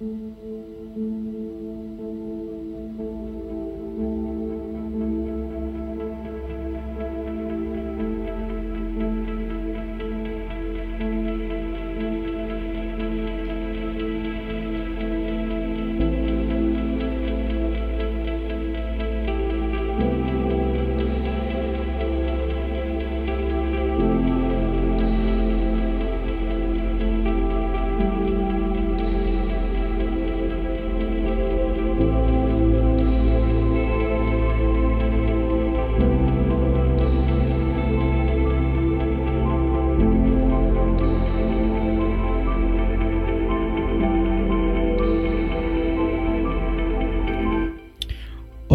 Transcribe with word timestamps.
Ο 0.00 0.73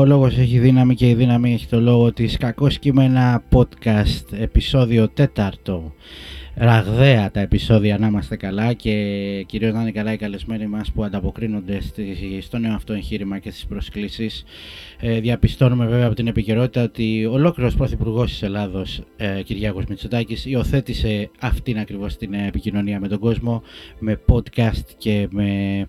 λόγος 0.10 0.38
έχει 0.38 0.60
δύναμη 0.60 0.96
και 0.96 1.10
η 1.10 1.14
δύναμη 1.14 1.54
έχει 1.54 1.68
το 1.68 1.80
λόγο 1.80 2.14
της 2.14 2.38
κακός 2.38 2.80
κείμενα 2.80 3.44
podcast 3.56 4.32
επεισόδιο 4.32 5.10
τέταρτο 5.10 5.94
ραγδαία 6.60 7.32
τα 7.32 7.40
επεισόδια 7.40 7.98
να 7.98 8.08
είμαστε 8.08 8.36
καλά 8.36 8.74
και 8.74 8.94
κυρίως 9.48 9.74
να 9.74 9.82
είναι 9.82 9.92
καλά 9.92 10.14
οι 10.14 10.18
καλεσμένοι 10.18 10.68
μας 10.68 10.92
που 10.92 11.04
ανταποκρίνονται 11.04 11.80
στο 12.42 12.58
νέο 12.58 12.74
αυτό 12.74 12.94
εγχείρημα 12.94 13.40
και 13.40 13.52
στις 13.52 13.66
προσκλήσεις. 13.66 14.44
Ε, 15.00 15.20
διαπιστώνουμε 15.20 15.86
βέβαια 15.86 16.06
από 16.06 16.16
την 16.16 16.28
επικαιρότητα 16.28 16.84
ότι 16.84 17.26
ολόκληρος 17.26 17.76
Πρωθυπουργός 17.76 18.32
της 18.32 18.42
Ελλάδος, 18.42 19.02
ε, 19.18 19.42
Κυριάκος 19.42 19.86
Μητσοτάκης, 19.86 20.46
υιοθέτησε 20.46 21.30
αυτήν 21.40 21.80
ακριβώς 21.80 22.18
την 22.18 22.34
επικοινωνία 22.34 23.00
με 23.00 23.08
τον 23.08 23.20
κόσμο, 23.20 23.64
με 24.00 24.20
podcast 24.28 24.86
και 24.98 25.28
με 25.32 25.88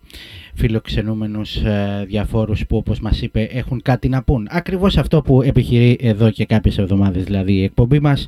φιλοξενούμενους 0.55 1.57
ε, 1.57 2.05
διαφόρους 2.07 2.67
που 2.67 2.77
όπως 2.77 3.01
μας 3.01 3.23
είπε 3.23 3.43
έχουν 3.43 3.83
κάτι 3.83 4.09
να 4.09 4.23
πούν. 4.23 4.47
Ακριβώς 4.51 4.97
αυτό 4.97 5.23
που 5.23 5.43
επιχειρεί 5.43 5.97
εδώ 6.01 6.31
και 6.31 6.45
κάποιες 6.45 6.79
εβδομάδες 6.79 7.25
δηλαδή 7.25 7.53
η 7.53 7.63
εκπομπή 7.63 8.01
μας 8.01 8.27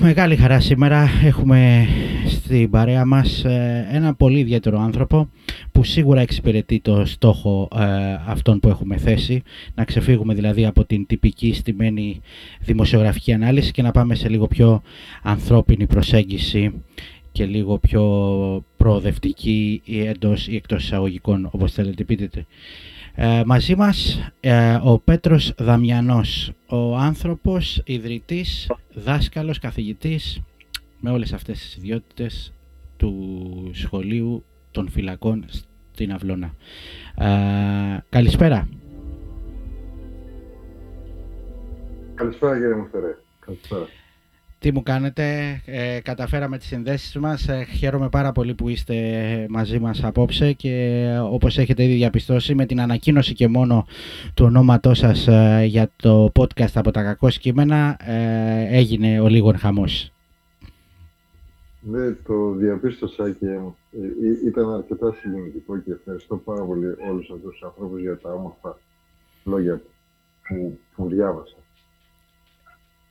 μεγάλη 0.00 0.36
χαρά 0.36 0.60
σήμερα 0.60 1.08
έχουμε 1.24 1.86
στην 2.26 2.70
παρέα 2.70 3.04
μας 3.04 3.44
ε, 3.44 3.86
ένα 3.90 4.14
πολύ 4.14 4.38
ιδιαίτερο 4.38 4.80
άνθρωπο 4.80 5.28
που 5.72 5.84
σίγουρα 5.84 6.20
εξυπηρετεί 6.20 6.80
το 6.80 7.04
στόχο 7.04 7.68
ε, 7.76 7.84
αυτόν 8.26 8.60
που 8.60 8.68
έχουμε 8.68 8.96
θέσει 8.96 9.42
να 9.74 9.84
ξεφύγουμε 9.84 10.34
δηλαδή 10.34 10.66
από 10.66 10.84
την 10.84 11.06
τυπική 11.06 11.52
στημένη 11.54 12.20
δημοσιογραφική 12.60 13.32
ανάλυση 13.32 13.70
και 13.70 13.82
να 13.82 13.90
πάμε 13.90 14.14
σε 14.14 14.28
λίγο 14.28 14.46
πιο 14.46 14.82
ανθρώπινη 15.22 15.86
προσέγγιση 15.86 16.82
και 17.32 17.44
λίγο 17.44 17.78
πιο 17.78 18.02
προοδευτική 18.76 19.80
ή 19.84 20.06
εντός 20.06 20.48
ή 20.48 20.56
εκτός 20.56 20.84
εισαγωγικών 20.84 21.48
όπως 21.50 21.72
θέλετε 21.72 22.04
πείτε. 22.04 22.46
Ε, 23.18 23.42
μαζί 23.46 23.76
μας 23.76 24.30
ε, 24.40 24.78
ο 24.84 24.98
Πέτρος 24.98 25.54
Δαμιανός, 25.58 26.52
ο 26.66 26.96
άνθρωπος, 26.96 27.82
ιδρυτής, 27.84 28.70
δάσκαλος, 28.94 29.58
καθηγητής 29.58 30.42
με 31.00 31.10
όλες 31.10 31.32
αυτές 31.32 31.58
τις 31.58 31.76
ιδιότητες 31.76 32.52
του 32.96 33.70
σχολείου 33.72 34.44
των 34.70 34.88
φυλακών 34.88 35.44
στην 35.92 36.12
Αυλώνα. 36.12 36.54
Ε, 37.18 38.04
καλησπέρα. 38.08 38.68
Καλησπέρα 42.14 42.58
κύριε 42.58 42.74
Μουφτερέ. 42.74 43.16
Καλησπέρα 43.40 43.86
τι 44.66 44.72
μου 44.72 44.82
κάνετε. 44.82 45.22
Ε, 45.66 46.00
καταφέραμε 46.00 46.58
τις 46.58 46.66
συνδέσεις 46.66 47.16
μας. 47.16 47.48
Ε, 47.48 47.64
χαίρομαι 47.64 48.08
πάρα 48.08 48.32
πολύ 48.32 48.54
που 48.54 48.68
είστε 48.68 48.94
μαζί 49.48 49.78
μας 49.78 50.04
απόψε 50.04 50.52
και 50.52 51.04
όπως 51.30 51.58
έχετε 51.58 51.84
ήδη 51.84 51.94
διαπιστώσει 51.94 52.54
με 52.54 52.66
την 52.66 52.80
ανακοίνωση 52.80 53.34
και 53.34 53.48
μόνο 53.48 53.86
του 54.34 54.44
ονόματός 54.44 54.98
σας 54.98 55.26
ε, 55.26 55.64
για 55.66 55.90
το 55.96 56.32
podcast 56.38 56.70
από 56.74 56.90
τα 56.90 57.02
κακό 57.02 57.28
κείμενα 57.28 57.96
ε, 58.00 58.76
έγινε 58.76 59.20
ο 59.20 59.28
λίγον 59.28 59.58
χαμός. 59.58 60.12
Ναι, 61.80 62.10
το 62.10 62.50
διαπίστωσα 62.50 63.30
και 63.30 63.58
ήταν 64.46 64.72
αρκετά 64.72 65.16
συγκινητικό 65.20 65.78
και 65.78 65.92
ευχαριστώ 65.92 66.36
πάρα 66.36 66.62
πολύ 66.62 66.86
όλους 67.10 67.30
αυτούς 67.30 67.52
τους 67.52 67.62
ανθρώπους 67.62 68.00
για 68.00 68.18
τα 68.18 68.32
όμορφα 68.32 68.78
λόγια 69.44 69.80
που, 70.48 70.78
που 70.96 71.08
διάβασα. 71.08 71.56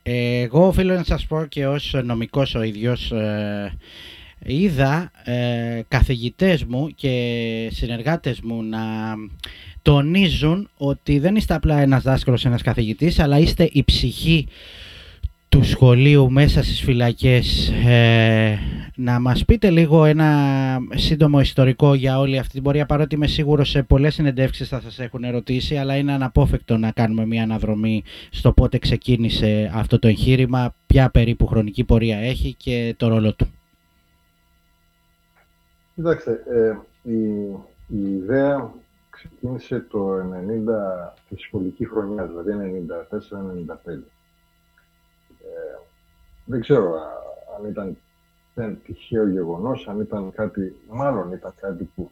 Εγώ 0.08 0.66
οφείλω 0.66 0.94
να 0.94 1.04
σας 1.04 1.26
πω 1.26 1.44
και 1.48 1.66
ως 1.66 1.94
νομικός 2.04 2.54
ο 2.54 2.62
ίδιος 2.62 3.10
ε, 3.10 3.72
είδα 4.44 5.10
ε, 5.24 5.80
καθηγητές 5.88 6.64
μου 6.64 6.88
και 6.94 7.68
συνεργάτες 7.72 8.40
μου 8.40 8.62
να 8.62 8.80
τονίζουν 9.82 10.68
ότι 10.76 11.18
δεν 11.18 11.36
είστε 11.36 11.54
απλά 11.54 11.80
ένας 11.80 12.02
δάσκαλος, 12.02 12.44
ένας 12.44 12.62
καθηγητής, 12.62 13.18
αλλά 13.18 13.38
είστε 13.38 13.68
η 13.72 13.84
ψυχή 13.84 14.48
του 15.56 15.64
σχολείου 15.64 16.30
μέσα 16.30 16.62
στις 16.62 16.82
φυλακές 16.82 17.72
ε, 17.86 18.58
να 18.96 19.20
μας 19.20 19.44
πείτε 19.44 19.70
λίγο 19.70 20.04
ένα 20.04 20.28
σύντομο 20.94 21.40
ιστορικό 21.40 21.94
για 21.94 22.18
όλη 22.18 22.38
αυτή 22.38 22.52
την 22.52 22.62
πορεία 22.62 22.86
παρότι 22.86 23.14
είμαι 23.14 23.26
σίγουρος 23.26 23.70
σε 23.70 23.82
πολλές 23.82 24.14
συνεντεύξεις 24.14 24.68
θα 24.68 24.80
σας 24.80 24.98
έχουν 24.98 25.24
ερωτήσει 25.24 25.76
αλλά 25.76 25.96
είναι 25.96 26.12
αναπόφευκτο 26.12 26.76
να 26.76 26.90
κάνουμε 26.90 27.26
μια 27.26 27.42
αναδρομή 27.42 28.02
στο 28.30 28.52
πότε 28.52 28.78
ξεκίνησε 28.78 29.70
αυτό 29.74 29.98
το 29.98 30.08
εγχείρημα, 30.08 30.74
ποια 30.86 31.10
περίπου 31.10 31.46
χρονική 31.46 31.84
πορεία 31.84 32.18
έχει 32.18 32.54
και 32.54 32.94
το 32.96 33.08
ρόλο 33.08 33.34
του. 33.34 33.46
Κοιτάξτε, 35.94 36.42
ε, 36.50 36.76
η, 37.10 37.18
η 37.86 38.12
ιδέα 38.12 38.70
ξεκίνησε 39.10 39.86
το 39.90 40.16
90, 40.18 40.20
τη 41.28 41.36
σχολική 41.40 41.86
χρονιά, 41.86 42.24
δηλαδή 42.26 42.84
94-95 43.68 44.14
δεν 46.44 46.60
ξέρω 46.60 46.94
αν 47.58 47.68
ήταν 47.70 47.96
δεν 48.56 48.78
τυχαίο 48.84 49.28
γεγονός, 49.28 49.88
αν 49.88 50.00
ήταν 50.00 50.32
κάτι, 50.32 50.76
μάλλον 50.90 51.32
ήταν 51.32 51.54
κάτι 51.60 51.84
που 51.94 52.10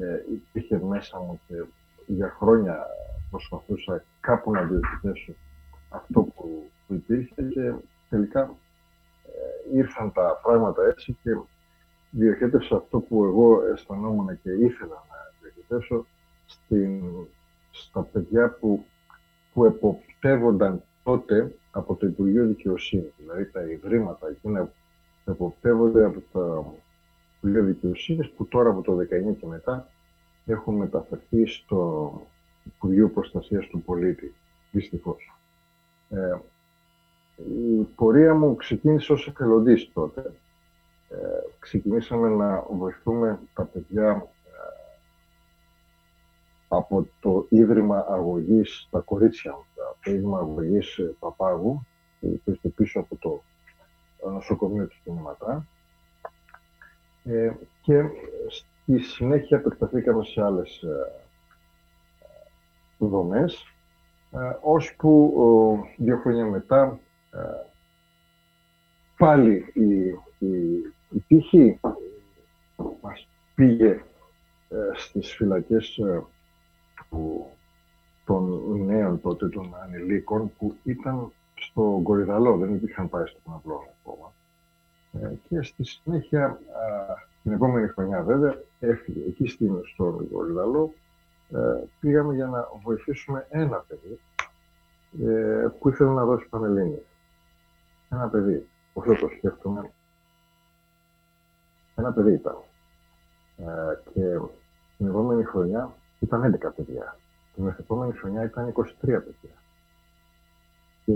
ε, 0.00 0.22
υπήρχε 0.32 0.80
μέσα 0.82 1.18
μου 1.18 1.40
και 1.46 1.54
για 2.06 2.36
χρόνια 2.38 2.86
προσπαθούσα 3.30 4.04
κάπου 4.20 4.50
να 4.50 4.62
διοικητήσω 4.62 5.32
αυτό 5.88 6.22
που, 6.22 6.70
που 6.86 6.94
υπήρχε 6.94 7.42
και 7.42 7.72
τελικά 8.10 8.54
ε, 9.26 9.76
ήρθαν 9.76 10.12
τα 10.12 10.40
πράγματα 10.42 10.82
έτσι 10.86 11.16
και 11.22 11.30
διοχέτευσα 12.10 12.76
αυτό 12.76 13.00
που 13.00 13.24
εγώ 13.24 13.62
αισθανόμουν 13.72 14.40
και 14.42 14.50
ήθελα 14.50 15.04
να 15.10 15.16
διοχετεύσω 15.40 16.06
στα 17.70 18.02
παιδιά 18.02 18.50
που, 18.50 18.84
που 19.52 19.64
εποπτεύονταν 19.64 20.82
τότε 21.02 21.54
από 21.70 21.94
το 21.94 22.06
Υπουργείο 22.06 22.46
Δικαιοσύνης. 22.46 23.12
Δηλαδή 23.16 23.46
τα 23.46 23.62
ιδρύματα 23.62 24.28
εκείνα 24.28 24.64
που 24.64 25.30
εποπτεύονται 25.30 26.04
από 26.04 26.22
το 26.32 26.74
Υπουργείο 27.36 27.64
Δικαιοσύνης 27.64 28.30
που 28.30 28.46
τώρα 28.46 28.70
από 28.70 28.82
το 28.82 28.96
19 28.96 29.36
και 29.38 29.46
μετά 29.46 29.88
έχουν 30.46 30.74
μεταφερθεί 30.74 31.46
στο 31.46 32.12
Υπουργείο 32.64 33.08
Προστασίας 33.08 33.66
του 33.66 33.82
Πολίτη. 33.82 34.34
Δυστυχώς. 34.70 35.34
Ε, 36.10 36.38
η 37.36 37.82
πορεία 37.96 38.34
μου 38.34 38.56
ξεκίνησε 38.56 39.12
ως 39.12 39.26
εθελοντής 39.26 39.90
τότε. 39.92 40.32
Ε, 41.08 41.16
ξεκινήσαμε 41.58 42.28
να 42.28 42.66
βοηθούμε 42.70 43.38
τα 43.54 43.64
παιδιά 43.64 44.28
από 46.72 47.08
το 47.20 47.46
Ίδρυμα 47.48 48.06
Αγωγής, 48.08 48.88
τα 48.90 48.98
κορίτσια 48.98 49.52
μου, 49.52 49.64
το 49.74 49.82
Ίδρυμα 50.04 50.38
Αγωγής 50.38 50.98
ε, 50.98 51.14
Παπάγου, 51.18 51.86
που 52.20 52.40
είστε 52.44 52.68
πίσω 52.68 53.00
από 53.00 53.16
το 53.16 53.42
νοσοκομείο 54.30 54.86
του 54.86 54.96
Κινηματά. 55.04 55.66
Ε, 57.24 57.50
και 57.82 58.02
στη 58.48 58.98
συνέχεια 58.98 59.58
επεκταθήκαμε 59.58 60.24
σε 60.24 60.42
άλλες 60.42 60.82
ε, 60.82 61.20
δομές, 62.98 63.66
ε, 64.32 64.38
ώσπου 64.60 65.34
δύο 65.96 66.16
χρόνια 66.16 66.44
μετά 66.44 66.98
ε, 67.30 67.38
πάλι 69.16 69.72
η, 69.72 70.08
η, 70.46 70.76
η 71.10 71.20
τύχη 71.26 71.80
μας 73.00 73.28
πήγε 73.54 74.04
ε, 74.68 74.76
στις 74.94 75.34
φυλακές 75.34 76.00
που, 77.08 77.50
των 78.30 78.62
νέων 78.86 79.20
τότε 79.20 79.48
των 79.48 79.74
ανηλίκων 79.82 80.52
που 80.58 80.76
ήταν 80.84 81.32
στο 81.54 82.00
Κορυδαλό, 82.02 82.56
δεν 82.56 82.80
είχαν 82.84 83.08
πάει 83.08 83.26
στο 83.26 83.38
Παναπλώνα 83.44 83.88
ακόμα. 84.02 84.32
Ε, 85.12 85.34
και 85.48 85.62
στη 85.62 85.84
συνέχεια 85.84 86.60
Την 87.42 87.52
επόμενη 87.52 87.88
χρονιά 87.88 88.22
βέβαια 88.22 88.62
έφυγε 88.80 89.26
εκεί 89.26 89.46
στην, 89.46 89.80
στο 89.92 90.20
Λιδαλό 90.46 90.92
ε, 91.50 91.84
πήγαμε 92.00 92.34
για 92.34 92.46
να 92.46 92.68
βοηθήσουμε 92.82 93.46
ένα 93.50 93.84
παιδί 93.88 94.20
ε, 95.26 95.66
που 95.78 95.88
ήθελε 95.88 96.10
να 96.10 96.24
δώσει 96.24 96.46
Πανελλήνιες. 96.48 97.02
Ένα 98.10 98.28
παιδί, 98.28 98.68
όσο 98.92 99.14
το 99.14 99.28
σκέφτομαι, 99.36 99.90
ένα 101.94 102.12
παιδί 102.12 102.32
ήταν. 102.32 102.56
Ε, 103.56 103.64
και 104.12 104.38
την 104.96 105.06
επόμενη 105.06 105.44
χρονιά 105.44 105.94
ήταν 106.20 106.58
11 106.62 106.70
παιδιά. 106.76 107.16
Την 107.60 107.74
επόμενη 107.78 108.12
χρονιά 108.12 108.44
ήταν 108.44 108.72
23 108.76 108.84
παιδιά. 109.00 109.56
Και, 111.04 111.14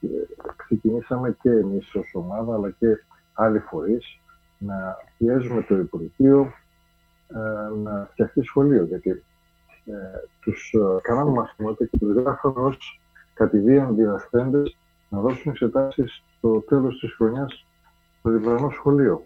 και 0.00 0.08
ξεκινήσαμε 0.56 1.36
και 1.40 1.50
εμείς 1.50 1.94
ως 1.94 2.10
ομάδα, 2.14 2.54
αλλά 2.54 2.70
και 2.70 3.04
άλλοι 3.32 3.58
φορείς, 3.58 4.20
να 4.58 4.96
πιέζουμε 5.18 5.62
το 5.62 5.78
Υπουργείο 5.78 6.52
ε, 7.28 7.76
να 7.82 8.08
φτιαχτεί 8.10 8.42
σχολείο. 8.42 8.84
Γιατί 8.84 9.10
ε, 9.84 9.92
τους 10.40 10.72
ε, 10.72 11.00
κάναμε 11.02 11.30
μαθήματα 11.30 11.86
και 11.86 11.98
τους 11.98 12.14
γράφαμε 12.14 12.60
ως 12.60 13.00
κατηδίαν 13.34 13.94
διδασκέντες 13.94 14.76
να 15.08 15.20
δώσουν 15.20 15.50
εξετάσεις 15.50 16.22
στο 16.36 16.60
τέλος 16.60 16.98
της 16.98 17.14
χρονιάς 17.14 17.66
στο 18.18 18.30
διπλανό 18.30 18.70
σχολείο. 18.70 19.24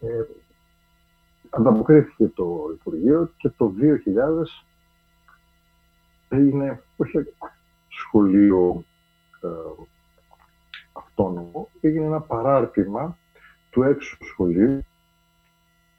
Ε, 0.00 0.22
ανταποκρίθηκε 1.56 2.28
το 2.34 2.70
Υπουργείο 2.72 3.30
και 3.36 3.48
το 3.48 3.72
2000 3.80 3.92
έγινε 6.28 6.82
όχι 6.96 7.18
σχολείο 7.88 8.84
ε, 9.40 9.48
αυτόνομο, 10.92 11.68
έγινε 11.80 12.04
ένα 12.04 12.20
παράρτημα 12.20 13.18
του 13.70 13.82
έξω 13.82 14.16
σχολείου 14.20 14.84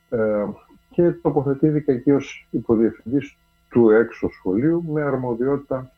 ε, 0.10 0.46
και 0.90 1.12
τοποθετήθηκε 1.12 1.92
εκεί 1.92 2.12
ως 2.12 2.48
υποδιευθυντής 2.50 3.38
του 3.70 3.90
έξω 3.90 4.30
σχολείου 4.30 4.84
με 4.84 5.02
αρμοδιότητα 5.02 5.92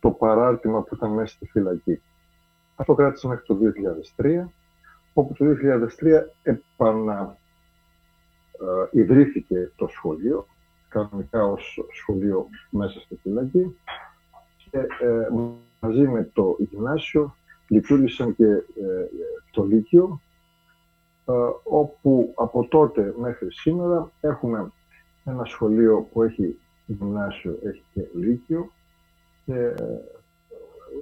το 0.00 0.10
παράρτημα 0.10 0.82
που 0.82 0.94
ήταν 0.94 1.10
μέσα 1.10 1.34
στη 1.34 1.46
φυλακή. 1.46 2.00
Αυτό 2.76 2.94
κράτησε 2.94 3.26
μέχρι 3.26 3.44
το 3.46 3.58
2003, 4.16 4.44
όπου 5.12 5.34
το 5.34 5.44
2003 6.02 6.22
επανα, 6.42 7.36
ε, 8.60 8.98
ιδρύθηκε 9.00 9.72
το 9.76 9.86
σχολείο, 9.86 10.46
κανονικά 10.88 11.44
ως 11.44 11.84
σχολείο 11.92 12.48
μέσα 12.70 13.00
στη 13.00 13.16
φυλακή 13.22 13.76
και 14.70 14.78
ε, 14.78 15.28
μαζί 15.80 16.08
με 16.08 16.30
το 16.32 16.56
γυμνάσιο 16.58 17.34
λειτουργήσαν 17.68 18.36
και 18.36 18.44
ε, 18.44 18.62
το 19.50 19.64
Λύκειο 19.64 20.20
ε, 21.24 21.32
όπου 21.62 22.32
από 22.36 22.66
τότε 22.68 23.14
μέχρι 23.18 23.52
σήμερα 23.52 24.10
έχουμε 24.20 24.72
ένα 25.24 25.44
σχολείο 25.44 26.08
που 26.12 26.22
έχει 26.22 26.58
γυμνάσιο, 26.86 27.58
έχει 27.62 27.82
και 27.92 28.08
λύκειο 28.14 28.70
και 29.44 29.54
ε, 29.54 29.74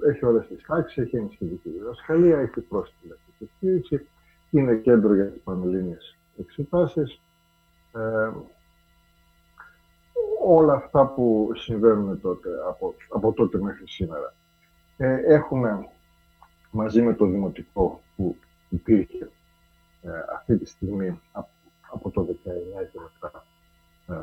έχει 0.09 0.25
όλες 0.25 0.47
τις 0.47 0.65
τάξεις, 0.67 0.97
έχει 0.97 1.15
ενισχυτική 1.15 1.69
διδασκαλία, 1.69 2.39
έχει 2.39 2.61
πρόσθετη 2.61 3.51
στήριξη, 3.57 4.07
είναι 4.49 4.75
κέντρο 4.75 5.15
για 5.15 5.25
τις 5.25 5.41
πανελλήνιες 5.41 6.17
εξετάσεις. 6.39 7.21
Ε, 7.93 8.31
όλα 10.43 10.73
αυτά 10.73 11.05
που 11.05 11.51
συμβαίνουν 11.55 12.21
τότε, 12.21 12.49
από, 12.67 12.95
από 13.09 13.31
τότε 13.31 13.57
μέχρι 13.57 13.87
σήμερα. 13.87 14.33
Ε, 14.97 15.33
έχουμε 15.33 15.87
μαζί 16.71 17.01
με 17.01 17.13
το 17.13 17.25
Δημοτικό 17.25 18.01
που 18.15 18.35
υπήρχε 18.69 19.29
ε, 20.01 20.09
αυτή 20.35 20.57
τη 20.57 20.65
στιγμή 20.65 21.19
από, 21.91 22.09
το 22.09 22.21
19 22.21 22.33
και 22.91 22.99
μετά 22.99 23.45
ε, 24.07 24.13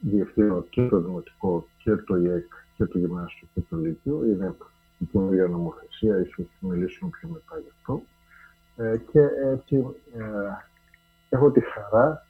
διευθύνω 0.00 0.62
και 0.62 0.88
το 0.88 1.00
Δημοτικό 1.00 1.66
και 1.78 1.96
το 1.96 2.16
ΙΕΚ 2.16 2.52
και 2.76 2.84
το 2.86 2.98
Γυμνάσιο 2.98 3.48
και 3.54 3.60
το 3.70 3.76
Λύκειο. 3.76 4.24
Είναι 4.24 4.54
η 4.98 5.04
καινούργια 5.04 5.46
νομοθεσία, 5.46 6.20
ίσως 6.20 6.46
θα 6.60 6.66
μιλήσουμε 6.66 7.10
πιο 7.10 7.28
μετά 7.28 7.58
γι' 7.58 7.70
αυτό. 7.76 8.02
Ε, 8.76 8.96
και 9.12 9.20
έτσι 9.52 9.76
ε, 10.14 10.22
έχω 11.28 11.50
τη 11.50 11.60
χαρά 11.60 12.10
ε, 12.12 12.29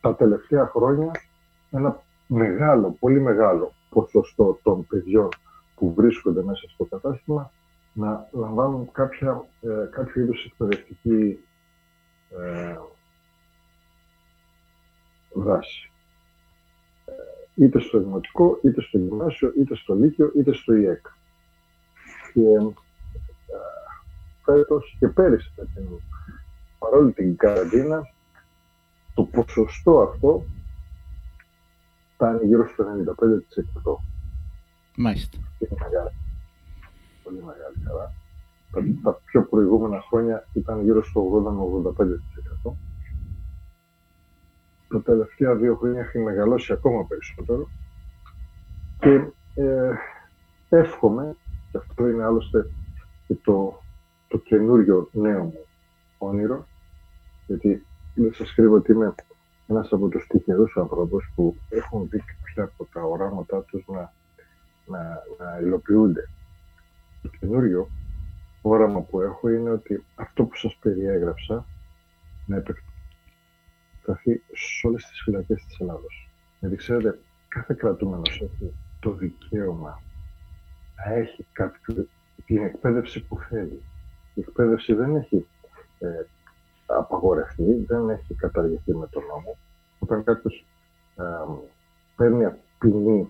τα 0.00 0.14
τελευταία 0.14 0.66
χρόνια 0.66 1.10
ένα 1.70 2.02
μεγάλο, 2.26 2.96
πολύ 3.00 3.20
μεγάλο 3.20 3.72
ποσοστό 3.90 4.58
των 4.62 4.86
παιδιών 4.86 5.28
που 5.74 5.94
βρίσκονται 5.94 6.42
μέσα 6.42 6.68
στο 6.68 6.84
κατάστημα 6.84 7.52
να 7.92 8.28
λαμβάνουν 8.32 8.92
κάποια, 8.92 9.44
ε, 9.60 9.88
κάποιο 9.90 10.22
είδους 10.22 10.44
εκπαιδευτική 10.44 11.38
ε, 12.30 12.76
δράση. 15.34 15.90
Ε, 17.04 17.64
είτε 17.64 17.80
στο 17.80 17.98
δημοτικό, 17.98 18.58
είτε 18.62 18.80
στο 18.80 18.98
γυμνάσιο, 18.98 19.52
είτε 19.58 19.74
στο 19.74 19.94
λύκειο, 19.94 20.32
είτε 20.36 20.52
στο 20.52 20.74
ΙΕΚ. 20.74 21.06
Και 22.32 22.40
ε, 22.40 22.70
φέτος 24.44 24.96
και 24.98 25.08
πέρυσι, 25.08 25.52
παρόλη 26.78 27.12
την 27.12 27.36
καραντίνα, 27.36 28.02
το 29.14 29.22
ποσοστό 29.22 30.00
αυτό 30.00 30.44
φτάνει 32.14 32.46
γύρω 32.46 32.68
στο 32.68 32.84
95%. 32.84 33.96
Μάλιστα. 34.96 35.38
Είναι 35.58 35.76
μεγάλο 35.80 36.12
πολύ 37.28 37.42
μεγάλη 37.44 37.76
χαρά. 37.86 38.12
Τα, 38.72 38.80
τα 39.02 39.20
πιο 39.24 39.42
προηγούμενα 39.42 40.00
χρόνια 40.08 40.46
ήταν 40.52 40.82
γύρω 40.82 41.04
στο 41.04 41.44
80 41.84 42.68
85%. 42.68 42.72
Τα 44.88 45.02
τελευταία 45.02 45.54
δύο 45.54 45.76
χρόνια 45.76 46.00
έχει 46.00 46.18
μεγαλώσει 46.18 46.72
ακόμα 46.72 47.06
περισσότερο. 47.06 47.68
Και 48.98 49.20
ε, 49.54 49.92
εύχομαι, 50.68 51.36
και 51.70 51.78
αυτό 51.78 52.08
είναι 52.08 52.24
άλλωστε 52.24 52.70
και 53.26 53.34
το, 53.34 53.82
το 54.28 54.38
καινούριο 54.38 55.08
νέο 55.12 55.42
μου 55.42 55.66
όνειρο, 56.18 56.66
γιατί 57.46 57.86
δεν 58.14 58.34
σας 58.34 58.54
κρύβω 58.54 58.74
ότι 58.74 58.92
είμαι 58.92 59.14
ένας 59.66 59.92
από 59.92 60.08
τους 60.08 60.26
τυχερούς 60.26 60.76
ανθρώπους 60.76 61.30
που 61.34 61.56
έχουν 61.68 62.08
δει 62.08 62.18
κάποια 62.18 62.64
από 62.64 62.84
τα 62.92 63.02
οράματά 63.02 63.62
τους 63.62 63.84
να, 63.86 64.12
να, 64.86 65.22
να 65.38 65.58
υλοποιούνται 65.60 66.28
το 67.22 67.28
καινούριο 67.28 67.88
όραμα 68.62 69.00
που 69.00 69.20
έχω 69.20 69.48
είναι 69.48 69.70
ότι 69.70 70.04
αυτό 70.14 70.44
που 70.44 70.56
σας 70.56 70.76
περιέγραψα 70.80 71.64
να 72.46 72.56
επεκταθεί 72.56 74.42
σε 74.52 74.86
όλες 74.86 75.06
τις 75.06 75.22
φυλακές 75.22 75.64
της 75.64 75.80
Ελλάδος. 75.80 76.28
Γιατί 76.60 76.76
ξέρετε, 76.76 77.18
κάθε 77.48 77.74
κρατούμενος 77.74 78.40
έχει 78.40 78.74
το 79.00 79.12
δικαίωμα 79.12 80.02
να 80.96 81.14
έχει 81.14 81.46
κάποιο, 81.52 82.06
την 82.46 82.64
εκπαίδευση 82.64 83.20
που 83.20 83.38
θέλει. 83.38 83.82
Η 84.34 84.40
εκπαίδευση 84.40 84.94
δεν 84.94 85.16
έχει 85.16 85.46
ε, 85.98 86.26
απαγορευτεί, 86.86 87.84
δεν 87.86 88.08
έχει 88.08 88.34
καταργηθεί 88.34 88.94
με 88.94 89.06
τον 89.06 89.22
νόμο. 89.24 89.56
Όταν 89.98 90.24
κάποιο 90.24 90.50
ε, 91.16 91.22
παίρνει 92.16 92.52
ποινή 92.78 93.28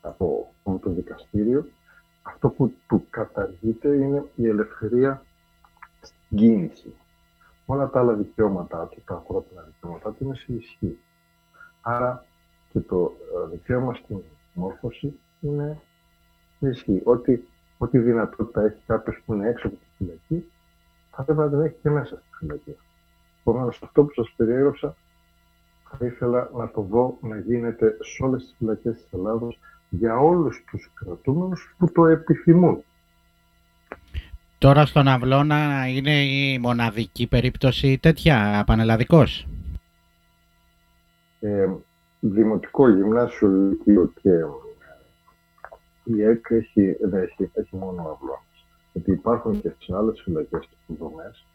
από, 0.00 0.52
από 0.64 0.78
το 0.78 0.90
δικαστήριο, 0.90 1.66
αυτό 2.22 2.48
που, 2.48 2.74
που 2.86 3.06
καταργείται 3.10 3.88
είναι 3.88 4.24
η 4.36 4.48
ελευθερία 4.48 5.22
στην 6.00 6.38
κίνηση. 6.38 6.94
Όλα 7.66 7.90
τα 7.90 8.00
άλλα 8.00 8.12
δικαιώματά 8.12 8.86
του, 8.86 9.02
τα 9.04 9.14
ανθρώπινα 9.14 9.62
δικαιώματά 9.62 10.10
του 10.12 10.24
είναι 10.24 10.34
σε 10.34 10.52
ισχύ. 10.52 10.98
Άρα 11.82 12.24
και 12.72 12.80
το 12.80 13.12
ε, 13.34 13.50
δικαίωμα 13.50 13.94
στην 13.94 14.18
μόρφωση 14.54 15.18
είναι 15.40 15.80
σε 16.58 16.68
ισχύ. 16.68 17.00
Ό,τι, 17.04 17.40
ό,τι 17.78 17.98
δυνατότητα 17.98 18.62
έχει 18.62 18.82
κάποιος 18.86 19.22
που 19.26 19.34
είναι 19.34 19.48
έξω 19.48 19.66
από 19.66 19.76
τη 19.76 19.84
φυλακή, 19.96 20.50
θα 21.16 21.22
πρέπει 21.22 21.40
να 21.40 21.48
την 21.48 21.60
έχει 21.60 21.74
και 21.82 21.90
μέσα 21.90 22.16
στη 22.16 22.36
φυλακή. 22.38 22.76
Επομένω, 23.40 23.68
αυτό 23.68 24.04
που 24.04 24.12
σας 24.14 24.32
περιέγραψα, 24.36 24.96
θα 25.98 26.06
ήθελα 26.06 26.50
να 26.56 26.70
το 26.70 26.80
δω 26.80 27.18
να 27.20 27.38
γίνεται 27.38 27.96
σε 28.00 28.22
όλες 28.22 28.42
τις 28.42 28.54
φυλακές 28.58 28.94
της 28.94 29.06
Ελλάδος 29.12 29.58
για 29.88 30.16
όλους 30.18 30.64
τους 30.70 30.90
κρατούμενους 30.94 31.74
που 31.78 31.92
το 31.92 32.06
επιθυμούν. 32.06 32.84
Τώρα 34.58 34.86
στον 34.86 35.08
Αυλώνα 35.08 35.88
είναι 35.88 36.24
η 36.24 36.58
μοναδική 36.58 37.26
περίπτωση 37.26 37.98
τέτοια, 37.98 38.64
πανελλαδικός. 38.66 39.46
Ε, 41.40 41.68
δημοτικό 42.20 42.88
γυμνάσιο, 42.88 43.48
λυκείο 43.48 44.12
και 44.22 44.30
η 46.04 46.22
ΕΚ 46.22 46.46
έχει, 46.50 46.96
δεν 47.00 47.22
έχει, 47.22 47.50
έχει 47.54 47.76
μόνο 47.76 48.02
αυλώνας. 48.02 48.51
Γιατί 48.92 49.10
υπάρχουν 49.10 49.60
και 49.60 49.72
σε 49.78 49.96
άλλες 49.96 50.20
φυλακές 50.20 50.68
δομές, 50.86 51.46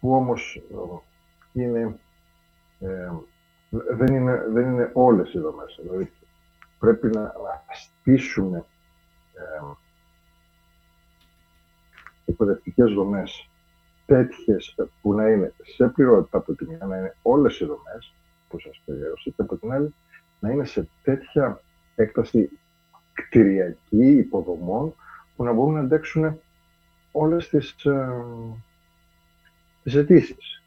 που 0.00 0.14
όμως 0.14 0.62
ε, 1.54 1.62
είναι, 1.62 1.98
ε, 2.80 3.10
δεν, 3.70 4.14
είναι, 4.14 4.44
δεν 4.48 4.66
είναι 4.72 4.90
όλες 4.94 5.32
οι 5.32 5.38
δομές. 5.38 5.78
Δηλαδή 5.82 6.12
πρέπει 6.78 7.06
να, 7.06 7.20
να 7.20 7.64
στήσουμε 7.72 8.64
ε, 9.34 9.74
εκπαιδευτικές 12.24 12.92
δομές 12.92 13.48
τέτοιες 14.06 14.74
που 15.02 15.14
να 15.14 15.28
είναι 15.28 15.52
σε 15.62 15.88
πληρότητα 15.88 16.38
από 16.38 16.54
τη 16.54 16.66
μια, 16.66 16.86
να 16.86 16.96
είναι 16.96 17.16
όλες 17.22 17.60
οι 17.60 17.64
δομές 17.64 18.14
που 18.48 18.60
σας 18.60 18.82
περιέγραψα 18.84 19.30
και 19.30 19.42
από 19.42 19.56
την 19.56 19.72
άλλη 19.72 19.94
να 20.40 20.50
είναι 20.50 20.64
σε 20.64 20.88
τέτοια 21.02 21.60
έκταση 21.94 22.50
κτηριακή 23.12 24.10
υποδομών 24.10 24.94
που 25.40 25.46
να 25.46 25.52
μπορούν 25.52 25.74
να 25.74 25.80
αντέξουν 25.80 26.40
όλες 27.12 27.48
τις, 27.48 27.84
ε, 27.84 28.24
τις 29.82 29.94
αιτήσεις. 29.94 30.62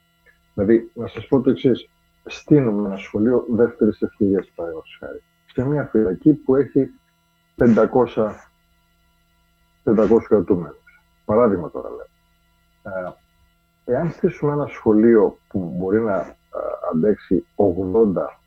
Δηλαδή, 0.54 0.92
να 0.94 1.08
σας 1.08 1.28
πω 1.28 1.42
το 1.42 1.50
εξής. 1.50 1.90
Στείνουμε 2.26 2.88
ένα 2.88 2.98
σχολείο 2.98 3.46
δεύτερης 3.50 4.02
ευκαιρίας, 4.02 4.52
παραδείγματος 4.56 4.98
χάρη, 5.00 5.24
σε 5.54 5.66
μια 5.66 5.86
φυλακή 5.86 6.34
που 6.34 6.56
έχει 6.56 6.90
500, 7.56 8.50
500 9.84 10.28
κρατούμενους. 10.28 11.02
Παράδειγμα 11.26 11.72
τώρα 11.72 11.90
λέω. 11.90 12.08
Ε, 12.84 13.12
εάν 13.94 14.12
στήσουμε 14.12 14.52
ένα 14.52 14.68
σχολείο 14.68 15.38
που 15.48 15.74
μπορεί 15.78 16.00
να 16.00 16.18
ε, 16.18 16.36
αντέξει 16.94 17.46
80 17.56 18.40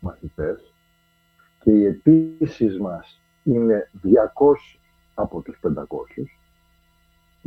μαθητές 0.00 0.74
και 1.60 1.70
οι 1.70 1.84
αιτήσεις 1.86 2.78
μας 2.78 3.20
είναι 3.44 3.90
200 4.02 4.79
από 5.20 5.42
τις 5.42 5.58
500, 5.62 6.24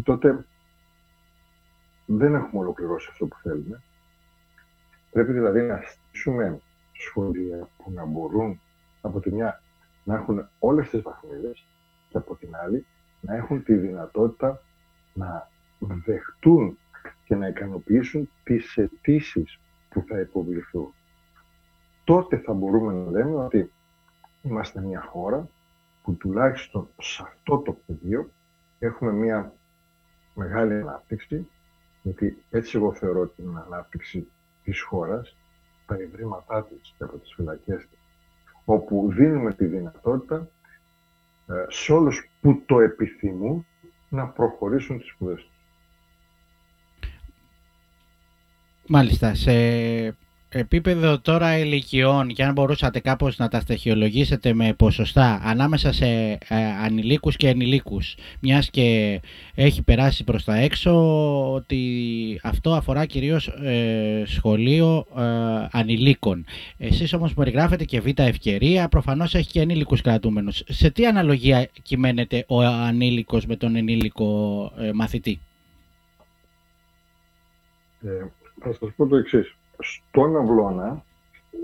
τότε 0.04 0.46
δεν 2.06 2.36
έχουμε 2.36 2.62
ολοκληρώσει 2.62 3.08
αυτό 3.12 3.26
που 3.26 3.38
θέλουμε. 3.42 3.82
Πρέπει 5.12 5.32
δηλαδή 5.32 5.62
να 5.62 5.82
στήσουμε 5.82 6.62
σχολεία 6.94 7.70
που 7.78 7.92
να 7.92 8.06
μπορούν 8.06 8.60
από 9.02 9.20
τη 9.20 9.32
μια 9.32 9.62
να 10.04 10.16
έχουν 10.16 10.50
όλες 10.60 10.90
τις 10.90 11.02
βαθμίδες 11.02 11.66
και 12.10 12.18
από 12.18 12.36
την 12.36 12.56
άλλη 12.56 12.86
να 13.22 13.36
έχουν 13.36 13.64
τη 13.64 13.74
δυνατότητα 13.74 14.62
να 15.14 15.50
δεχτούν 15.80 16.78
και 17.26 17.36
να 17.36 17.48
ικανοποιήσουν 17.48 18.30
τις 18.44 18.78
αιτήσεις 18.78 19.60
που 19.90 20.06
θα 20.08 20.20
υποβληθούν. 20.20 20.94
Τότε 22.04 22.38
θα 22.38 22.54
μπορούμε 22.54 22.94
να 22.94 23.12
λέμε 23.12 23.36
ότι 23.36 23.72
είμαστε 24.42 24.82
μια 24.82 25.02
χώρα 25.02 25.50
που 26.04 26.16
τουλάχιστον 26.16 26.90
σε 27.02 27.24
αυτό 27.24 27.58
το 27.58 27.78
πεδίο 27.86 28.30
έχουμε 28.80 29.12
μια 29.12 29.54
μεγάλη 30.34 30.74
ανάπτυξη, 30.74 31.48
γιατί 32.02 32.44
έτσι 32.50 32.78
εγώ 32.78 32.94
θεωρώ 32.94 33.28
την 33.28 33.58
ανάπτυξη 33.58 34.28
της 34.64 34.82
χώρας, 34.82 35.36
τα 35.86 35.98
ιδρύματά 35.98 36.64
της 36.64 36.94
και 36.98 37.04
από 37.04 37.18
τις 37.18 37.34
φυλακές 37.34 37.88
της, 37.90 38.00
όπου 38.66 39.12
δίνουμε 39.12 39.54
τη 39.54 39.66
δυνατότητα 39.66 40.48
ε, 41.48 41.66
σε 41.68 41.94
όλους 41.94 42.30
που 42.42 42.64
το 42.66 42.80
επιθυμούν 42.80 43.66
να 44.10 44.28
προχωρήσουν 44.28 45.00
τις 45.00 45.10
σπουδές 45.10 45.42
τους. 45.42 45.52
Μάλιστα. 48.88 49.36
Σε 49.36 49.52
επίπεδο 50.54 51.20
τώρα 51.20 51.58
ηλικιών 51.58 52.28
και 52.28 52.44
αν 52.44 52.54
μπορούσατε 52.54 53.00
κάπως 53.00 53.38
να 53.38 53.48
τα 53.48 53.60
στοιχειολογήσετε 53.60 54.54
με 54.54 54.74
ποσοστά 54.74 55.42
ανάμεσα 55.44 55.92
σε 55.92 56.06
ε, 56.48 56.56
ανηλίκους 56.84 57.36
και 57.36 57.48
ενηλίκους 57.48 58.16
μιας 58.40 58.70
και 58.70 59.20
έχει 59.56 59.84
περάσει 59.84 60.24
προς 60.24 60.44
τα 60.44 60.56
έξω 60.56 60.94
ότι 61.54 62.40
αυτό 62.44 62.74
αφορά 62.74 63.06
κυρίως 63.06 63.48
ε, 63.48 64.24
σχολείο 64.26 65.06
ε, 65.18 65.22
ανηλίκων. 65.72 66.46
Εσείς 66.78 67.14
όμως 67.14 67.34
περιγράφετε 67.34 67.84
και 67.84 68.02
β' 68.02 68.20
ευκαιρία, 68.20 68.88
προφανώς 68.88 69.36
έχει 69.36 69.52
και 69.52 69.62
ενήλικους 69.62 70.02
κρατούμενους. 70.02 70.64
Σε 70.68 70.90
τι 70.90 71.06
αναλογία 71.06 71.70
κυμαίνεται 71.82 72.46
ο 72.48 72.62
ανήλικος 72.62 73.46
με 73.46 73.56
τον 73.56 73.76
ενήλικο 73.76 74.72
ε, 74.78 74.92
μαθητή; 74.94 75.40
Ε, 78.02 78.10
θα 78.60 78.74
σας 78.80 78.94
πω 78.96 79.08
το 79.08 79.16
εξής 79.16 79.56
στον 79.80 80.38
Αυλώνα 80.38 81.04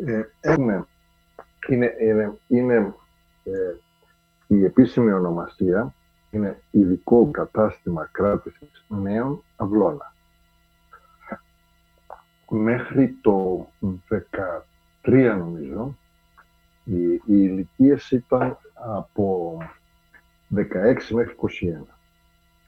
ε, 0.05 0.21
έχουμε, 0.41 0.87
είναι, 1.67 1.93
είναι, 2.01 2.37
είναι 2.47 2.93
ε, 3.43 3.75
η 4.47 4.63
επίσημη 4.63 5.11
ονομασία 5.11 5.93
είναι 6.31 6.61
ειδικό 6.71 7.31
κατάστημα 7.31 8.09
κράτησης 8.11 8.85
νέων 8.87 9.43
αυλώνα. 9.55 10.13
Μέχρι 12.49 13.17
το 13.21 13.67
13 15.03 15.35
νομίζω 15.37 15.97
οι, 16.83 17.13
οι 17.13 17.21
ηλικίες 17.25 18.11
ήταν 18.11 18.57
από 18.73 19.57
16 20.55 20.65
μέχρι 21.09 21.35
21. 21.81 21.85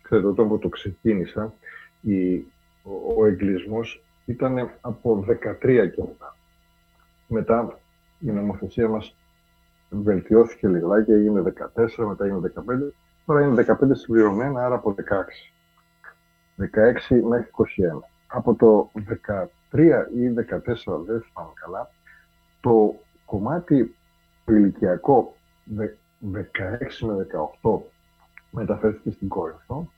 Ξέρετε, 0.01 0.27
όταν 0.27 0.47
που 0.47 0.59
το 0.59 0.69
ξεκίνησα, 0.69 1.53
η, 2.01 2.35
ο, 2.83 3.13
ο 3.17 3.25
εγκλισμός 3.25 4.03
ήταν 4.25 4.71
από 4.81 5.25
13 5.27 5.89
και 5.95 6.01
μετά. 6.01 6.35
Μετά 7.27 7.79
η 8.19 8.31
νομοθεσία 8.31 8.87
μας 8.89 9.15
βελτιώθηκε 9.89 10.67
λιγάκι, 10.67 11.11
έγινε 11.11 11.53
14, 11.75 12.05
μετά 12.07 12.25
έγινε 12.25 12.51
15, 12.55 12.61
τώρα 13.25 13.45
είναι 13.45 13.65
15 13.67 13.75
συμπληρωμένα, 13.91 14.65
άρα 14.65 14.75
από 14.75 14.95
16. 14.97 15.01
16 16.57 17.21
μέχρι 17.27 17.49
21. 17.57 17.63
Από 18.27 18.55
το 18.55 18.91
13 19.71 20.05
ή 20.15 20.33
14, 20.33 21.05
δεν 21.05 21.21
θυμάμαι 21.21 21.53
καλά, 21.53 21.89
το 22.61 22.95
κομμάτι 23.25 23.95
ηλικιακό 24.45 25.35
16 25.77 25.87
με 26.99 27.27
18 27.61 27.79
μεταφέρθηκε 28.51 29.11
στην 29.11 29.27
Κόρινθο 29.27 29.91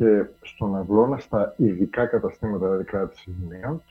και 0.00 0.24
στον 0.42 0.76
Αυλώνα, 0.76 1.18
στα 1.18 1.54
ειδικά 1.56 2.06
καταστήματα 2.06 2.64
δηλαδή 2.66 2.84
κράτηση 2.84 3.34
νέων, 3.48 3.82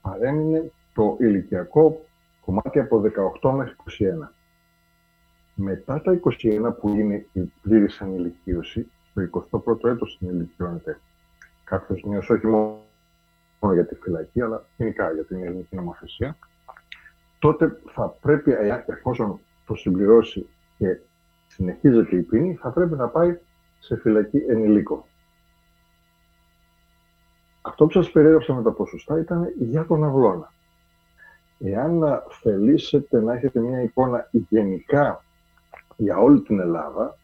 παρέμεινε 0.00 0.70
το 0.94 1.16
ηλικιακό 1.20 2.04
κομμάτι 2.44 2.78
από 2.78 3.02
18 3.40 3.50
μέχρι 3.50 3.74
21. 4.22 4.28
Μετά 5.54 6.00
τα 6.00 6.20
21 6.42 6.72
που 6.80 6.88
είναι 6.88 7.26
η 7.32 7.52
πλήρης 7.62 8.00
ανηλικίωση, 8.00 8.90
το 9.14 9.46
21ο 9.50 9.88
έτος 9.88 10.16
συνηλικιώνεται 10.18 11.00
κάποιος 11.64 12.02
νέος, 12.04 12.30
όχι 12.30 12.46
μόνο 12.46 13.72
για 13.72 13.86
τη 13.86 13.94
φυλακή, 13.94 14.40
αλλά 14.42 14.64
γενικά 14.76 15.12
για 15.12 15.24
την 15.24 15.42
ελληνική 15.42 15.76
νομοθεσία, 15.76 16.36
τότε 17.38 17.80
θα 17.92 18.08
πρέπει, 18.20 18.52
εφόσον 18.86 19.40
το 19.66 19.74
συμπληρώσει 19.74 20.46
και 20.78 20.98
συνεχίζεται 21.48 22.16
η 22.16 22.22
ποινή, 22.22 22.54
θα 22.54 22.70
πρέπει 22.70 22.94
να 22.94 23.08
πάει 23.08 23.38
σε 23.78 23.96
φυλακή 23.96 24.36
ενηλίκων. 24.48 25.02
Αυτό 27.80 27.90
που 27.90 28.02
σας 28.02 28.12
περιέγραψα 28.12 28.54
με 28.54 28.62
τα 28.62 28.72
ποσοστά 28.72 29.18
ήταν 29.18 29.46
για 29.58 29.86
τον 29.86 30.04
αυλώνα. 30.04 30.52
Εάν 31.58 32.22
θελήσετε 32.42 33.20
να 33.20 33.34
έχετε 33.34 33.60
μια 33.60 33.82
εικόνα 33.82 34.28
γενικά 34.48 35.24
για 35.96 36.18
όλη 36.18 36.40
την 36.40 36.60
Ελλάδα, 36.60 37.18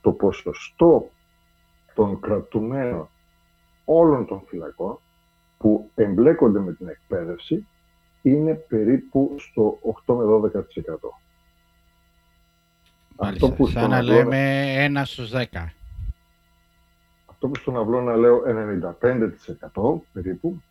το 0.00 0.12
ποσοστό 0.12 1.10
των 1.94 2.20
κρατουμένων 2.20 3.08
όλων 3.84 4.26
των 4.26 4.42
φυλακών 4.46 4.98
που 5.58 5.90
εμπλέκονται 5.94 6.60
με 6.60 6.72
την 6.72 6.88
εκπαίδευση 6.88 7.66
είναι 8.22 8.54
περίπου 8.54 9.34
στο 9.38 9.78
8 10.06 10.14
με 10.14 10.24
12%. 10.24 10.60
Αυτό 13.16 13.50
που 13.50 13.66
σαν 13.66 13.90
να 13.90 14.02
λέμε 14.02 14.72
ένα 14.84 15.04
στους 15.04 15.30
10 15.34 15.46
αυτό 17.44 17.54
που 17.54 17.60
στον 17.60 17.76
αυλό 17.82 18.00
να 18.00 18.16
λέω 18.16 18.42
95% 19.74 20.00
περίπου 20.12 20.62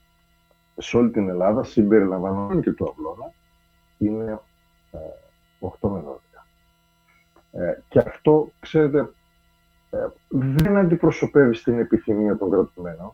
σε 0.78 0.98
όλη 0.98 1.12
την 1.12 1.30
Ελλάδα 1.30 1.64
συμπεριλαμβανομένου 1.64 2.62
και 2.62 2.72
του 2.72 2.90
αυλώνα 2.90 3.34
είναι 3.98 4.40
8 5.60 5.90
με 5.90 6.04
12. 6.06 6.46
Ε, 7.52 7.78
και 7.90 8.00
αυτό, 8.00 8.52
ξέρετε, 8.60 9.10
ε, 9.90 10.08
δεν 10.30 10.78
αντιπροσωπεύει 10.78 11.54
στην 11.54 11.80
επιθυμία 11.80 12.38
των 12.38 12.52
κρατουμένων 12.52 13.14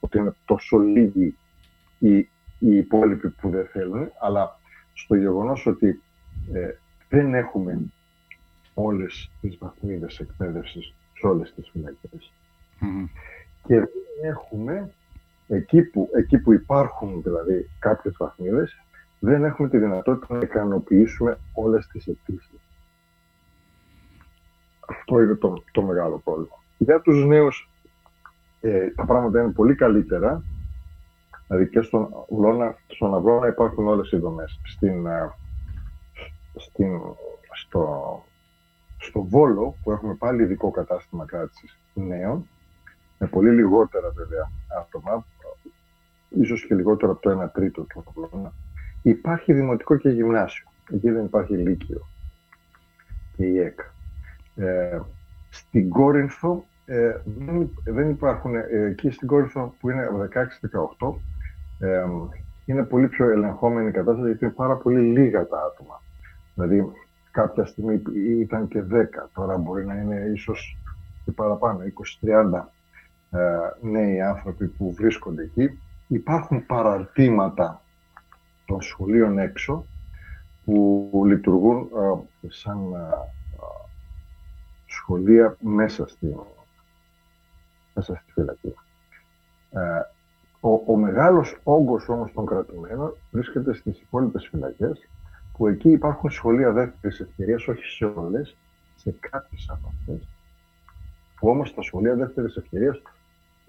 ότι 0.00 0.18
είναι 0.18 0.34
τόσο 0.44 0.78
λίγοι 0.78 1.36
οι, 1.98 2.16
οι 2.58 2.76
υπόλοιποι 2.76 3.28
που 3.28 3.50
δεν 3.50 3.66
θέλουν, 3.66 4.10
αλλά 4.20 4.58
στο 4.92 5.14
γεγονός 5.14 5.66
ότι 5.66 6.02
ε, 6.52 6.70
δεν 7.08 7.34
έχουμε 7.34 7.80
όλες 8.74 9.30
τις 9.40 9.58
βαθμίδες 9.58 10.20
εκπαίδευσης 10.20 10.94
σε 11.18 11.26
όλες 11.26 11.54
τις 11.54 11.68
φυλακές. 11.72 12.30
Και 13.66 13.82
έχουμε, 14.22 14.94
εκεί 15.48 15.82
που, 15.82 16.08
εκεί 16.16 16.38
που 16.38 16.52
υπάρχουν 16.52 17.22
δηλαδή 17.22 17.70
κάποιες 17.78 18.14
βαθμίδες, 18.18 18.80
δεν 19.18 19.44
έχουμε 19.44 19.68
τη 19.68 19.78
δυνατότητα 19.78 20.34
να 20.34 20.40
ικανοποιήσουμε 20.40 21.38
όλες 21.52 21.86
τις 21.86 22.06
αιτήσεις. 22.06 22.60
Αυτό 24.88 25.20
είναι 25.20 25.34
το, 25.34 25.62
το 25.72 25.82
μεγάλο 25.82 26.18
πρόβλημα. 26.24 26.62
Για 26.78 27.00
τους 27.00 27.24
νέους 27.26 27.70
ε, 28.60 28.90
τα 28.90 29.04
πράγματα 29.04 29.42
είναι 29.42 29.52
πολύ 29.52 29.74
καλύτερα. 29.74 30.42
Δηλαδή 31.46 31.68
και 31.68 31.80
στον 31.80 32.08
Αυλώνα, 32.22 32.76
στον 32.86 33.14
Αυλώνα 33.14 33.48
υπάρχουν 33.48 33.86
όλες 33.86 34.12
οι 34.12 34.16
δομές. 34.16 34.60
Στην, 34.64 35.06
ε, 35.06 35.34
στην, 36.56 37.00
στο, 37.52 38.24
στο 38.98 39.22
Βόλο, 39.22 39.76
που 39.82 39.92
έχουμε 39.92 40.14
πάλι 40.14 40.42
ειδικό 40.42 40.70
κατάστημα 40.70 41.24
κράτησης 41.24 41.78
νέων, 41.94 42.48
με 43.18 43.26
πολύ 43.26 43.50
λιγότερα 43.50 44.10
βέβαια 44.10 44.50
άτομα, 44.80 45.26
ίσως 46.28 46.66
και 46.66 46.74
λιγότερο 46.74 47.12
από 47.12 47.20
το 47.20 47.42
1 47.42 47.50
τρίτο 47.52 47.82
του 47.82 48.04
απλών, 48.06 48.52
υπάρχει 49.02 49.52
δημοτικό 49.52 49.96
και 49.96 50.08
γυμνάσιο. 50.08 50.64
Εκεί 50.90 51.10
δεν 51.10 51.24
υπάρχει 51.24 51.56
λύκειο 51.56 52.06
και 53.36 53.44
η 53.44 53.58
ΕΚ. 53.58 53.80
Ε, 54.56 54.98
στην 55.48 55.88
Κόρινθο 55.88 56.64
ε, 56.86 57.16
δεν, 57.24 57.70
δεν 57.84 58.10
υπάρχουν, 58.10 58.54
ε, 58.54 58.66
εκεί 58.70 59.10
στην 59.10 59.28
Κόρινθο 59.28 59.74
που 59.80 59.90
είναι 59.90 60.08
16-18, 60.98 61.14
ε, 61.78 62.04
είναι 62.64 62.82
πολύ 62.82 63.08
πιο 63.08 63.30
ελεγχόμενη 63.30 63.88
η 63.88 63.92
κατάσταση 63.92 64.28
γιατί 64.28 64.44
είναι 64.44 64.54
πάρα 64.54 64.76
πολύ 64.76 65.00
λίγα 65.00 65.46
τα 65.46 65.58
άτομα. 65.72 66.02
Δηλαδή 66.54 66.92
κάποια 67.30 67.64
στιγμή 67.64 68.02
ήταν 68.40 68.68
και 68.68 68.82
10, 68.92 69.04
τώρα 69.34 69.56
μπορεί 69.56 69.86
να 69.86 69.94
είναι 69.94 70.30
ίσως 70.34 70.76
και 71.24 71.32
παραπάνω, 71.32 71.78
20-30 72.20 72.28
ε, 72.28 72.62
νέοι 73.80 74.20
άνθρωποι 74.20 74.66
που 74.66 74.92
βρίσκονται 74.92 75.42
εκεί. 75.42 75.78
Υπάρχουν 76.06 76.66
παραρτήματα 76.66 77.82
των 78.66 78.82
σχολείων 78.82 79.38
έξω 79.38 79.86
που 80.64 81.22
λειτουργούν 81.26 81.88
ε, 82.42 82.48
σαν 82.48 82.92
ε, 82.92 82.98
σχολεία 84.86 85.56
μέσα 85.60 86.06
στη, 86.06 86.36
μέσα 87.94 88.14
στη 88.14 88.32
φυλακή. 88.32 88.74
Ο, 90.60 90.92
ο 90.92 90.96
μεγάλος 90.96 91.56
όγκος 91.62 92.08
όμως 92.08 92.32
των 92.32 92.46
κρατουμένων 92.46 93.16
βρίσκεται 93.30 93.74
στις 93.74 94.00
υπόλοιπες 94.00 94.48
φυλακές 94.50 95.08
που 95.56 95.66
εκεί 95.66 95.90
υπάρχουν 95.90 96.30
σχολεία 96.30 96.72
δεύτερης 96.72 97.20
ευκαιρίας, 97.20 97.68
όχι 97.68 97.84
σε 97.84 98.04
όλες, 98.04 98.56
σε 98.96 99.14
κάποιες 99.20 99.66
από 99.68 99.88
αυτές, 99.88 100.28
που 101.36 101.48
όμως 101.48 101.74
τα 101.74 101.82
σχολεία 101.82 102.14
δεύτερης 102.14 102.56
ευκαιρίας 102.56 103.02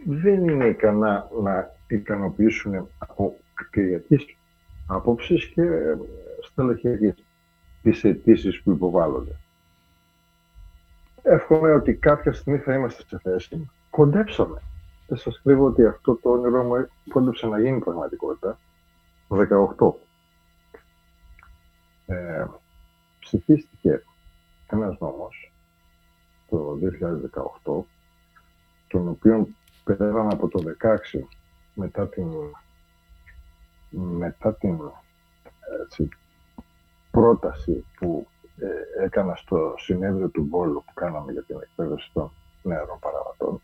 δεν 0.06 0.48
είναι 0.48 0.66
ικανά 0.66 1.30
να 1.42 1.72
ικανοποιήσουν 1.88 2.90
από 2.98 3.38
κτηριακής 3.54 4.26
απόψης 4.88 5.46
και 5.46 5.64
στελεχειακής 6.42 7.24
τις 7.82 8.04
αιτήσεις 8.04 8.62
που 8.62 8.72
υποβάλλονται. 8.72 9.36
Εύχομαι 11.22 11.72
ότι 11.72 11.94
κάποια 11.94 12.34
στιγμή 12.34 12.58
θα 12.58 12.74
είμαστε 12.74 13.04
σε 13.08 13.20
θέση. 13.24 13.70
Κοντέψαμε. 13.90 14.62
Δεν 15.08 15.18
σας 15.18 15.42
κρύβω 15.44 15.66
ότι 15.66 15.86
αυτό 15.86 16.16
το 16.16 16.30
όνειρό 16.30 16.64
μου 16.64 16.88
κόντεψε 17.10 17.48
να 17.48 17.60
γίνει 17.60 17.80
πραγματικότητα 17.80 18.60
το 19.28 19.36
18. 19.36 19.94
Ε, 22.06 22.46
ψηφίστηκε 23.20 24.04
ένας 24.68 24.98
νόμος 25.00 25.52
το 26.50 26.78
2018, 27.64 27.86
τον 28.88 29.08
οποίο 29.08 29.48
πέραν 29.96 30.32
από 30.32 30.48
το 30.48 30.64
16 30.82 30.96
μετά 31.74 32.08
την, 32.08 32.28
μετά 33.90 34.54
την 34.54 34.80
έτσι, 35.84 36.10
πρόταση 37.12 37.86
που 38.00 38.28
ε, 38.58 39.04
έκανα 39.04 39.36
στο 39.36 39.74
συνέδριο 39.78 40.30
του 40.30 40.48
Βόλου 40.50 40.84
που 40.86 40.94
κάναμε 40.94 41.32
για 41.32 41.44
την 41.44 41.58
εκπαίδευση 41.62 42.12
των 42.14 42.32
νεαρών 42.64 43.00
παραβατών, 43.00 43.62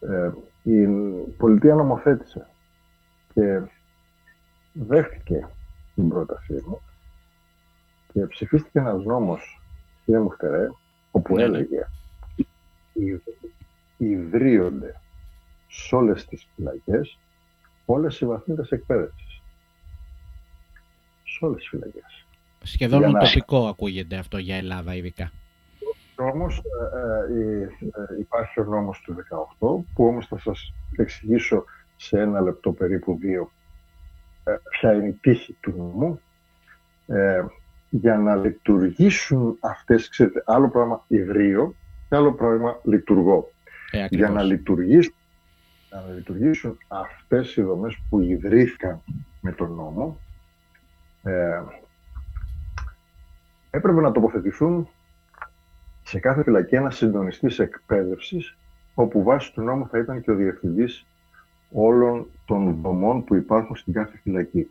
ε, 0.00 0.30
η 0.62 0.86
πολιτεία 1.36 1.74
νομοθέτησε 1.74 2.46
και 3.34 3.60
δέχτηκε 4.72 5.48
την 5.94 6.08
πρότασή 6.08 6.62
μου 6.66 6.80
και 8.12 8.26
ψηφίστηκε 8.26 8.78
ένας 8.78 9.04
νόμος, 9.04 9.60
κύριε 10.04 10.20
Μουχτερέ, 10.20 10.68
όπου 11.10 11.34
ναι, 11.34 11.46
ναι. 11.46 11.56
έλεγε 11.56 11.86
ιδρύονται 13.96 15.00
σε 15.68 15.94
όλες 15.94 16.26
τις 16.26 16.46
φυλακές 16.54 17.18
όλες 17.84 18.20
οι 18.20 18.26
βαθμίδες 18.26 18.70
εκπαίδευσης. 18.70 19.42
Σε 21.24 21.44
όλες 21.44 21.58
τις 21.58 21.68
φυλακές. 21.68 22.26
Σχεδόν 22.62 23.10
να... 23.10 23.20
τοπικό 23.20 23.66
ακούγεται 23.68 24.16
αυτό 24.16 24.38
για 24.38 24.56
Ελλάδα 24.56 24.94
ειδικά. 24.94 25.32
Όμως 26.16 26.58
ε, 26.58 27.38
ε, 27.38 27.62
ε, 27.62 27.68
υπάρχει 28.20 28.60
ο 28.60 28.64
νόμος 28.64 29.00
του 29.00 29.16
18 29.58 29.84
που 29.94 30.06
όμως 30.06 30.26
θα 30.26 30.38
σας 30.38 30.72
εξηγήσω 30.96 31.64
σε 31.96 32.20
ένα 32.20 32.40
λεπτό 32.40 32.72
περίπου 32.72 33.18
δύο 33.20 33.50
ε, 34.44 34.56
ποια 34.70 34.92
είναι 34.92 35.06
η 35.06 35.18
τύχη 35.20 35.56
του 35.60 35.74
νόμου 35.76 36.20
ε, 37.06 37.44
για 37.90 38.16
να 38.16 38.36
λειτουργήσουν 38.36 39.56
αυτές, 39.60 40.08
ξέρετε, 40.08 40.42
άλλο 40.46 40.68
πράγμα 40.68 41.04
ιδρύω 41.06 41.74
και 42.08 42.16
άλλο 42.16 42.32
πράγμα 42.32 42.80
λειτουργώ. 42.82 43.50
Ε, 43.90 44.06
για 44.10 44.28
να 44.28 44.42
λειτουργήσουν, 44.42 45.14
να 46.06 46.14
λειτουργήσουν 46.14 46.78
αυτές 46.88 47.56
οι 47.56 47.62
δομές 47.62 47.98
που 48.08 48.20
ιδρύθηκαν 48.20 49.00
με 49.40 49.52
τον 49.52 49.72
νόμο 49.74 50.20
ε, 51.22 51.62
έπρεπε 53.70 54.00
να 54.00 54.12
τοποθετηθούν 54.12 54.88
σε 56.02 56.18
κάθε 56.18 56.42
φυλακή 56.42 56.74
ένας 56.74 56.96
συντονιστής 56.96 57.58
εκπαίδευσης, 57.58 58.56
όπου 58.94 59.22
βάσει 59.22 59.52
του 59.52 59.62
νόμου 59.62 59.88
θα 59.88 59.98
ήταν 59.98 60.22
και 60.22 60.30
ο 60.30 60.34
διευθυντής 60.34 61.06
όλων 61.70 62.26
των 62.44 62.80
δομών 62.82 63.24
που 63.24 63.34
υπάρχουν 63.34 63.76
στην 63.76 63.92
κάθε 63.92 64.18
φυλακή. 64.22 64.70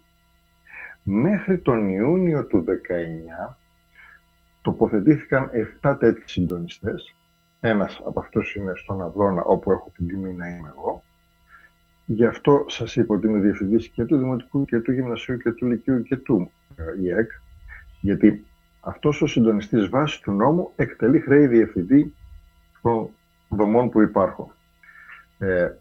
Μέχρι 1.03 1.57
τον 1.59 1.89
Ιούνιο 1.89 2.45
του 2.45 2.63
19 3.47 3.57
τοποθετήθηκαν 4.61 5.49
7 5.81 5.95
τέτοιοι 5.99 6.23
συντονιστές. 6.25 7.15
Ένας 7.59 8.01
από 8.05 8.19
αυτούς 8.19 8.55
είναι 8.55 8.73
στον 8.75 9.01
Αβρώνα, 9.01 9.43
όπου 9.43 9.71
έχω 9.71 9.91
την 9.95 10.07
τιμή 10.07 10.33
να 10.33 10.47
είμαι 10.47 10.73
εγώ. 10.77 11.03
Γι' 12.05 12.25
αυτό 12.25 12.65
σας 12.67 12.95
είπα 12.95 13.15
ότι 13.15 13.27
είμαι 13.27 13.39
διευθυντής 13.39 13.87
και 13.87 14.05
του 14.05 14.17
Δημοτικού 14.17 14.65
και 14.65 14.79
του 14.79 14.91
Γυμνασίου 14.91 15.37
και 15.37 15.51
του 15.51 15.65
Λυκείου 15.65 16.03
και 16.03 16.17
του 16.17 16.51
ε, 16.75 17.01
ΙΕΚ, 17.01 17.31
γιατί 18.01 18.45
αυτός 18.79 19.21
ο 19.21 19.27
συντονιστής 19.27 19.89
βάσει 19.89 20.21
του 20.21 20.31
νόμου 20.31 20.71
εκτελεί 20.75 21.19
χρέη 21.19 21.47
διευθυντή 21.47 22.13
των 22.81 23.09
δομών 23.49 23.89
που 23.89 24.01
υπάρχουν. 24.01 24.51
Ε, 25.37 25.71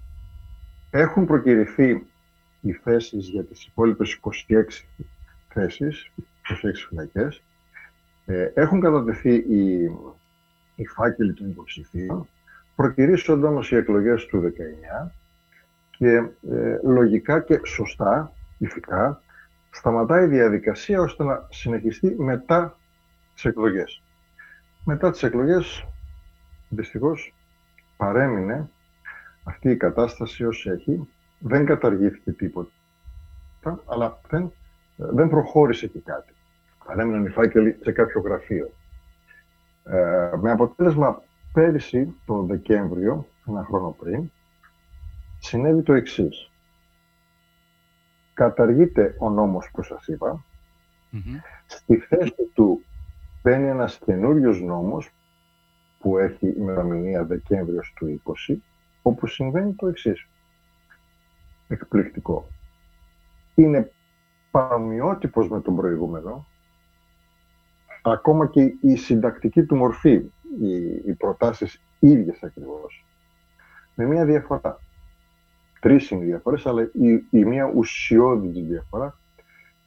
έχουν 0.90 1.26
προκυρηθεί 1.26 2.06
οι 2.60 2.72
θέσεις 2.72 3.28
για 3.28 3.44
τις 3.44 3.64
υπόλοιπες 3.64 4.20
26 4.48 4.84
θέσεις, 5.48 6.10
26 6.16 6.86
φυλακές. 6.88 7.42
Ε, 8.24 8.50
έχουν 8.54 8.80
κατατεθεί 8.80 9.34
οι, 9.34 9.90
οι 10.74 10.86
φάκελοι 10.86 11.34
των 11.34 11.48
υποψηφίων. 11.48 12.28
Προκυρήσονται 12.76 13.46
όμως 13.46 13.70
οι 13.70 13.76
εκλογές 13.76 14.26
του 14.26 14.40
19 14.40 15.10
και 15.98 16.16
ε, 16.50 16.78
λογικά 16.82 17.40
και 17.40 17.60
σωστά, 17.64 18.32
ηθικά, 18.58 19.22
σταματάει 19.70 20.24
η 20.24 20.28
διαδικασία 20.28 21.00
ώστε 21.00 21.24
να 21.24 21.46
συνεχιστεί 21.50 22.14
μετά 22.18 22.76
τις 23.34 23.44
εκλογές. 23.44 24.02
Μετά 24.84 25.10
τις 25.10 25.22
εκλογές, 25.22 25.86
δυστυχώς, 26.68 27.34
παρέμεινε 27.96 28.68
αυτή 29.44 29.70
η 29.70 29.76
κατάσταση 29.76 30.44
ως 30.44 30.66
έχει. 30.66 31.08
Δεν 31.38 31.64
καταργήθηκε 31.64 32.32
τίποτα, 32.32 32.70
αλλά 33.86 34.20
δεν, 34.28 34.52
δεν 34.96 35.28
προχώρησε 35.28 35.86
και 35.86 36.00
κάτι. 36.04 36.32
Παρέμειναν 36.84 37.24
οι 37.24 37.28
φάκελοι 37.28 37.76
σε 37.82 37.92
κάποιο 37.92 38.20
γραφείο. 38.20 38.70
Ε, 39.84 40.30
με 40.40 40.50
αποτέλεσμα 40.50 41.22
πέρυσι, 41.52 42.14
το 42.26 42.42
Δεκέμβριο, 42.42 43.26
ένα 43.48 43.64
χρόνο 43.64 43.96
πριν, 44.00 44.30
συνέβη 45.44 45.82
το 45.82 45.92
εξής. 45.92 46.50
Καταργείται 48.34 49.16
ο 49.18 49.30
νόμος 49.30 49.70
που 49.72 49.82
σας 49.82 50.06
ειπα 50.06 50.44
Στη 51.66 51.96
θέση 51.96 52.50
του 52.54 52.84
μπαίνει 53.42 53.68
ένας 53.68 53.98
καινούριος 53.98 54.60
νόμος 54.60 55.10
που 55.98 56.18
έχει 56.18 56.48
ημερομηνία 56.48 57.24
Δεκέμβριος 57.24 57.92
του 57.96 58.22
20, 58.48 58.56
όπου 59.02 59.26
συμβαίνει 59.26 59.72
το 59.72 59.86
εξής. 59.86 60.26
Εκπληκτικό. 61.68 62.46
Είναι 63.54 63.92
παρομοιότυπος 64.50 65.48
με 65.48 65.60
τον 65.60 65.76
προηγούμενο, 65.76 66.46
ακόμα 68.02 68.46
και 68.46 68.74
η 68.80 68.96
συντακτική 68.96 69.64
του 69.64 69.76
μορφή, 69.76 70.12
οι, 70.60 70.74
οι 71.06 71.14
προτάσεις 71.18 71.80
ίδιες 71.98 72.42
ακριβώς, 72.42 73.04
με 73.94 74.04
μια 74.04 74.24
διαφορά. 74.24 74.78
Τρεις 75.84 76.10
είναι 76.10 76.24
οι 76.24 76.26
διαφορές, 76.26 76.66
αλλά 76.66 76.82
η, 76.82 77.12
η 77.30 77.44
μία 77.44 77.72
ουσιώδη 77.74 78.60
διαφορά 78.60 79.18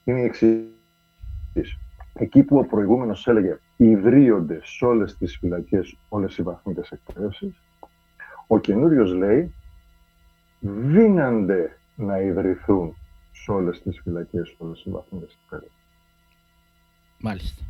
είναι 0.04 0.20
η 0.20 0.24
εξής 0.24 1.78
εκεί 2.14 2.44
που 2.44 2.58
ο 2.58 2.66
προηγούμενος 2.66 3.28
έλεγε 3.28 3.60
ιδρύονται 3.78 4.60
σε 4.64 4.86
όλες 4.86 5.18
τις 5.18 5.38
φυλακές 5.38 5.98
όλες 6.10 6.38
οι 6.38 6.42
βαθμίδες 6.44 6.92
εκπαίδευσης, 6.92 7.62
ο 8.48 8.60
καινούριος 8.60 9.14
λέει 9.14 9.54
δίνανται 10.60 11.80
να 11.96 12.20
ιδρυθούν 12.20 12.96
σε 13.32 13.52
όλες 13.52 13.82
τις 13.82 14.00
φυλακές 14.04 14.56
όλες 14.58 14.84
οι 14.86 14.90
βαθμίδες 14.90 15.38
εκπαίδευσης. 15.42 15.82
Μάλιστα. 17.20 17.64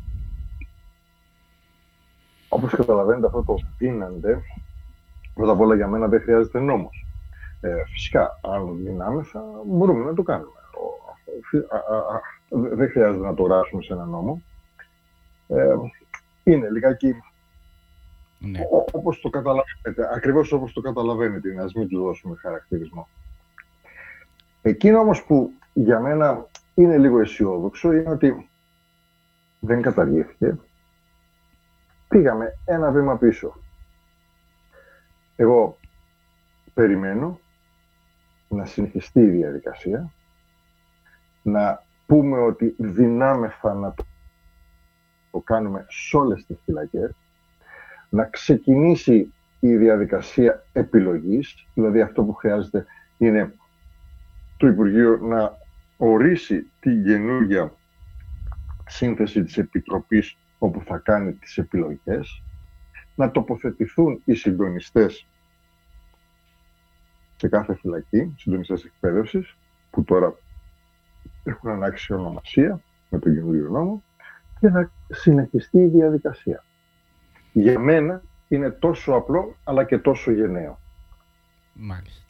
Όπως 2.50 2.72
καταλαβαίνετε 2.72 3.26
αυτό 3.26 3.44
το 3.44 3.56
δίνανται 3.78 4.42
Πρώτα 5.34 5.52
απ' 5.52 5.60
όλα 5.60 5.76
για 5.76 5.88
μένα 5.88 6.08
δεν 6.08 6.22
χρειάζεται 6.22 6.60
νόμος. 6.60 7.07
Ε, 7.62 7.84
φυσικά, 7.86 8.39
αν 8.41 8.84
δυνάμεθα, 8.84 9.43
μπορούμε 9.65 10.04
να 10.04 10.13
το 10.13 10.24
κάνουμε. 10.24 10.52
Δεν 12.50 12.89
χρειάζεται 12.89 13.26
να 13.26 13.34
το 13.34 13.43
γράψουμε 13.43 13.82
σε 13.82 13.93
ένα 13.93 14.06
νόμο. 14.06 14.41
Ε, 15.48 15.76
είναι 16.43 16.70
λιγάκι 16.70 17.15
ναι. 18.39 18.60
όπως 18.91 19.20
το 19.20 19.30
καταλαβαίνετε, 19.30 20.10
ακριβώς 20.15 20.52
όπως 20.52 20.74
το 20.74 20.82
καταλαβαίνετε, 20.82 21.54
να 21.54 21.65
μην 21.76 21.88
του 21.88 22.04
δώσουμε 22.04 22.36
χαρακτηρισμό. 22.36 23.08
Εκείνο 24.62 25.00
όμως 25.00 25.24
που 25.24 25.52
για 25.74 26.00
μένα 26.00 26.46
είναι 26.76 26.98
λίγο 26.98 27.20
αισιόδοξο 27.20 27.93
είναι 27.93 28.10
ότι 28.10 28.50
δεν 29.60 29.82
καταργήθηκε. 29.82 30.58
Πήγαμε 32.08 32.58
ένα 32.65 32.91
βήμα 32.91 33.17
πίσω. 33.17 33.54
Εγώ 35.36 35.78
περιμένω 36.74 37.39
να 38.49 38.65
συνεχιστεί 38.65 39.19
η 39.19 39.29
διαδικασία, 39.29 40.12
να 41.41 41.83
πούμε 42.05 42.38
ότι 42.39 42.75
δυνάμεθα 42.77 43.73
να 43.73 43.93
το 45.31 45.39
κάνουμε 45.39 45.86
σε 45.89 46.17
όλες 46.17 46.45
τις 46.45 46.57
φυλακές, 46.65 47.15
να 48.10 48.25
ξεκινήσει 48.25 49.33
η 49.60 49.75
διαδικασία 49.75 50.63
επιλογής, 50.73 51.65
δηλαδή 51.73 52.01
αυτό 52.01 52.23
που 52.23 52.33
χρειάζεται 52.33 52.86
είναι 53.17 53.53
το 54.57 54.67
Υπουργείο 54.67 55.17
να 55.17 55.57
ορίσει 55.97 56.71
την 56.79 57.03
καινούργια 57.03 57.73
σύνθεση 58.88 59.43
της 59.43 59.57
Επιτροπής 59.57 60.38
όπου 60.57 60.81
θα 60.86 60.97
κάνει 60.97 61.33
τις 61.33 61.57
επιλογές, 61.57 62.41
να 63.15 63.31
τοποθετηθούν 63.31 64.21
οι 64.25 64.33
συντονιστές 64.33 65.27
σε 67.38 67.47
κάθε 67.47 67.76
φυλακή, 67.76 68.34
συντονιστές 68.38 68.84
εκπαίδευσης, 68.84 69.58
που 69.89 70.04
τώρα 70.04 70.36
έχουν 71.43 71.69
ανάξει 71.69 72.13
ονομασία 72.13 72.82
με 73.10 73.19
τον 73.19 73.34
καινούριο 73.34 73.69
νόμο, 73.69 74.04
και 74.60 74.69
να 74.69 74.91
συνεχιστεί 75.10 75.78
η 75.78 75.88
διαδικασία. 75.88 76.63
Για 77.52 77.80
μένα 77.80 78.23
είναι 78.47 78.69
τόσο 78.69 79.13
απλό, 79.13 79.56
αλλά 79.63 79.84
και 79.84 79.97
τόσο 79.97 80.32
γενναίο. 80.32 80.80
Μάλιστα. 81.73 82.27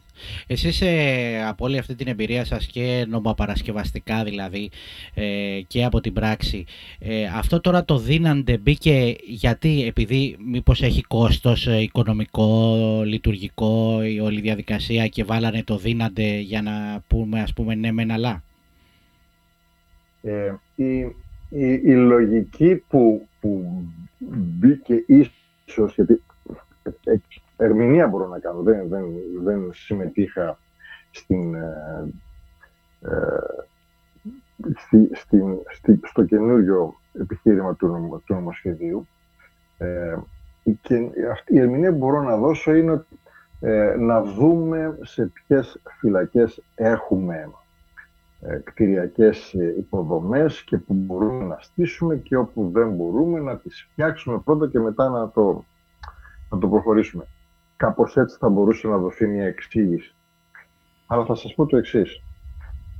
Εσείς 0.47 0.81
ε, 0.81 1.43
από 1.47 1.65
όλη 1.65 1.77
αυτή 1.77 1.95
την 1.95 2.07
εμπειρία 2.07 2.45
σας 2.45 2.65
και 2.65 3.05
νομοπαρασκευαστικά 3.09 4.23
δηλαδή 4.23 4.69
ε, 5.13 5.61
και 5.67 5.83
από 5.83 6.01
την 6.01 6.13
πράξη 6.13 6.65
ε, 6.99 7.25
αυτό 7.25 7.61
τώρα 7.61 7.85
το 7.85 7.97
δίναντε 7.97 8.57
μπήκε 8.57 9.15
γιατί 9.27 9.85
επειδή 9.87 10.37
μήπως 10.45 10.81
έχει 10.81 11.01
κόστος 11.01 11.67
ε, 11.67 11.81
οικονομικό, 11.81 12.75
λειτουργικό 13.05 14.03
η 14.03 14.19
όλη 14.19 14.41
διαδικασία 14.41 15.07
και 15.07 15.23
βάλανε 15.23 15.63
το 15.63 15.77
δίναντε 15.77 16.37
για 16.39 16.61
να 16.61 17.03
πούμε 17.07 17.41
ας 17.41 17.53
πούμε 17.53 17.75
ναι 17.75 17.91
μεν 17.91 18.11
αλλά; 18.11 18.43
η, 20.75 20.83
η, 21.49 21.81
η, 21.83 21.93
λογική 21.95 22.75
που, 22.75 23.27
που 23.39 23.83
μπήκε 24.59 25.03
ίσως 25.07 25.95
γιατί 25.95 26.21
ερμηνεία 27.57 28.07
μπορώ 28.07 28.27
να 28.27 28.39
κάνω. 28.39 28.61
Δεν, 28.61 28.87
δεν, 28.87 29.05
δεν 29.43 29.69
συμμετείχα 29.73 30.57
στην, 31.11 31.55
ε, 31.55 32.13
ε 33.01 33.09
στη, 35.71 35.99
στο 36.03 36.23
καινούριο 36.23 36.93
επιχείρημα 37.13 37.75
του, 37.75 38.21
του 38.25 38.33
νομοσχεδίου. 38.33 39.07
Ε, 39.77 40.17
και 40.81 41.09
αυτή 41.31 41.53
η 41.53 41.59
ερμηνεία 41.59 41.91
που 41.91 41.97
μπορώ 41.97 42.21
να 42.21 42.37
δώσω 42.37 42.73
είναι 42.73 43.05
ε, 43.59 43.95
να 43.99 44.23
δούμε 44.23 44.97
σε 45.01 45.31
ποιες 45.33 45.81
φυλακές 45.99 46.61
έχουμε 46.75 47.51
ε, 48.41 48.57
κτηριακές 48.63 49.53
υποδομές 49.77 50.63
και 50.63 50.77
που 50.77 50.93
μπορούμε 50.93 51.43
να 51.43 51.57
στήσουμε 51.61 52.15
και 52.15 52.35
όπου 52.35 52.69
δεν 52.73 52.89
μπορούμε 52.89 53.39
να 53.39 53.57
τις 53.57 53.87
φτιάξουμε 53.91 54.39
πρώτα 54.39 54.67
και 54.67 54.79
μετά 54.79 55.09
να 55.09 55.29
το, 55.29 55.65
να 56.49 56.57
το 56.57 56.67
προχωρήσουμε. 56.67 57.27
Κάπως 57.77 58.17
έτσι 58.17 58.37
θα 58.37 58.49
μπορούσε 58.49 58.87
να 58.87 58.97
δοθεί 58.97 59.27
μια 59.27 59.45
εξήγηση. 59.45 60.15
Αλλά 61.07 61.25
θα 61.25 61.35
σας 61.35 61.53
πω 61.53 61.65
το 61.65 61.77
εξής. 61.77 62.23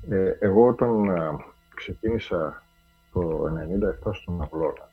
Ε, 0.09 0.31
εγώ 0.39 0.67
όταν 0.67 1.09
ε, 1.09 1.35
ξεκίνησα 1.75 2.63
το 3.11 3.43
1997 4.05 4.13
στον 4.13 4.41
Αυλώνα, 4.41 4.89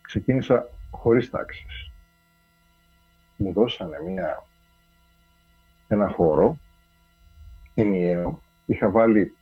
ξεκίνησα 0.00 0.68
χωρίς 0.90 1.30
τάξεις. 1.30 1.90
Μου 3.36 3.52
δώσανε 3.52 3.96
μια, 4.06 4.44
ένα 5.88 6.08
χώρο 6.08 6.58
ενιαίο. 7.74 8.42
Είχα 8.66 8.90
βάλει 8.90 9.36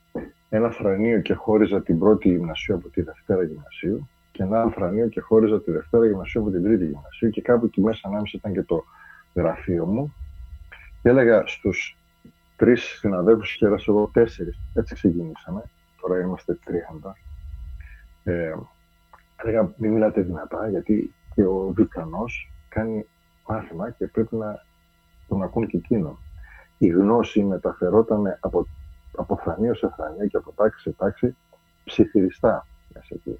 ένα 0.48 0.70
φρανίο 0.70 1.20
και 1.20 1.34
χώριζα 1.34 1.82
την 1.82 1.98
πρώτη 1.98 2.28
γυμνασίου 2.28 2.74
από 2.74 2.88
τη 2.88 3.02
δευτέρα 3.02 3.42
γυμνασίου 3.42 4.08
και 4.32 4.42
ένα 4.42 4.60
ανθρανείο 4.60 5.08
και 5.08 5.20
χώριζα 5.20 5.62
τη 5.62 5.70
Δευτέρα 5.70 6.06
Γυμνασίου 6.06 6.40
από 6.40 6.50
την 6.50 6.62
Τρίτη 6.62 6.84
Γυμνασίου 6.84 7.30
και 7.30 7.42
κάπου 7.42 7.64
εκεί 7.64 7.80
μέσα 7.80 8.00
ανάμεσα 8.08 8.36
ήταν 8.36 8.52
και 8.52 8.62
το 8.62 8.84
γραφείο 9.34 9.86
μου 9.86 10.14
και 11.02 11.08
έλεγα 11.08 11.46
στους 11.46 11.96
τρεις 12.56 12.82
συναδέλφους 12.82 13.56
και 13.56 13.66
εγώ 13.86 14.10
τέσσερις, 14.12 14.60
έτσι 14.74 14.94
ξεκινήσαμε, 14.94 15.62
τώρα 16.00 16.20
είμαστε 16.20 16.58
τρίαντα. 16.64 17.16
Ε, 18.24 18.54
έλεγα 19.36 19.72
μην 19.76 19.92
μιλάτε 19.92 20.20
δυνατά 20.20 20.68
γιατί 20.68 21.14
και 21.34 21.44
ο 21.44 21.72
διπλανός 21.76 22.50
κάνει 22.68 23.06
μάθημα 23.48 23.90
και 23.90 24.06
πρέπει 24.06 24.36
να 24.36 24.64
τον 25.28 25.42
ακούν 25.42 25.66
και 25.66 25.76
εκείνο. 25.76 26.18
Η 26.78 26.86
γνώση 26.86 27.42
μεταφερόταν 27.42 28.38
από, 28.40 28.66
από 29.16 29.36
φρανείο 29.36 29.74
σε 29.74 29.92
φρανείο 29.96 30.26
και 30.26 30.36
από 30.36 30.52
τάξη 30.52 30.82
σε 30.82 30.92
τάξη 30.92 31.36
ψιθυριστά 31.84 32.66
μέσα 32.94 33.14
εκεί 33.14 33.38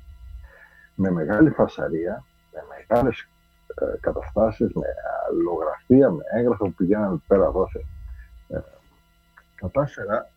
με 0.95 1.11
μεγάλη 1.11 1.51
φασαρία, 1.51 2.25
με 2.53 2.61
μεγάλες 2.69 3.29
ε, 3.75 3.99
καταστάσεις, 4.01 4.73
με 4.73 4.87
αλληλογραφία, 5.29 6.11
με 6.11 6.23
έγγραφα 6.33 6.65
που 6.65 6.75
πηγαίναμε 6.75 7.21
πέρα 7.27 7.51
δόθε. 7.51 7.85
Ε, 8.49 8.59
κατάφερα 9.55 10.31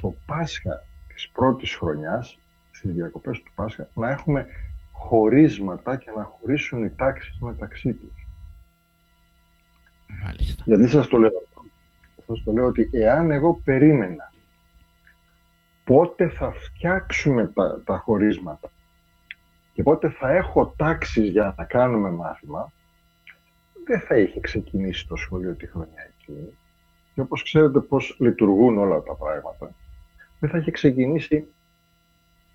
το 0.00 0.14
Πάσχα 0.26 0.84
της 1.14 1.28
πρώτης 1.28 1.74
χρονιάς, 1.74 2.38
στις 2.70 2.92
διακοπές 2.92 3.42
του 3.42 3.52
Πάσχα, 3.54 3.88
να 3.94 4.10
έχουμε 4.10 4.46
χωρίσματα 4.92 5.96
και 5.96 6.10
να 6.16 6.22
χωρίσουν 6.22 6.84
οι 6.84 6.90
τάξεις 6.90 7.38
μεταξύ 7.40 7.92
τους. 7.92 8.26
Μάλιστα. 10.24 10.62
Γιατί 10.66 10.88
σας 10.88 11.08
το 11.08 11.18
λέω 11.18 11.30
Σας 12.26 12.42
το 12.44 12.52
λέω 12.52 12.66
ότι 12.66 12.90
εάν 12.92 13.30
εγώ 13.30 13.60
περίμενα 13.64 14.32
πότε 15.84 16.28
θα 16.28 16.52
φτιάξουμε 16.52 17.46
τα, 17.46 17.82
τα 17.84 17.98
χωρίσματα 17.98 18.70
και 19.80 19.86
πότε 19.86 20.08
θα 20.08 20.30
έχω 20.30 20.74
τάξεις 20.76 21.28
για 21.28 21.54
να 21.58 21.64
κάνουμε 21.64 22.10
μάθημα, 22.10 22.72
δεν 23.84 24.00
θα 24.00 24.16
είχε 24.16 24.40
ξεκινήσει 24.40 25.08
το 25.08 25.16
σχολείο 25.16 25.54
τη 25.54 25.66
χρονιά 25.66 26.12
εκείνη. 26.18 26.56
Και 27.14 27.20
όπως 27.20 27.42
ξέρετε 27.42 27.80
πώς 27.80 28.16
λειτουργούν 28.18 28.78
όλα 28.78 29.02
τα 29.02 29.14
πράγματα, 29.14 29.74
δεν 30.40 30.50
θα 30.50 30.58
είχε 30.58 30.70
ξεκινήσει 30.70 31.46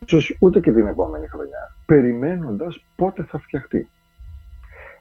ίσως 0.05 0.37
ούτε 0.39 0.59
και 0.59 0.71
την 0.71 0.87
επόμενη 0.87 1.27
χρονιά, 1.27 1.75
περιμένοντας 1.85 2.83
πότε 2.95 3.23
θα 3.23 3.39
φτιαχτεί. 3.39 3.89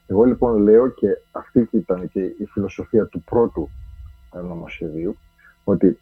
Εγώ 0.06 0.24
λοιπόν 0.24 0.56
λέω 0.62 0.88
και 0.88 1.08
αυτή 1.32 1.68
ήταν 1.72 2.08
και 2.08 2.20
η 2.20 2.46
φιλοσοφία 2.52 3.06
του 3.06 3.22
πρώτου 3.22 3.70
νομοσχεδίου, 4.32 5.16
ότι 5.64 5.98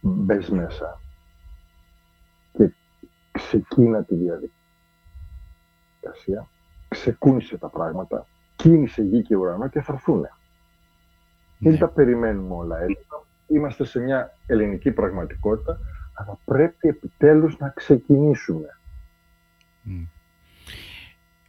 μπες 0.00 0.48
μέσα 0.48 1.00
και 2.52 2.70
ξεκίνα 3.32 4.04
τη 4.04 4.14
διαδικασία 4.14 4.55
διαδικασία, 6.06 6.48
ξεκούνησε 6.88 7.56
τα 7.56 7.68
πράγματα, 7.68 8.26
κίνησε 8.56 9.02
γη 9.02 9.22
και 9.22 9.36
ουρανό 9.36 9.68
και 9.68 9.80
θα 9.80 9.92
έρθουν. 9.92 10.20
Ναι. 10.20 11.70
Δεν 11.70 11.78
τα 11.78 11.88
περιμένουμε 11.88 12.54
όλα 12.54 12.82
έτσι. 12.82 13.06
Είμαστε 13.46 13.84
σε 13.84 13.98
μια 14.00 14.36
ελληνική 14.46 14.90
πραγματικότητα, 14.90 15.78
αλλά 16.14 16.38
πρέπει 16.44 16.88
επιτέλους 16.88 17.58
να 17.58 17.68
ξεκινήσουμε. 17.68 18.78
Mm. 19.86 20.06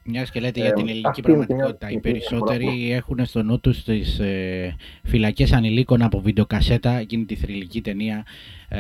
Μιας 0.10 0.32
και 0.32 0.40
λέτε 0.40 0.60
για 0.60 0.74
την 0.74 0.88
ελληνική 0.90 1.22
πραγματικότητα. 1.22 1.90
Οι 1.90 2.00
περισσότεροι 2.00 2.92
έχουν 2.92 3.26
στο 3.26 3.44
νου 3.44 3.60
τους 3.60 3.84
τις 3.84 4.20
ε, 4.20 4.76
φυλακές 5.04 5.54
ανηλίκων 5.54 6.02
από 6.02 6.20
βιντεοκασέτα, 6.20 6.92
εκείνη 6.92 7.26
τη 7.26 7.36
θρηλυκή 7.36 7.82
ταινία. 7.82 8.26
Ε, 8.70 8.80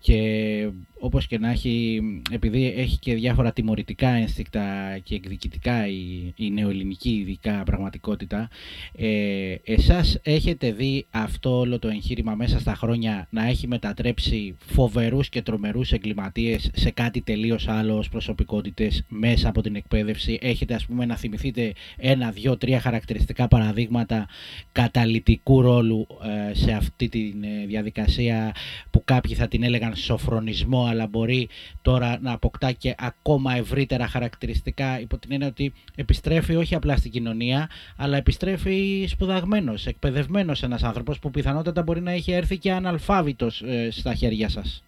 και 0.00 0.68
όπως 0.98 1.26
και 1.26 1.38
να 1.38 1.50
έχει, 1.50 2.02
επειδή 2.30 2.74
έχει 2.76 2.98
και 2.98 3.14
διάφορα 3.14 3.52
τιμωρητικά 3.52 4.08
ένστικτα 4.08 4.98
και 5.02 5.14
εκδικητικά 5.14 5.86
η, 5.86 6.32
η 6.36 6.50
νεοελληνική 6.50 7.10
ειδικά 7.10 7.62
πραγματικότητα, 7.64 8.48
ε, 8.96 9.54
εσάς 9.64 10.18
έχετε 10.22 10.72
δει 10.72 11.06
αυτό 11.10 11.58
όλο 11.58 11.78
το 11.78 11.88
εγχείρημα 11.88 12.34
μέσα 12.34 12.58
στα 12.58 12.74
χρόνια 12.74 13.26
να 13.30 13.46
έχει 13.46 13.68
μετατρέψει 13.68 14.56
φοβερούς 14.66 15.28
και 15.28 15.42
τρομερούς 15.42 15.92
εγκληματίες 15.92 16.70
σε 16.74 16.90
κάτι 16.90 17.20
τελείως 17.20 17.68
άλλο 17.68 17.96
ως 17.96 18.08
προσωπικότητες 18.08 19.04
μέσα 19.08 19.48
από 19.48 19.62
την 19.62 19.76
εκπαίδευση; 19.76 20.38
Έχετε 20.42 20.74
ας 20.74 20.86
πούμε 20.86 21.06
να 21.06 21.16
θυμηθείτε 21.16 21.72
ένα, 21.96 22.30
δύο, 22.30 22.56
τρία 22.56 22.80
χαρακτηριστικά 22.80 23.48
παραδείγματα 23.48 24.28
καταλητικού 24.72 25.60
ρόλου 25.60 26.06
ε, 26.50 26.54
σε 26.54 26.72
αυτή 26.72 27.08
τη 27.08 27.32
ε, 27.62 27.66
διαδικασία 27.66 28.54
που 28.92 29.02
κάποιοι 29.04 29.34
θα 29.34 29.48
την 29.48 29.62
έλεγαν 29.62 29.94
σοφρονισμό 29.94 30.86
αλλά 30.86 31.06
μπορεί 31.06 31.48
τώρα 31.82 32.18
να 32.20 32.32
αποκτά 32.32 32.72
και 32.72 32.94
ακόμα 32.98 33.54
ευρύτερα 33.54 34.06
χαρακτηριστικά 34.06 35.00
υπό 35.00 35.18
την 35.18 35.32
έννοια 35.32 35.48
ότι 35.48 35.72
επιστρέφει 35.94 36.56
όχι 36.56 36.74
απλά 36.74 36.96
στην 36.96 37.10
κοινωνία 37.10 37.68
αλλά 37.96 38.16
επιστρέφει 38.16 39.06
σπουδαγμένος, 39.08 39.86
εκπαιδευμένος 39.86 40.62
ένας 40.62 40.82
άνθρωπος 40.82 41.18
που 41.18 41.30
πιθανότατα 41.30 41.82
μπορεί 41.82 42.00
να 42.00 42.10
έχει 42.10 42.32
έρθει 42.32 42.58
και 42.58 42.72
αναλφάβητος 42.72 43.62
ε, 43.62 43.90
στα 43.90 44.14
χέρια 44.14 44.48
σας. 44.48 44.84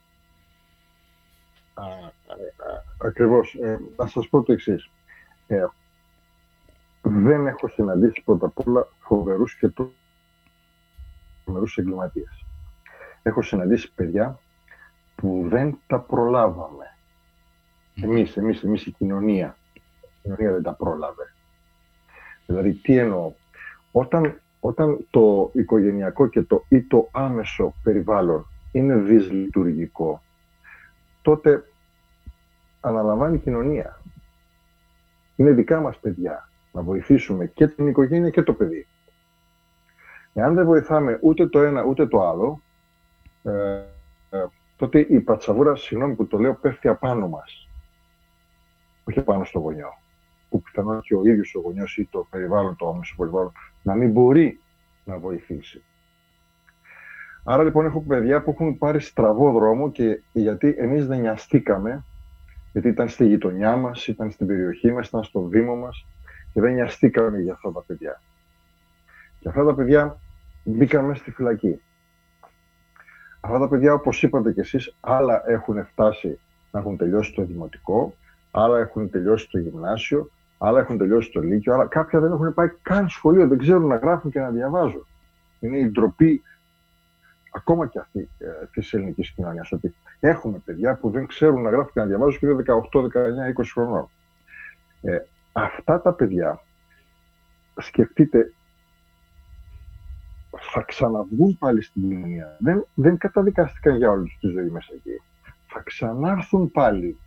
Ακριβώς. 2.98 3.54
Ε, 3.54 3.78
να 3.96 4.06
σας 4.06 4.28
πω 4.28 4.42
το 4.42 4.52
εξής. 4.52 4.90
Ε, 5.46 5.66
δεν 7.02 7.46
έχω 7.46 7.68
συναντήσει 7.68 8.22
πρώτα 8.24 8.46
απ' 8.46 8.66
όλα 8.66 8.88
φοβερούς 8.98 9.54
και 9.54 9.72
τρομερούς 11.44 11.76
εγκληματίες. 11.76 12.43
Έχω 13.26 13.42
συναντήσει 13.42 13.92
παιδιά 13.94 14.38
που 15.14 15.46
δεν 15.48 15.78
τα 15.86 16.00
προλάβαμε. 16.00 16.96
Εμείς, 18.02 18.36
εμείς, 18.36 18.62
εμείς 18.62 18.86
η 18.86 18.90
κοινωνία. 18.90 19.56
Η 19.72 19.80
κοινωνία 20.22 20.52
δεν 20.52 20.62
τα 20.62 20.72
πρόλαβε. 20.72 21.34
Δηλαδή, 22.46 22.72
τι 22.72 22.98
εννοώ; 22.98 23.32
Όταν, 23.92 24.40
όταν 24.60 25.06
το 25.10 25.50
οικογενειακό 25.52 26.26
και 26.26 26.42
το 26.42 26.64
ή 26.68 26.82
το 26.82 27.08
άμεσο 27.12 27.74
περιβάλλον 27.82 28.46
είναι 28.72 28.96
δυσλειτουργικό, 28.96 30.22
τότε 31.22 31.64
αναλαμβάνει 32.80 33.34
η 33.34 33.38
κοινωνία. 33.38 34.00
Είναι 35.36 35.50
δικά 35.50 35.80
μας 35.80 35.98
παιδιά 35.98 36.48
να 36.72 36.82
βοηθήσουμε 36.82 37.46
και 37.46 37.66
την 37.66 37.86
οικογένεια 37.86 38.30
και 38.30 38.42
το 38.42 38.52
παιδί. 38.52 38.86
Εάν 40.34 40.54
δεν 40.54 40.64
βοηθάμε 40.64 41.18
ούτε 41.22 41.46
το 41.46 41.62
ένα 41.62 41.82
ούτε 41.82 42.06
το 42.06 42.28
άλλο, 42.28 42.62
ε, 43.44 43.82
ε, 44.30 44.46
τότε 44.76 44.98
η 44.98 45.20
πατσαβούρα, 45.20 45.76
συγγνώμη 45.76 46.14
που 46.14 46.26
το 46.26 46.38
λέω, 46.38 46.54
πέφτει 46.54 46.88
απάνω 46.88 47.28
μας. 47.28 47.68
Όχι 49.04 49.20
πάνω 49.20 49.44
στο 49.44 49.58
γονιό. 49.58 49.98
Που 50.48 50.62
πιθανόν 50.62 51.00
και 51.00 51.14
ο 51.14 51.24
ίδιος 51.24 51.54
ο 51.54 51.60
γονιός 51.60 51.96
ή 51.96 52.08
το 52.10 52.26
περιβάλλον, 52.30 52.76
το 52.76 52.88
άμεσο 52.88 53.14
περιβάλλον, 53.16 53.52
να 53.82 53.94
μην 53.94 54.10
μπορεί 54.10 54.60
να 55.04 55.18
βοηθήσει. 55.18 55.82
Άρα 57.44 57.62
λοιπόν 57.62 57.86
έχω 57.86 58.00
παιδιά 58.00 58.42
που 58.42 58.50
έχουν 58.50 58.78
πάρει 58.78 59.00
στραβό 59.00 59.52
δρόμο 59.52 59.90
και 59.90 60.22
γιατί 60.32 60.74
εμείς 60.78 61.06
δεν 61.06 61.20
νοιαστήκαμε, 61.20 62.04
γιατί 62.72 62.88
ήταν 62.88 63.08
στη 63.08 63.26
γειτονιά 63.26 63.76
μας, 63.76 64.06
ήταν 64.06 64.30
στην 64.30 64.46
περιοχή 64.46 64.92
μας, 64.92 65.08
ήταν 65.08 65.24
στο 65.24 65.46
Δήμο 65.48 65.76
μας 65.76 66.06
και 66.52 66.60
δεν 66.60 66.74
νοιαστήκαμε 66.74 67.38
για 67.38 67.52
αυτά 67.52 67.72
τα 67.72 67.82
παιδιά. 67.86 68.20
Και 69.40 69.48
αυτά 69.48 69.64
τα 69.64 69.74
παιδιά 69.74 70.20
μπήκαν 70.64 71.04
μέσα 71.04 71.20
στη 71.20 71.30
φυλακή. 71.30 71.80
Αυτά 73.44 73.58
τα 73.58 73.68
παιδιά, 73.68 73.92
όπως 73.92 74.22
είπατε 74.22 74.52
κι 74.52 74.60
εσείς, 74.60 74.94
άλλα 75.00 75.42
έχουν 75.50 75.84
φτάσει 75.84 76.38
να 76.70 76.80
έχουν 76.80 76.96
τελειώσει 76.96 77.32
το 77.32 77.44
δημοτικό, 77.44 78.14
άλλα 78.50 78.78
έχουν 78.78 79.10
τελειώσει 79.10 79.48
το 79.50 79.58
γυμνάσιο, 79.58 80.30
άλλα 80.58 80.80
έχουν 80.80 80.98
τελειώσει 80.98 81.30
το 81.30 81.40
λύκειο, 81.40 81.74
αλλά 81.74 81.86
κάποια 81.86 82.20
δεν 82.20 82.32
έχουν 82.32 82.54
πάει 82.54 82.68
καν 82.82 83.08
σχολείο, 83.08 83.48
δεν 83.48 83.58
ξέρουν 83.58 83.86
να 83.86 83.96
γράφουν 83.96 84.30
και 84.30 84.40
να 84.40 84.50
διαβάζουν. 84.50 85.06
Είναι 85.60 85.78
η 85.78 85.90
ντροπή 85.90 86.42
ακόμα 87.50 87.86
και 87.86 87.98
αυτή 87.98 88.28
ε, 88.38 88.46
της 88.72 88.92
ελληνικής 88.92 89.30
κοινωνίας. 89.30 89.72
Ότι 89.72 89.94
έχουμε 90.20 90.58
παιδιά 90.64 90.94
που 90.94 91.10
δεν 91.10 91.26
ξέρουν 91.26 91.62
να 91.62 91.70
γράφουν 91.70 91.92
και 91.92 92.00
να 92.00 92.06
διαβάζουν 92.06 92.38
και 92.38 92.46
είναι 92.46 92.62
18, 92.92 93.00
19, 93.00 93.06
20 93.60 93.64
χρονών. 93.72 94.08
Ε, 95.00 95.18
αυτά 95.52 96.00
τα 96.00 96.12
παιδιά, 96.12 96.60
σκεφτείτε, 97.76 98.52
θα 100.60 100.82
ξαναβγούν 100.82 101.58
πάλι 101.58 101.82
στην 101.82 102.02
κοινωνία. 102.08 102.56
Δεν, 102.58 102.86
δεν 102.94 103.18
καταδικάστηκαν 103.18 103.96
για 103.96 104.10
όλη 104.10 104.36
τη 104.40 104.48
ζωή 104.48 104.68
μέσα 104.70 104.92
εκεί. 104.94 105.22
Θα 105.66 105.82
ξανάρθουν 105.84 106.70
πάλι 106.70 107.18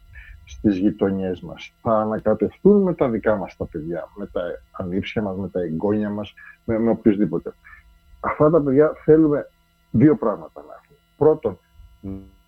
στις 0.45 0.77
γειτονιές 0.77 1.41
μας. 1.41 1.73
Θα 1.81 1.91
ανακατευτούν 1.93 2.81
με 2.81 2.93
τα 2.93 3.09
δικά 3.09 3.35
μας 3.35 3.57
τα 3.57 3.65
παιδιά, 3.65 4.09
με 4.15 4.25
τα 4.25 4.41
ανήψια 4.71 5.21
μας, 5.21 5.37
με 5.37 5.49
τα 5.49 5.61
εγγόνια 5.61 6.09
μας, 6.09 6.33
με, 6.63 6.79
με 6.79 6.89
οποιοδήποτε. 6.89 7.53
Αυτά 8.19 8.49
τα 8.49 8.61
παιδιά 8.61 8.91
θέλουμε 9.03 9.49
δύο 9.91 10.15
πράγματα 10.15 10.61
να 10.67 10.73
έχουν. 10.83 10.95
Πρώτον, 11.17 11.59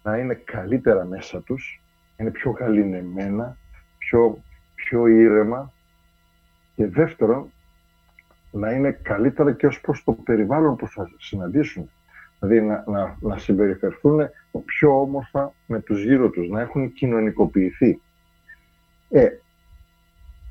να 0.03 0.17
είναι 0.17 0.33
καλύτερα 0.33 1.05
μέσα 1.05 1.41
τους, 1.41 1.81
είναι 2.17 2.31
πιο 2.31 2.51
γαλινεμένα, 2.51 3.57
πιο, 3.97 4.43
πιο 4.75 5.07
ήρεμα 5.07 5.71
και 6.75 6.87
δεύτερον, 6.87 7.51
να 8.51 8.71
είναι 8.71 8.91
καλύτερα 8.91 9.53
και 9.53 9.67
ως 9.67 9.81
προς 9.81 10.03
το 10.03 10.12
περιβάλλον 10.12 10.75
που 10.75 10.88
θα 10.88 11.09
συναντήσουν. 11.17 11.89
Δηλαδή 12.39 12.62
να, 12.62 12.83
να, 12.88 13.17
να 13.19 13.38
συμπεριφερθούν 13.38 14.29
πιο 14.65 15.01
όμορφα 15.01 15.53
με 15.65 15.79
τους 15.79 16.03
γύρω 16.03 16.29
τους, 16.29 16.49
να 16.49 16.62
έχουν 16.62 16.93
κοινωνικοποιηθεί. 16.93 18.01
Ε, 19.09 19.27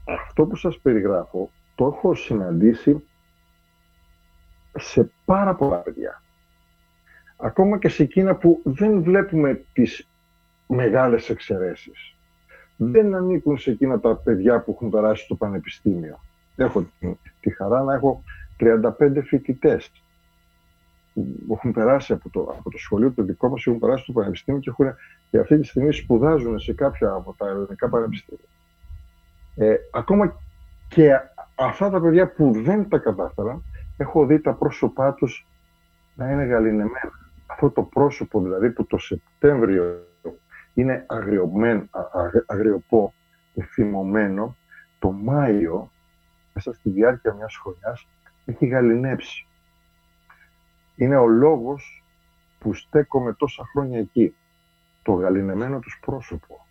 αυτό 0.05 0.47
που 0.47 0.57
σας 0.57 0.79
περιγράφω 0.79 1.51
το 1.75 1.87
έχω 1.87 2.15
συναντήσει 2.15 3.05
σε 4.79 5.11
πάρα 5.25 5.55
πολλά 5.55 5.77
παιδιά. 5.77 6.23
Ακόμα 7.37 7.79
και 7.79 7.89
σε 7.89 8.03
εκείνα 8.03 8.35
που 8.35 8.61
δεν 8.65 9.03
βλέπουμε 9.03 9.65
τις 9.73 10.09
μεγάλες 10.67 11.31
εξαιρέσεις. 11.31 12.17
Δεν 12.77 13.15
ανήκουν 13.15 13.59
σε 13.59 13.71
εκείνα 13.71 14.01
τα 14.01 14.17
παιδιά 14.17 14.61
που 14.61 14.71
έχουν 14.71 14.91
περάσει 14.91 15.25
στο 15.25 15.35
πανεπιστήμιο 15.35 16.21
έχω 16.65 16.87
τη 17.41 17.51
χαρά 17.51 17.83
να 17.83 17.95
έχω 17.95 18.23
35 18.61 19.23
φοιτητές 19.25 19.91
που 21.47 21.55
έχουν 21.55 21.73
περάσει 21.73 22.13
από 22.13 22.31
το, 22.31 22.41
από 22.59 22.71
το 22.71 22.79
σχολείο 22.79 23.13
το 23.13 23.23
δικό 23.23 23.49
μας, 23.49 23.67
έχουν 23.67 23.81
περάσει 23.81 24.03
στο 24.03 24.13
πανεπιστήμιο 24.13 24.61
και, 24.61 24.71
έχουν, 24.71 24.95
και 25.31 25.39
αυτή 25.39 25.59
τη 25.59 25.67
στιγμή 25.67 25.93
σπουδάζουν 25.93 26.59
σε 26.59 26.73
κάποια 26.73 27.11
από 27.11 27.35
τα 27.39 27.49
ελληνικά 27.49 27.89
πανεπιστήμια. 27.89 28.45
Ε, 29.57 29.75
ακόμα 29.93 30.41
και 30.89 31.21
αυτά 31.55 31.91
τα 31.91 32.01
παιδιά 32.01 32.33
που 32.33 32.53
δεν 32.63 32.89
τα 32.89 32.99
κατάφεραν, 32.99 33.63
έχω 33.97 34.27
δει 34.27 34.41
τα 34.41 34.55
πρόσωπά 34.55 35.15
τους 35.15 35.47
να 36.15 36.31
είναι 36.31 36.45
γαλινεμένα. 36.45 37.13
Αυτό 37.47 37.71
το 37.71 37.83
πρόσωπο 37.83 38.43
δηλαδή 38.43 38.71
που 38.71 38.87
το 38.87 38.99
Σεπτέμβριο 38.99 40.07
είναι 40.75 41.07
αγριοπό 42.47 43.15
και 43.55 43.63
θυμωμένο, 43.63 44.57
το 44.99 45.11
Μάιο 45.11 45.91
μέσα 46.59 46.73
στη 46.73 46.91
διάρκεια 46.91 47.35
μιας 47.35 47.57
χρονιάς 47.57 48.07
έχει 48.45 48.67
γαλινέψει. 48.67 49.47
Είναι 50.97 51.17
ο 51.17 51.27
λόγος 51.27 52.05
που 52.59 52.75
στέκομαι 52.75 53.33
τόσα 53.33 53.65
χρόνια 53.73 53.99
εκεί. 53.99 54.35
Το 55.03 55.13
γαλινεμένο 55.13 55.79
τους 55.79 55.99
πρόσωπο. 56.01 56.67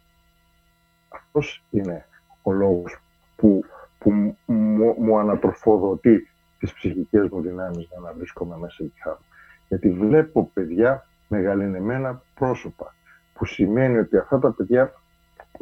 Αυτός 1.10 1.64
είναι 1.70 2.06
ο 2.42 2.52
λόγος 2.52 2.98
που, 3.36 3.64
που 4.00 4.12
μου, 4.46 4.96
μου 5.00 5.18
ανατροφοδοτεί 5.18 6.30
τις 6.60 6.74
ψυχικές 6.74 7.30
μου 7.30 7.42
δυνάμεις 7.42 7.88
για 7.90 8.00
να 8.00 8.14
βρίσκομαι 8.14 8.58
μέσα 8.58 8.84
εκεί 8.84 9.24
Γιατί 9.68 9.92
βλέπω 9.92 10.50
παιδιά 10.54 11.08
με 11.28 11.40
γαλινεμένα 11.40 12.22
πρόσωπα, 12.36 12.96
που 13.34 13.46
σημαίνει 13.46 13.98
ότι 13.98 14.18
αυτά 14.18 14.40
τα 14.40 14.52
παιδιά 14.52 14.94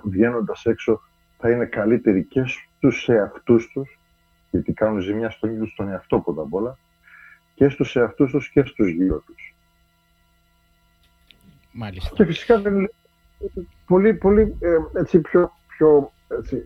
βγαίνοντας 0.03 0.65
έξω 0.65 1.01
θα 1.37 1.49
είναι 1.49 1.65
καλύτεροι 1.65 2.23
και 2.23 2.43
στους 2.45 3.09
εαυτούς 3.09 3.67
τους 3.67 3.99
γιατί 4.55 4.73
κάνουν 4.73 4.99
ζημιά 4.99 5.29
στον 5.29 5.49
ίδιο 5.49 5.65
στον 5.67 5.89
εαυτό 5.89 6.19
πρώτα 6.19 6.41
απ' 6.41 6.53
όλα, 6.53 6.77
και 7.55 7.69
στους 7.69 7.95
εαυτούς 7.95 8.31
τους 8.31 8.49
και 8.49 8.63
στους 8.65 8.89
γύρω 8.89 9.23
τους. 9.25 9.55
Μάλιστα. 11.71 12.15
Και 12.15 12.25
φυσικά 12.25 12.61
δεν 12.61 12.75
είναι 12.75 12.89
πολύ, 13.85 14.13
πολύ 14.13 14.55
ε, 14.59 14.99
έτσι, 14.99 15.19
πιο, 15.19 15.51
πιο 15.67 16.11
έτσι, 16.27 16.55
ε, 16.55 16.61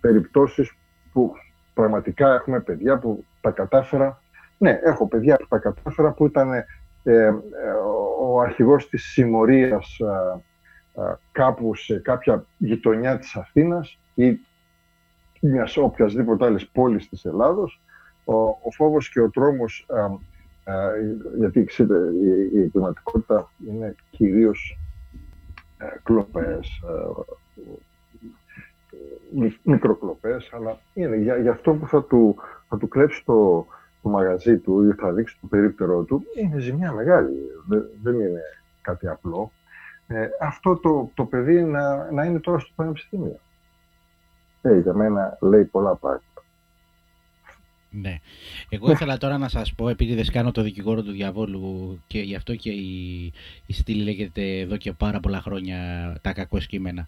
περιπτώσεις 0.00 0.72
που 1.12 1.32
πραγματικά 1.74 2.34
έχουμε 2.34 2.60
παιδιά 2.60 2.98
που 2.98 3.24
τα 3.40 3.50
κατάφερα. 3.50 4.22
Ναι, 4.58 4.80
έχω 4.84 5.08
παιδιά 5.08 5.36
που 5.36 5.46
τα 5.48 5.58
κατάφερα 5.58 6.12
που 6.12 6.26
ήταν 6.26 6.52
ε, 6.52 6.66
ε 7.02 7.32
ο 8.20 8.40
αρχηγός 8.40 8.88
της 8.88 9.04
συμμορίας 9.04 9.96
κάπου 11.32 11.74
σε 11.74 11.98
κάποια 11.98 12.44
γειτονιά 12.58 13.18
της 13.18 13.36
Αθήνας 13.36 13.98
ή 14.14 14.40
μιας 15.40 15.76
οποιασδήποτε 15.76 16.44
άλλης 16.44 16.68
πόλης 16.68 17.08
της 17.08 17.24
Ελλάδος, 17.24 17.80
ο, 18.24 18.34
ο 18.34 18.70
φόβος 18.76 19.10
και 19.10 19.20
ο 19.20 19.30
τρόμος, 19.30 19.86
α, 19.88 20.04
α, 20.72 20.90
γιατί 21.36 21.64
ξέρετε, 21.64 21.98
η, 22.22 22.50
η 22.54 22.60
εγκληματικότητα 22.60 23.50
είναι 23.68 23.94
κυρίως 24.10 24.78
κλοπές, 26.02 26.82
μικροκλοπές, 29.62 30.50
αλλά 30.52 30.78
είναι 30.94 31.16
για, 31.16 31.36
για 31.36 31.50
αυτό 31.50 31.72
που 31.72 31.86
θα 31.86 32.04
του, 32.04 32.36
θα 32.68 32.78
του 32.78 32.88
κλέψει 32.88 33.24
το, 33.24 33.66
το 34.02 34.08
μαγαζί 34.08 34.58
του 34.58 34.88
ή 34.88 34.92
θα 34.92 35.12
δείξει 35.12 35.38
το 35.40 35.46
περίπτερό 35.46 36.02
του, 36.02 36.24
είναι 36.36 36.58
ζημιά 36.58 36.92
μεγάλη. 36.92 37.36
Δεν, 38.02 38.14
είναι 38.14 38.40
κάτι 38.82 39.08
απλό. 39.08 39.52
Ε, 40.06 40.28
αυτό 40.40 40.76
το, 40.76 41.10
το 41.14 41.24
παιδί 41.24 41.62
να, 41.62 42.12
να 42.12 42.24
είναι 42.24 42.38
τώρα 42.38 42.58
στο 42.58 42.72
πανεπιστήμιο. 42.76 43.38
Ε, 44.62 44.78
για 44.78 44.94
μένα 44.94 45.36
λέει 45.40 45.64
πολλά 45.64 45.96
πράγματα. 45.96 46.24
Ναι. 47.92 48.18
Εγώ 48.68 48.90
ήθελα 48.90 49.16
τώρα 49.18 49.38
να 49.38 49.48
σας 49.48 49.74
πω, 49.74 49.88
επειδή 49.88 50.14
δεν 50.14 50.26
κάνω 50.32 50.52
το 50.52 50.62
δικηγόρο 50.62 51.02
του 51.02 51.12
διαβόλου 51.12 51.98
και 52.06 52.20
γι' 52.20 52.34
αυτό 52.34 52.54
και 52.54 52.70
η, 52.70 53.32
η 53.66 53.72
στήλη 53.72 54.02
λέγεται 54.02 54.58
εδώ 54.58 54.76
και 54.76 54.92
πάρα 54.92 55.20
πολλά 55.20 55.40
χρόνια 55.40 55.78
τα 56.22 56.32
κακό 56.32 56.58
κείμενα. 56.58 57.06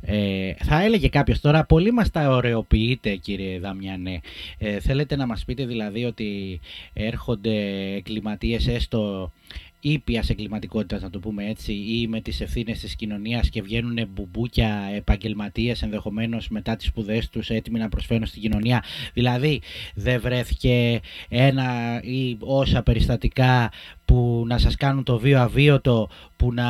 Ε, 0.00 0.52
θα 0.58 0.82
έλεγε 0.82 1.08
κάποιος 1.08 1.40
τώρα, 1.40 1.64
πολύ 1.64 1.90
μας 1.90 2.10
τα 2.10 2.28
ωρεοποιείτε 2.28 3.14
κύριε 3.14 3.58
Δαμιανέ. 3.58 4.20
Ε, 4.58 4.80
θέλετε 4.80 5.16
να 5.16 5.26
μας 5.26 5.44
πείτε 5.44 5.66
δηλαδή 5.66 6.04
ότι 6.04 6.60
έρχονται 6.92 7.54
εγκληματίες 7.94 8.66
έστω 8.66 9.32
ήπιας 9.80 10.30
εγκληματικότητας, 10.30 11.02
να 11.02 11.10
το 11.10 11.18
πούμε 11.18 11.48
έτσι, 11.48 11.72
ή 11.72 12.06
με 12.08 12.20
τις 12.20 12.40
ευθύνες 12.40 12.78
της 12.78 12.96
κοινωνίας 12.96 13.48
και 13.48 13.62
βγαίνουν 13.62 14.08
μπουμπούκια 14.08 14.90
επαγγελματίες 14.96 15.82
ενδεχομένως 15.82 16.48
μετά 16.48 16.76
τις 16.76 16.86
σπουδές 16.86 17.28
τους 17.28 17.50
έτοιμοι 17.50 17.78
να 17.78 17.88
προσφέρουν 17.88 18.26
στην 18.26 18.42
κοινωνία. 18.42 18.84
Δηλαδή, 19.14 19.60
δεν 19.94 20.20
βρέθηκε 20.20 21.00
ένα 21.28 22.00
ή 22.02 22.36
όσα 22.40 22.82
περιστατικά 22.82 23.70
που 24.04 24.44
να 24.46 24.58
σας 24.58 24.76
κάνουν 24.76 25.04
το 25.04 25.18
βίο 25.18 25.40
αβίωτο, 25.40 26.08
που 26.36 26.52
να 26.52 26.66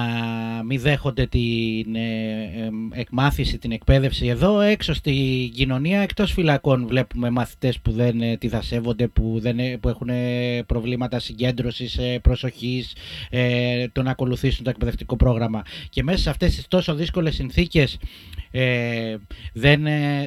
μην 0.65 0.81
δέχονται 0.81 1.27
την 1.27 1.95
ε, 1.95 2.71
εκμάθηση, 2.93 3.59
την 3.59 3.73
εκπαίδευση. 3.73 4.27
Εδώ 4.27 4.61
έξω 4.61 4.95
στην 4.95 5.51
κοινωνία, 5.53 6.01
εκτός 6.01 6.33
φυλακών, 6.33 6.87
βλέπουμε 6.87 7.31
μαθητές 7.31 7.79
που 7.81 7.93
δεν 7.93 8.23
ε, 8.23 8.37
τη 8.37 8.49
δασεύονται, 8.49 9.07
που, 9.07 9.39
δεν, 9.41 9.59
ε, 9.59 9.77
που 9.77 9.89
έχουν 9.89 10.09
προβλήματα 10.67 11.19
συγκέντρωσης, 11.19 11.99
προσοχής, 12.23 12.93
το 13.93 14.03
να 14.03 14.11
ακολουθήσουν 14.11 14.65
το 14.65 14.71
εκπαιδευτικό 14.71 15.17
πρόγραμμα. 15.17 15.63
Και 15.89 16.03
μέσα 16.03 16.19
σε 16.19 16.31
αυτές 16.31 16.55
τις 16.55 16.69
τόσο 16.69 16.95
δύσκολες 16.95 17.35
συνθήκες 17.35 17.99
δεν, 19.53 19.83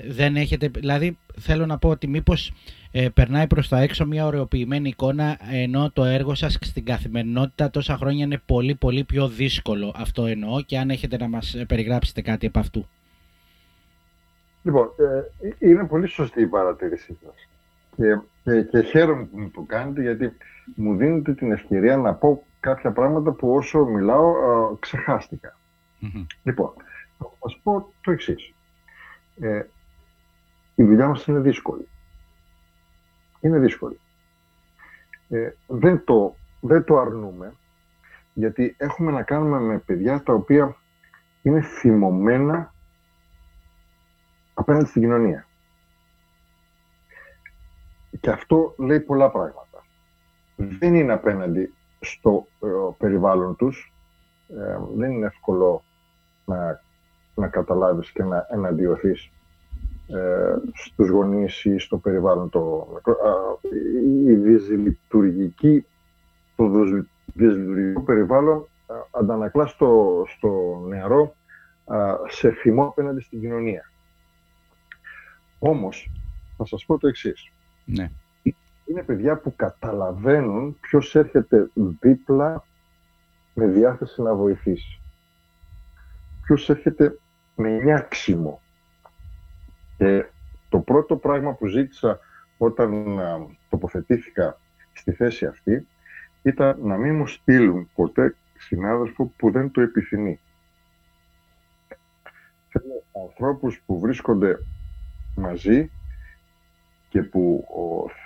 δεν 0.07 0.36
έχετε... 0.36 0.67
Δηλαδή, 0.67 1.17
θέλω 1.39 1.65
να 1.65 1.77
πω 1.77 1.89
ότι 1.89 2.07
μήπως 2.07 2.51
ε, 2.95 3.09
περνάει 3.09 3.47
προς 3.47 3.67
τα 3.67 3.79
έξω 3.79 4.05
μια 4.05 4.25
ωρεοποιημένη 4.25 4.89
εικόνα 4.89 5.38
ενώ 5.51 5.91
το 5.93 6.03
έργο 6.03 6.36
σας 6.36 6.57
στην 6.62 6.86
καθημερινότητα 6.86 7.69
τόσα 7.69 7.97
χρόνια 7.97 8.25
είναι 8.25 8.41
πολύ 8.45 8.75
πολύ 8.75 9.03
πιο 9.03 9.27
δύσκολο 9.27 9.93
αυτό 9.95 10.25
εννοώ 10.25 10.62
και 10.62 10.77
αν 10.77 10.89
έχετε 10.89 11.17
να 11.17 11.27
μας 11.27 11.63
περιγράψετε 11.67 12.21
κάτι 12.21 12.45
από 12.45 12.59
αυτού. 12.59 12.88
Λοιπόν, 14.63 14.89
ε, 15.59 15.67
είναι 15.69 15.83
πολύ 15.83 16.07
σωστή 16.07 16.41
η 16.41 16.45
παρατήρησή 16.45 17.17
σας 17.23 17.47
και, 17.95 18.19
και, 18.43 18.62
και 18.62 18.81
χαίρομαι 18.81 19.23
που 19.23 19.39
μου 19.39 19.51
το 19.53 19.62
κάνετε 19.62 20.01
γιατί 20.01 20.31
μου 20.75 20.95
δίνετε 20.95 21.33
την 21.33 21.51
ευκαιρία 21.51 21.97
να 21.97 22.13
πω 22.13 22.43
κάποια 22.63 22.91
πράγματα 22.91 23.32
που 23.32 23.56
όσο 23.56 23.86
μιλάω 23.86 24.30
ε, 24.30 24.76
ξεχαστηκα 24.80 25.58
Λοιπόν, 26.43 26.73
θα 27.17 27.30
σας 27.39 27.60
πω 27.63 27.93
το 28.02 28.12
εξής. 28.12 28.54
Ε, 29.39 29.63
η 30.76 30.84
δουλειά 30.84 31.08
μας 31.08 31.26
είναι 31.26 31.39
δύσκολη 31.39 31.88
είναι 33.43 33.60
δύσκολη. 33.60 33.99
Ε, 35.30 35.49
δεν, 35.67 36.04
το, 36.04 36.36
δεν 36.60 36.84
το 36.84 36.99
αρνούμε, 36.99 37.54
γιατί 38.34 38.76
έχουμε 38.78 39.12
να 39.12 39.23
κάνουμε 39.23 39.60
με 39.60 39.78
παιδιά 39.78 40.23
τα 40.23 40.34
οποία 40.34 40.76
είναι 41.41 41.62
θυμωμένα 41.62 42.73
απέναντι 44.54 44.86
στην 44.86 45.02
κοινωνία. 45.02 45.47
Και 48.19 48.30
αυτό 48.30 48.76
λέει 48.78 48.99
πολλά 48.99 49.32
πράγματα. 49.32 49.86
Δεν 50.56 50.95
είναι 50.95 51.13
απέναντι 51.13 51.73
στο 52.03 52.47
ε, 52.59 52.67
περιβάλλον 52.97 53.55
τους. 53.55 53.93
Ε, 54.49 54.77
δεν 54.95 55.11
είναι 55.11 55.25
εύκολο 55.25 55.83
να, 56.45 56.81
να 57.35 57.47
καταλάβεις 57.47 58.11
και 58.11 58.23
να 58.23 58.47
εναντιωθείς 58.51 59.31
ε, 60.07 60.55
στους 60.73 61.09
γονείς 61.09 61.65
ή 61.65 61.77
στο 61.77 61.97
περιβάλλον 61.97 62.49
το 62.49 62.87
η 64.27 64.33
δυσλειτουργική 64.33 65.85
το 66.55 66.69
δυσλειτουργικό 67.25 68.01
περιβάλλον 68.01 68.67
αντανακλά 69.11 69.65
στο, 69.65 70.23
στο 70.27 70.81
νεαρό 70.87 71.35
σε 72.27 72.51
θυμό 72.51 72.83
απέναντι 72.83 73.21
στην 73.21 73.39
κοινωνία. 73.39 73.91
Όμως, 75.59 76.11
θα 76.57 76.65
σας 76.65 76.85
πω 76.85 76.97
το 76.97 77.07
εξής. 77.07 77.51
Ναι. 77.85 78.11
Είναι 78.93 79.03
παιδιά 79.03 79.38
που 79.38 79.56
καταλαβαίνουν 79.56 80.77
ποιος 80.79 81.15
έρχεται 81.15 81.69
δίπλα 81.73 82.65
με 83.53 83.67
διάθεση 83.67 84.21
να 84.21 84.34
βοηθήσει. 84.34 85.01
Ποιος 86.43 86.69
έρχεται 86.69 87.19
με 87.56 87.69
νιάξιμο 87.69 88.62
και 89.97 90.25
το 90.69 90.79
πρώτο 90.79 91.15
πράγμα 91.15 91.53
που 91.53 91.67
ζήτησα 91.67 92.19
όταν 92.58 93.19
τοποθετήθηκα 93.69 94.60
στη 94.93 95.12
θέση 95.12 95.45
αυτή 95.45 95.88
ήταν 96.41 96.77
να 96.82 96.97
μην 96.97 97.15
μου 97.15 97.27
στείλουν 97.27 97.89
ποτέ 97.95 98.36
συνάδελφο 98.58 99.25
που 99.38 99.51
δεν 99.51 99.71
το 99.71 99.82
επιθυμεί. 99.82 100.39
Θέλω 102.69 103.03
ανθρώπους 103.25 103.82
που 103.86 103.99
βρίσκονται 103.99 104.60
μαζί 105.36 105.91
και 107.13 107.23
που 107.23 107.65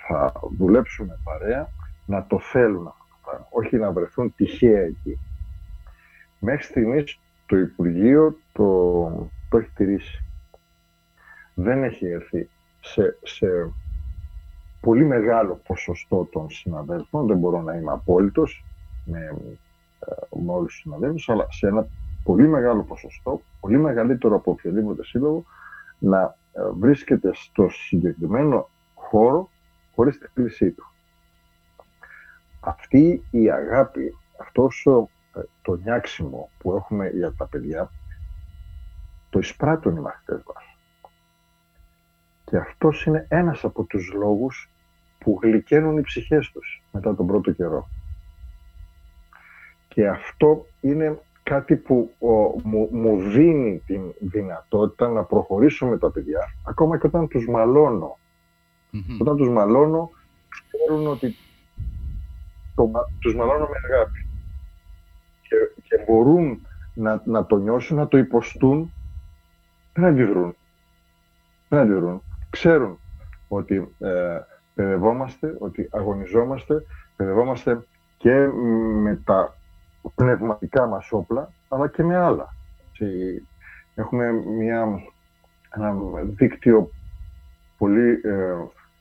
θα 0.06 0.32
δουλέψουν 0.58 1.10
παρέα 1.24 1.68
να 2.06 2.26
το 2.26 2.38
θέλουν 2.38 2.86
αυτό 2.86 3.04
το 3.08 3.16
πράγμα, 3.24 3.46
όχι 3.50 3.76
να 3.76 3.92
βρεθούν 3.92 4.34
τυχαία 4.36 4.80
εκεί. 4.80 5.18
Μέχρι 6.38 6.62
στιγμής 6.62 7.18
το 7.46 7.56
Υπουργείο 7.56 8.36
το, 8.52 9.08
το 9.48 9.58
έχει 9.58 9.70
τηρήσει. 9.74 10.24
Δεν 11.54 11.84
έχει 11.84 12.06
έρθει 12.06 12.48
σε, 12.80 13.18
σε 13.22 13.46
πολύ 14.80 15.04
μεγάλο 15.04 15.60
ποσοστό 15.66 16.28
των 16.32 16.50
συναδέλφων, 16.50 17.26
δεν 17.26 17.38
μπορώ 17.38 17.62
να 17.62 17.74
είμαι 17.74 17.92
απόλυτος 17.92 18.64
με, 19.04 19.18
ε, 19.18 20.38
με 20.44 20.52
όλους 20.52 20.72
τους 20.72 20.80
συναδέλφους, 20.80 21.28
αλλά 21.28 21.46
σε 21.50 21.66
ένα 21.66 21.86
πολύ 22.24 22.48
μεγάλο 22.48 22.82
ποσοστό, 22.82 23.40
πολύ 23.60 23.78
μεγαλύτερο 23.78 24.36
από 24.36 24.50
οποιοδήποτε 24.50 25.04
σύλλογο, 25.04 25.44
να 25.98 26.36
ε, 26.52 26.60
βρίσκεται 26.78 27.30
στο 27.34 27.68
συγκεκριμένο 27.68 28.68
χώρο 29.08 29.50
χωρίς 29.94 30.18
τη 30.18 30.28
κλεισή 30.34 30.70
του. 30.70 30.84
Αυτή 32.60 33.22
η 33.30 33.50
αγάπη, 33.50 34.16
αυτός 34.40 34.86
ε, 35.34 35.40
το 35.62 35.74
νιάξιμο 35.74 36.50
που 36.58 36.74
έχουμε 36.76 37.08
για 37.08 37.32
τα 37.32 37.46
παιδιά, 37.46 37.90
το 39.30 39.38
εισπράττουν 39.38 39.96
οι 39.96 40.00
μαθητές 40.00 40.42
μας. 40.54 40.64
Και 42.44 42.56
αυτός 42.56 43.04
είναι 43.04 43.26
ένας 43.28 43.64
από 43.64 43.82
τους 43.82 44.12
λόγους 44.12 44.70
που 45.18 45.38
γλυκαίνουν 45.42 45.98
οι 45.98 46.00
ψυχές 46.00 46.50
τους 46.50 46.82
μετά 46.92 47.14
τον 47.14 47.26
πρώτο 47.26 47.52
καιρό. 47.52 47.88
Και 49.88 50.08
αυτό 50.08 50.66
είναι 50.80 51.18
κάτι 51.42 51.76
που 51.76 52.10
μου, 52.90 53.20
δίνει 53.20 53.82
την 53.86 54.02
δυνατότητα 54.20 55.08
να 55.08 55.22
προχωρήσω 55.22 55.86
με 55.86 55.98
τα 55.98 56.10
παιδιά, 56.10 56.40
ακόμα 56.66 56.98
και 56.98 57.06
όταν 57.06 57.28
τους 57.28 57.46
μαλωνω 58.90 59.16
Όταν 59.20 59.36
τους 59.36 59.48
μαλώνω, 59.48 60.10
ξέρουν 60.48 61.06
ότι 61.06 61.36
το, 62.74 62.90
τους 63.18 63.34
μαλώνω 63.34 63.66
με 63.66 63.94
αγάπη. 63.94 64.26
Και, 65.42 65.56
και 65.82 66.04
μπορούν 66.06 66.66
να, 66.94 67.22
να 67.24 67.46
το 67.46 67.56
νιώσουν, 67.56 67.96
να 67.96 68.08
το 68.08 68.18
υποστούν, 68.18 68.92
δεν 69.92 70.04
αντιδρούν. 70.04 70.56
Δεν 71.68 71.78
αντιδρούν 71.78 72.22
ξέρουν 72.50 72.98
ότι 73.48 73.94
ε, 73.98 74.40
παιδευόμαστε, 74.74 75.56
ότι 75.58 75.88
αγωνιζόμαστε, 75.92 76.84
παιδευόμαστε 77.16 77.86
και 78.16 78.48
με 79.02 79.20
τα 79.24 79.56
πνευματικά 80.14 80.86
μας 80.86 81.12
όπλα, 81.12 81.52
αλλά 81.68 81.88
και 81.88 82.02
με 82.02 82.16
άλλα. 82.16 82.54
Έχουμε 83.94 84.32
μια, 84.32 84.86
ένα 85.70 85.94
δίκτυο 86.22 86.90
πολύ 87.78 88.20
ε, 88.24 88.54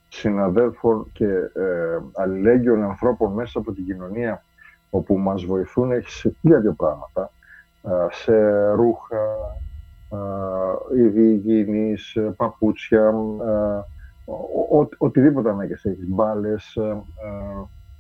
συναδέλφων 0.10 1.10
και 1.14 1.28
ε, 1.54 2.00
αλληλέγγυων 2.14 2.84
ανθρώπων 2.84 3.34
μέσα 3.34 3.60
από 3.60 3.72
την 3.72 3.86
κοινωνία 3.86 4.44
όπου 4.90 5.18
μας 5.18 5.46
βοηθούν 5.46 6.02
σε 6.06 6.36
χίλια 6.40 6.74
πράγματα, 6.78 7.32
ε, 7.82 8.08
σε 8.10 8.70
ρούχα, 8.72 9.26
είδη 10.98 11.22
υγιεινής, 11.22 12.18
παπούτσια, 12.36 13.14
οτιδήποτε 14.98 15.50
ανάγκες 15.50 15.86
έχεις, 15.86 16.08
μπάλες, 16.08 16.78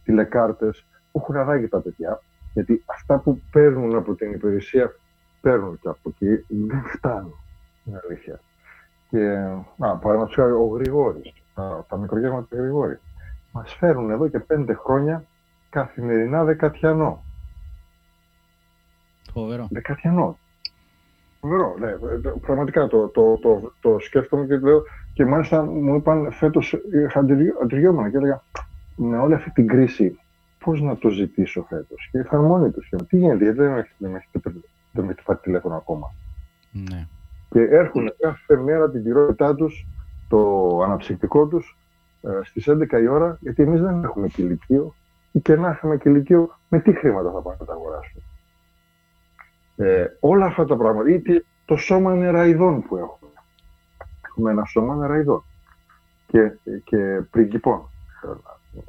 τηλεκάρτες, 0.03 0.85
που 1.11 1.19
έχουν 1.19 1.37
ανάγκη 1.37 1.67
τα 1.67 1.79
παιδιά. 1.79 2.21
Γιατί 2.53 2.83
αυτά 2.85 3.17
που 3.17 3.41
παίρνουν 3.51 3.95
από 3.95 4.15
την 4.15 4.31
υπηρεσία 4.31 4.95
παίρνουν 5.41 5.79
και 5.81 5.87
από 5.87 6.09
εκεί 6.09 6.45
δεν 6.47 6.83
φτάνουν. 6.85 7.35
Είναι 7.83 8.01
αλήθεια. 8.07 8.39
Και, 9.09 9.19
να, 9.77 9.95
παραδείγματος 9.95 10.35
χάρη, 10.35 10.51
ο 10.51 10.65
Γρηγόρης, 10.65 11.33
τα, 11.57 11.85
τα 11.89 11.97
μικρογεύματα 11.97 12.45
του 12.49 12.55
Γρηγόρη, 12.55 12.99
μας 13.51 13.73
φέρουν 13.73 14.09
εδώ 14.09 14.27
και 14.27 14.39
πέντε 14.39 14.73
χρόνια 14.73 15.23
καθημερινά 15.69 16.43
δεκατιανό. 16.43 17.23
Φοβερό. 19.33 19.67
Δεκατιανό. 19.71 20.37
Φοβερό, 21.39 21.75
ναι. 21.79 21.91
Πραγματικά 22.41 22.87
το, 22.87 23.07
το, 23.07 23.37
το, 23.37 23.73
το, 23.81 23.99
σκέφτομαι 23.99 24.45
και 24.45 24.57
λέω 24.57 24.83
και 25.13 25.25
μάλιστα 25.25 25.63
μου 25.63 25.95
είπαν 25.95 26.31
φέτος 26.31 26.75
είχα 27.05 27.19
αντιριόμουν 27.63 28.11
και 28.11 28.17
έλεγα 28.17 28.43
με 28.95 29.17
όλη 29.17 29.33
αυτή 29.33 29.51
την 29.51 29.67
κρίση 29.67 30.19
πώς 30.59 30.81
να 30.81 30.97
το 30.97 31.09
ζητήσω 31.09 31.65
φέτος; 31.69 32.09
Και 32.11 32.17
ήρθαν 32.17 32.41
μόνοι 32.41 32.71
τους. 32.71 32.87
Και 32.89 32.95
τι 32.95 33.17
γίνεται, 33.17 33.43
γιατί 33.43 33.57
δεν 33.57 33.71
με 33.97 34.17
έχετε, 34.17 34.53
δεν 34.91 35.05
με 35.05 35.15
πάρει 35.23 35.39
τηλέφωνο 35.39 35.75
ακόμα; 35.75 36.13
Ναι. 36.71 37.07
Και 37.49 37.59
έρχονται 37.59 38.15
κάθε 38.19 38.57
μέρα 38.57 38.91
την 38.91 39.03
πυρότητά 39.03 39.55
τους, 39.55 39.85
το 40.29 40.81
αναψυκτικό 40.83 41.47
τους, 41.47 41.77
ε, 42.21 42.43
στις 42.43 42.67
11 42.67 42.99
η 42.99 43.07
ώρα, 43.07 43.37
γιατί 43.41 43.63
εμείς 43.63 43.81
δεν 43.81 44.03
έχουμε 44.03 44.27
κηλικείο 44.27 44.95
ή 45.31 45.39
και 45.39 45.55
να 45.55 45.69
είχαμε 45.69 45.97
κηλικείο, 45.97 46.57
με 46.69 46.79
τι 46.79 46.93
χρήματα 46.93 47.31
θα 47.31 47.39
πάμε 47.41 47.55
να 47.59 47.65
τα 47.65 47.73
αγοράσουμε. 47.73 48.23
Ε, 49.75 50.05
όλα 50.19 50.45
αυτά 50.45 50.65
τα 50.65 50.75
πράγματα, 50.75 51.09
είτε 51.09 51.45
το 51.65 51.75
σώμα 51.75 52.15
νεραϊδών 52.15 52.81
που 52.81 52.97
έχουμε. 52.97 53.31
Έχουμε 54.27 54.51
ένα 54.51 54.65
σώμα 54.65 54.95
νεραϊδών 54.95 55.43
και, 56.27 56.51
και 56.83 57.21
πριγκυπών, 57.31 57.89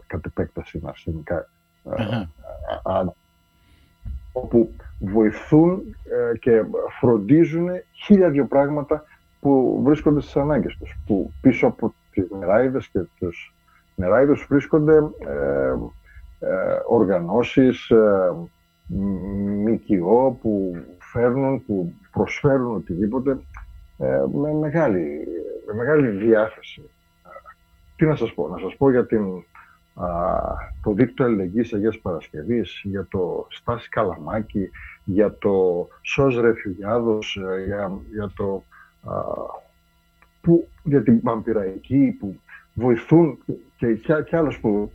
κατ' 0.06 0.26
επέκταση 0.26 0.80
αρσενικά, 0.84 1.48
όπου 4.32 4.74
βοηθούν 4.98 5.96
ε, 6.32 6.36
και 6.38 6.64
φροντίζουν 7.00 7.68
χίλια 8.04 8.30
δυο 8.30 8.46
πράγματα 8.46 9.04
που 9.40 9.80
βρίσκονται 9.84 10.20
στις 10.20 10.36
ανάγκες 10.36 10.76
τους, 10.76 10.96
που 11.06 11.32
πίσω 11.40 11.66
από 11.66 11.94
τις 12.10 12.26
νεράιδες 12.38 12.88
και 12.88 13.00
τους 13.18 13.54
νεράιδες 13.94 14.46
βρίσκονται 14.48 14.96
ε, 15.18 15.72
ε, 16.38 16.80
οργανώσεις, 16.88 17.90
ε, 17.90 18.32
ΜΚΟ 18.88 20.38
που 20.40 20.76
φέρνουν, 20.98 21.64
που 21.66 21.94
προσφέρουν 22.10 22.74
οτιδήποτε 22.74 23.38
ε, 23.98 24.22
με, 24.32 24.52
μεγάλη, 24.52 25.26
με 25.66 25.74
μεγάλη 25.74 26.08
διάθεση. 26.08 26.90
Τι 27.96 28.06
να 28.06 28.16
σας 28.16 28.34
πω, 28.34 28.48
να 28.48 28.58
σας 28.58 28.76
πω 28.76 28.90
για 28.90 29.06
την, 29.06 29.24
α, 29.94 30.06
το 30.82 30.92
δίκτυο 30.92 31.24
αλληλεγγύης 31.24 31.72
Αγίας 31.72 31.98
Παρασκευής, 31.98 32.80
για 32.84 33.06
το 33.10 33.46
Στάση 33.50 33.88
Καλαμάκη, 33.88 34.70
για 35.04 35.34
το 35.38 35.86
ΣΟΣ 36.02 36.36
Ρεφιουγιάδος, 36.40 37.38
για, 37.66 37.92
για, 38.12 38.32
το, 38.36 38.54
α, 38.54 38.77
που, 40.40 40.68
για 40.82 41.02
την 41.02 41.22
Παμπυραϊκή 41.22 42.16
που 42.20 42.40
βοηθούν 42.74 43.38
και, 43.76 43.94
και, 43.94 44.22
και 44.22 44.36
άλλους 44.36 44.58
που, 44.58 44.92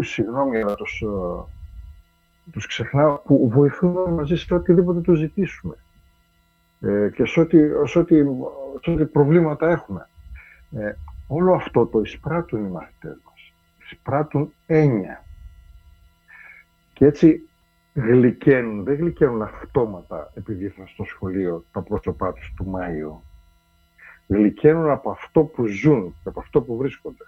συγγνώμη 0.00 0.56
για 0.56 0.64
να 0.64 0.74
τους, 0.74 1.02
τους 2.52 2.66
ξεχνάω, 2.66 3.18
που 3.18 3.48
βοηθούν 3.48 4.12
μαζί 4.12 4.36
σε 4.36 4.54
οτιδήποτε 4.54 5.00
τους 5.00 5.18
ζητήσουμε 5.18 5.74
ε, 6.80 7.10
και 7.14 7.24
σε 7.24 7.40
ό,τι, 7.40 7.58
σε 7.84 7.98
ό,τι, 7.98 8.16
σε 8.82 8.90
ό,τι 8.90 9.04
προβλήματα 9.04 9.70
έχουμε. 9.70 10.08
Ε, 10.70 10.92
όλο 11.26 11.54
αυτό 11.54 11.86
το 11.86 12.00
εισπράττουν 12.00 12.64
οι 12.64 12.68
μαθητές 12.68 13.16
μας. 13.24 13.52
Εισπράττουν 13.84 14.52
έννοια. 14.66 15.24
Και 16.92 17.04
έτσι 17.06 17.47
γλυκαίνουν, 18.00 18.84
δεν 18.84 18.96
γλυκαίνουν 18.96 19.42
αυτόματα 19.42 20.32
επειδή 20.34 20.64
ήρθαν 20.64 20.86
στο 20.88 21.04
σχολείο 21.04 21.64
τα 21.72 21.82
πρόσωπά 21.82 22.32
τους 22.32 22.52
του 22.56 22.66
Μάιο. 22.66 23.22
Γλυκαίνουν 24.26 24.90
από 24.90 25.10
αυτό 25.10 25.42
που 25.42 25.66
ζουν, 25.66 26.14
από 26.24 26.40
αυτό 26.40 26.62
που 26.62 26.76
βρίσκονται. 26.76 27.24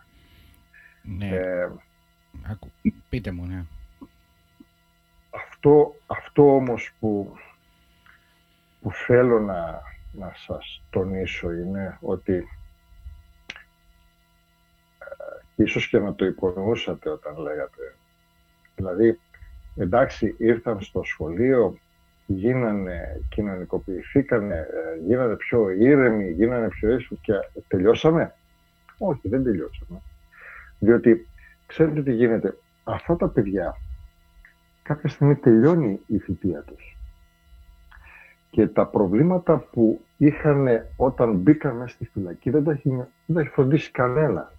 Ναι. 1.03 1.29
Ε, 1.29 1.71
Πείτε 3.09 3.31
μου, 3.31 3.47
ναι. 3.47 3.64
Αυτό, 5.31 5.95
αυτό 6.07 6.55
όμως 6.55 6.93
που, 7.01 7.37
που 8.81 8.93
θέλω 8.93 9.41
να, 9.41 9.83
να 10.12 10.33
σας 10.35 10.83
τονίσω 10.91 11.53
είναι 11.53 11.99
ότι 12.01 12.35
ε, 14.99 15.62
ίσως 15.62 15.89
και 15.89 15.99
να 15.99 16.14
το 16.14 16.25
υπονοούσατε 16.25 17.11
όταν 17.11 17.37
λέγατε. 17.37 17.95
Δηλαδή, 18.77 19.21
εντάξει, 19.77 20.35
ήρθαν 20.39 20.81
στο 20.81 21.03
σχολείο, 21.03 21.79
γίνανε, 22.27 23.21
κοινωνικοποιηθήκανε, 23.29 24.55
ε, 24.55 25.07
γίνανε 25.07 25.37
πιο 25.37 25.71
ήρεμοι, 25.71 26.31
γίνανε 26.31 26.68
πιο 26.68 26.95
ίσους 26.95 27.18
και 27.21 27.33
τελειώσαμε; 27.68 28.35
Όχι, 28.99 29.29
δεν 29.29 29.45
τελειώσαμε. 29.45 30.01
Διότι, 30.79 31.29
ξέρετε 31.66 32.03
τι 32.03 32.12
γίνεται, 32.12 32.57
αυτά 32.85 33.16
τα 33.16 33.29
παιδιά 33.29 33.77
κάποια 34.83 35.09
στιγμή 35.09 35.37
τελειώνει 35.37 36.01
η 36.07 36.18
θητεία 36.18 36.62
τους. 36.62 36.97
Και 38.51 38.66
τα 38.66 38.87
προβλήματα 38.87 39.59
που 39.59 40.01
είχαν 40.16 40.68
όταν 40.97 41.35
μπήκαν 41.35 41.77
μέσα 41.77 41.95
στη 41.95 42.05
φυλακή 42.05 42.51
δεν 42.51 42.64
τα 42.64 42.73
έχει, 42.73 42.89
δεν 43.27 43.35
τα 43.35 43.41
έχει 43.41 43.49
φροντίσει 43.51 43.91
κανένα. 43.91 44.53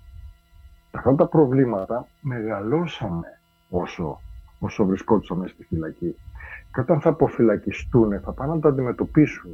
Αυτά 0.91 1.16
τα 1.16 1.28
προβλήματα 1.28 2.07
μεγαλώσαμε 2.22 3.39
όσο, 3.70 4.22
όσο 4.62 4.86
βρισκόντουσαν 4.86 5.38
μέσα 5.38 5.53
στη 5.53 5.64
φυλακή. 5.64 6.16
Και 6.74 6.80
όταν 6.80 7.01
θα 7.01 7.09
αποφυλακιστούν 7.09 8.20
θα 8.20 8.32
πάνε 8.32 8.53
να 8.53 8.59
τα 8.59 8.70
αντιμετωπίσουν. 8.70 9.51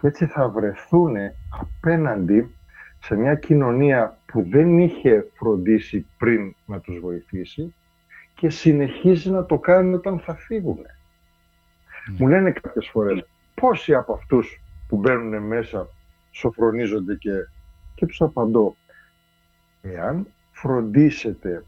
Και 0.00 0.06
έτσι 0.06 0.26
θα 0.26 0.48
βρεθούν 0.48 1.16
απέναντι 1.60 2.54
σε 3.00 3.14
μια 3.14 3.34
κοινωνία 3.34 4.18
που 4.26 4.46
δεν 4.48 4.78
είχε 4.78 5.30
φροντίσει 5.34 6.06
πριν 6.18 6.54
να 6.66 6.80
τους 6.80 6.98
βοηθήσει 6.98 7.74
και 8.34 8.50
συνεχίζει 8.50 9.30
να 9.30 9.44
το 9.44 9.58
κάνει 9.58 9.94
όταν 9.94 10.18
θα 10.18 10.34
φύγουν. 10.34 10.76
Ναι. 10.76 12.16
Μου 12.18 12.28
λένε 12.28 12.50
κάποιες 12.50 12.88
φορές 12.88 13.24
πόσοι 13.54 13.94
από 13.94 14.12
αυτούς 14.12 14.60
που 14.88 14.96
μπαίνουν 14.96 15.42
μέσα 15.42 15.88
σοφρονίζονται 16.30 17.14
και, 17.14 17.30
και 17.94 18.06
τους 18.06 18.20
απαντώ 18.20 18.76
εάν 19.82 20.26
φροντίσετε 20.52 21.64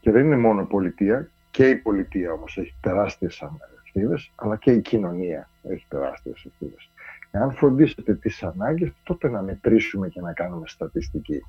και 0.00 0.10
δεν 0.10 0.24
είναι 0.24 0.36
μόνο 0.36 0.66
πολιτεία 0.66 1.28
και 1.50 1.68
η 1.68 1.76
πολιτεία 1.76 2.32
όμως 2.32 2.56
έχει 2.58 2.74
τεράστιες 2.80 3.42
ευθύνες 3.84 4.30
αλλά 4.34 4.56
και 4.56 4.72
η 4.72 4.80
κοινωνία 4.80 5.48
έχει 5.62 5.86
τεράστιες 5.88 6.44
ευθύνες. 6.44 6.90
Εάν 7.30 7.52
φροντίσετε 7.52 8.14
τις 8.14 8.42
ανάγκες 8.42 8.92
τότε 9.02 9.28
να 9.28 9.42
μετρήσουμε 9.42 10.08
και 10.08 10.20
να 10.20 10.32
κάνουμε 10.32 10.66
στατιστική. 10.66 11.42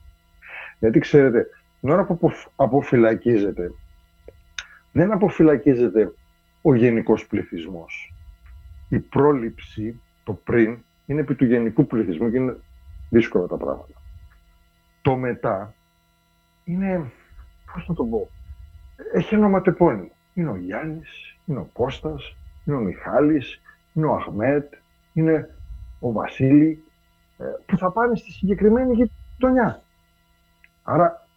Γιατί 0.80 1.00
ξέρετε 1.00 1.48
την 1.80 1.90
ώρα 1.90 2.06
που 2.06 2.32
αποφυλακίζεται, 2.56 3.72
δεν 4.92 5.12
αποφυλακίζεται 5.12 6.14
ο 6.62 6.74
γενικός 6.76 7.28
πληθυσμός. 7.28 8.14
Η 8.90 9.00
πρόληψη, 9.00 10.02
το 10.24 10.34
πριν, 10.34 10.78
είναι 11.06 11.22
επί 11.22 11.36
του 11.36 11.46
γενικού 11.46 11.88
πληθυσμού 11.88 12.32
και 12.32 12.38
είναι 12.38 12.58
δύσκολα 13.10 13.48
τα 13.48 13.58
πράγματα. 13.58 14.02
Το 15.02 15.16
μετά 15.16 15.74
είναι, 16.64 17.12
πώς 17.74 17.88
να 17.88 17.96
το 17.96 18.04
πω, 18.04 18.30
έχει 19.14 19.36
ονοματεπώνυμο. 19.36 20.12
Είναι 20.34 20.50
ο 20.50 20.56
Γιάννης, 20.56 21.38
είναι 21.46 21.60
ο 21.60 21.70
Κώστας, 21.74 22.36
είναι 22.66 22.76
ο 22.76 22.80
Μιχάλης, 22.80 23.62
είναι 23.94 24.06
ο 24.06 24.14
Αχμέτ, 24.14 24.74
είναι 25.14 25.56
ο 26.00 26.12
Βασίλη, 26.12 26.84
ε, 27.38 27.44
που 27.66 27.78
θα 27.78 27.92
πάνε 27.92 28.16
στη 28.16 28.32
συγκεκριμένη 28.32 28.94
γειτονιά. 28.94 29.82
Άρα 30.84 31.28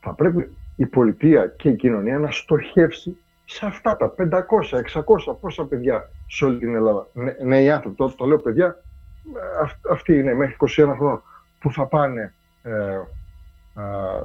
θα 0.00 0.12
πρέπει 0.12 0.56
η 0.76 0.86
πολιτεία 0.86 1.46
και 1.46 1.68
η 1.68 1.76
κοινωνία 1.76 2.18
να 2.18 2.30
στοχεύσει 2.30 3.16
σε 3.44 3.66
αυτά 3.66 3.96
τα 3.96 4.14
500, 4.18 4.42
600, 4.92 5.36
πόσα 5.40 5.64
παιδιά 5.64 6.10
σε 6.26 6.44
όλη 6.44 6.58
την 6.58 6.74
Ελλάδα. 6.74 7.06
νέοι 7.42 7.70
άνθρωποι, 7.70 7.96
το, 7.96 8.14
το 8.16 8.24
λέω 8.24 8.38
παιδιά, 8.38 8.82
αυτοί 9.90 10.18
είναι 10.18 10.34
μέχρι 10.34 10.56
21 10.60 10.66
χρόνια 10.96 11.22
που 11.58 11.72
θα 11.72 11.86
πάνε 11.86 12.34
ε, 12.62 13.00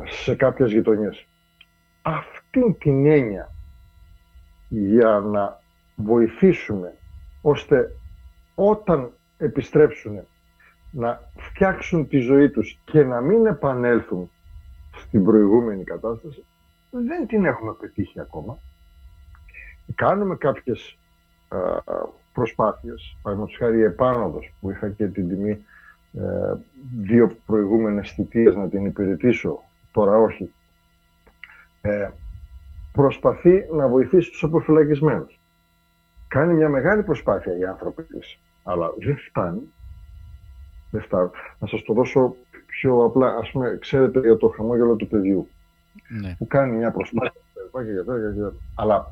σε 0.05 0.35
κάποιες 0.35 0.71
γειτονιές. 0.71 1.25
Αυτή 2.53 2.73
την 2.79 3.05
έννοια 3.05 3.51
για 4.67 5.19
να 5.19 5.59
βοηθήσουμε 5.95 6.93
ώστε 7.41 7.91
όταν 8.55 9.11
επιστρέψουν 9.37 10.19
να 10.91 11.19
φτιάξουν 11.35 12.07
τη 12.07 12.17
ζωή 12.17 12.49
τους 12.49 12.79
και 12.85 13.03
να 13.03 13.21
μην 13.21 13.45
επανέλθουν 13.45 14.31
στην 14.95 15.23
προηγούμενη 15.23 15.83
κατάσταση, 15.83 16.43
δεν 16.89 17.27
την 17.27 17.45
έχουμε 17.45 17.73
πετύχει 17.73 18.19
ακόμα. 18.19 18.57
Κάνουμε 19.95 20.35
κάποιες 20.35 20.97
α, 21.47 21.57
προσπάθειες, 22.33 23.17
παραδείγματος 23.21 23.57
χάρη 23.59 23.77
η 23.77 23.83
επάνωδος 23.83 24.53
που 24.59 24.69
είχα 24.71 24.89
και 24.89 25.07
την 25.07 25.27
τιμή 25.27 25.65
ε, 26.13 26.53
δύο 27.01 27.37
προηγούμενες 27.45 28.11
θητείες 28.11 28.55
να 28.55 28.69
την 28.69 28.85
υπηρετήσω, 28.85 29.59
τώρα 29.91 30.17
όχι, 30.17 30.53
ε, 31.81 32.09
προσπαθεί 32.91 33.65
να 33.73 33.87
βοηθήσει 33.87 34.31
τους 34.31 34.43
αποφυλακισμένους. 34.43 35.39
κάνει 36.27 36.53
μια 36.53 36.69
μεγάλη 36.69 37.03
προσπάθεια 37.03 37.57
οι 37.57 37.65
άνθρωποι 37.65 38.03
της, 38.03 38.39
αλλά 38.63 38.93
δεν 38.97 39.17
φτάνει. 39.17 39.73
Δεν 40.91 41.01
φτάνει. 41.01 41.29
Να 41.59 41.67
σας 41.67 41.83
το 41.83 41.93
δώσω 41.93 42.35
πιο 42.65 43.03
απλά, 43.03 43.35
ας 43.35 43.51
πούμε, 43.51 43.77
ξέρετε 43.81 44.19
για 44.19 44.37
το 44.37 44.47
χαμόγελο 44.47 44.95
του 44.95 45.07
παιδιού, 45.07 45.47
ναι. 46.21 46.35
που 46.37 46.47
κάνει 46.47 46.77
μια 46.77 46.91
προσπάθεια, 46.91 47.41
αλλά 48.75 49.07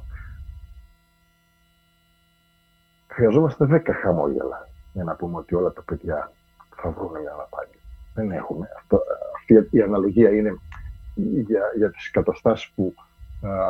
χρειαζόμαστε 3.07 3.65
10 3.69 3.81
χαμόγελα 4.01 4.67
για 4.93 5.03
να 5.03 5.15
πούμε 5.15 5.37
ότι 5.37 5.55
όλα 5.55 5.71
τα 5.71 5.81
παιδιά 5.81 6.31
θα 6.75 6.89
βρουν 6.89 7.11
μια 7.21 7.31
αναπάγγελ. 7.33 7.79
Δεν 8.13 8.31
έχουμε. 8.31 8.69
Αυτό, 8.77 9.01
αυτή 9.35 9.77
η 9.77 9.81
αναλογία 9.81 10.29
είναι 10.29 10.59
για, 11.15 11.63
για 11.77 11.91
τις 11.91 12.11
καταστάσεις 12.11 12.71
που 12.75 12.93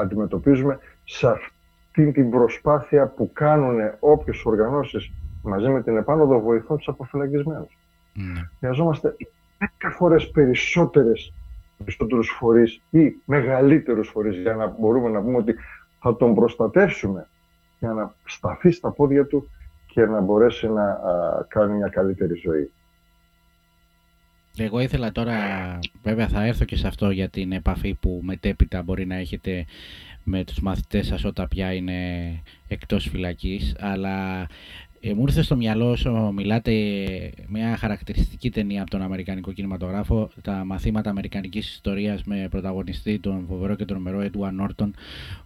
αντιμετωπίζουμε 0.01 0.79
σε 1.03 1.27
αυτή 1.27 2.11
την 2.11 2.29
προσπάθεια 2.29 3.07
που 3.07 3.31
κάνουν 3.33 3.77
όποιες 3.99 4.45
οργανώσεις 4.45 5.11
μαζί 5.43 5.69
με 5.69 5.83
την 5.83 5.97
επάνωδο 5.97 6.39
βοηθών 6.39 6.77
τους 6.77 6.87
αποφυλακισμένους. 6.87 7.77
Mm. 8.15 8.49
Χρειαζόμαστε 8.59 9.15
10 9.59 9.89
φορές 9.97 10.29
περισσότερες 10.29 11.33
περισσότερους 11.77 12.29
φορείς 12.29 12.81
ή 12.89 13.15
μεγαλύτερους 13.25 14.09
φορείς 14.09 14.37
για 14.37 14.55
να 14.55 14.67
μπορούμε 14.79 15.09
να 15.09 15.21
πούμε 15.21 15.37
ότι 15.37 15.55
θα 15.99 16.15
τον 16.15 16.35
προστατεύσουμε 16.35 17.27
για 17.79 17.93
να 17.93 18.13
σταθεί 18.25 18.71
στα 18.71 18.91
πόδια 18.91 19.25
του 19.25 19.49
και 19.87 20.05
να 20.05 20.19
μπορέσει 20.21 20.67
να 20.67 20.99
κάνει 21.47 21.73
μια 21.73 21.87
καλύτερη 21.87 22.33
ζωή. 22.35 22.71
Εγώ 24.63 24.79
ήθελα 24.79 25.11
τώρα, 25.11 25.35
βέβαια 26.03 26.27
θα 26.27 26.45
έρθω 26.45 26.65
και 26.65 26.75
σε 26.75 26.87
αυτό 26.87 27.09
για 27.11 27.29
την 27.29 27.51
επαφή 27.51 27.93
που 27.93 28.19
μετέπειτα 28.23 28.81
μπορεί 28.81 29.05
να 29.05 29.15
έχετε 29.15 29.65
με 30.23 30.43
τους 30.43 30.59
μαθητές 30.59 31.07
σας 31.07 31.23
όταν 31.23 31.47
πια 31.47 31.73
είναι 31.73 31.97
εκτός 32.67 33.07
φυλακής, 33.09 33.75
αλλά 33.79 34.47
ε, 35.01 35.13
μου 35.13 35.21
ήρθε 35.21 35.41
στο 35.41 35.55
μυαλό 35.55 35.91
όσο 35.91 36.31
μιλάτε 36.35 36.71
μια 37.47 37.77
χαρακτηριστική 37.77 38.49
ταινία 38.49 38.81
από 38.81 38.89
τον 38.89 39.01
Αμερικανικό 39.01 39.51
κινηματογράφο, 39.51 40.29
τα 40.41 40.63
μαθήματα 40.65 41.09
Αμερικανικής 41.09 41.69
ιστορίας 41.69 42.23
με 42.23 42.47
πρωταγωνιστή 42.49 43.19
τον 43.19 43.45
φοβερό 43.49 43.75
και 43.75 43.85
τρομερό 43.85 44.21
Έντουαν 44.21 44.55
Νόρτον, 44.55 44.95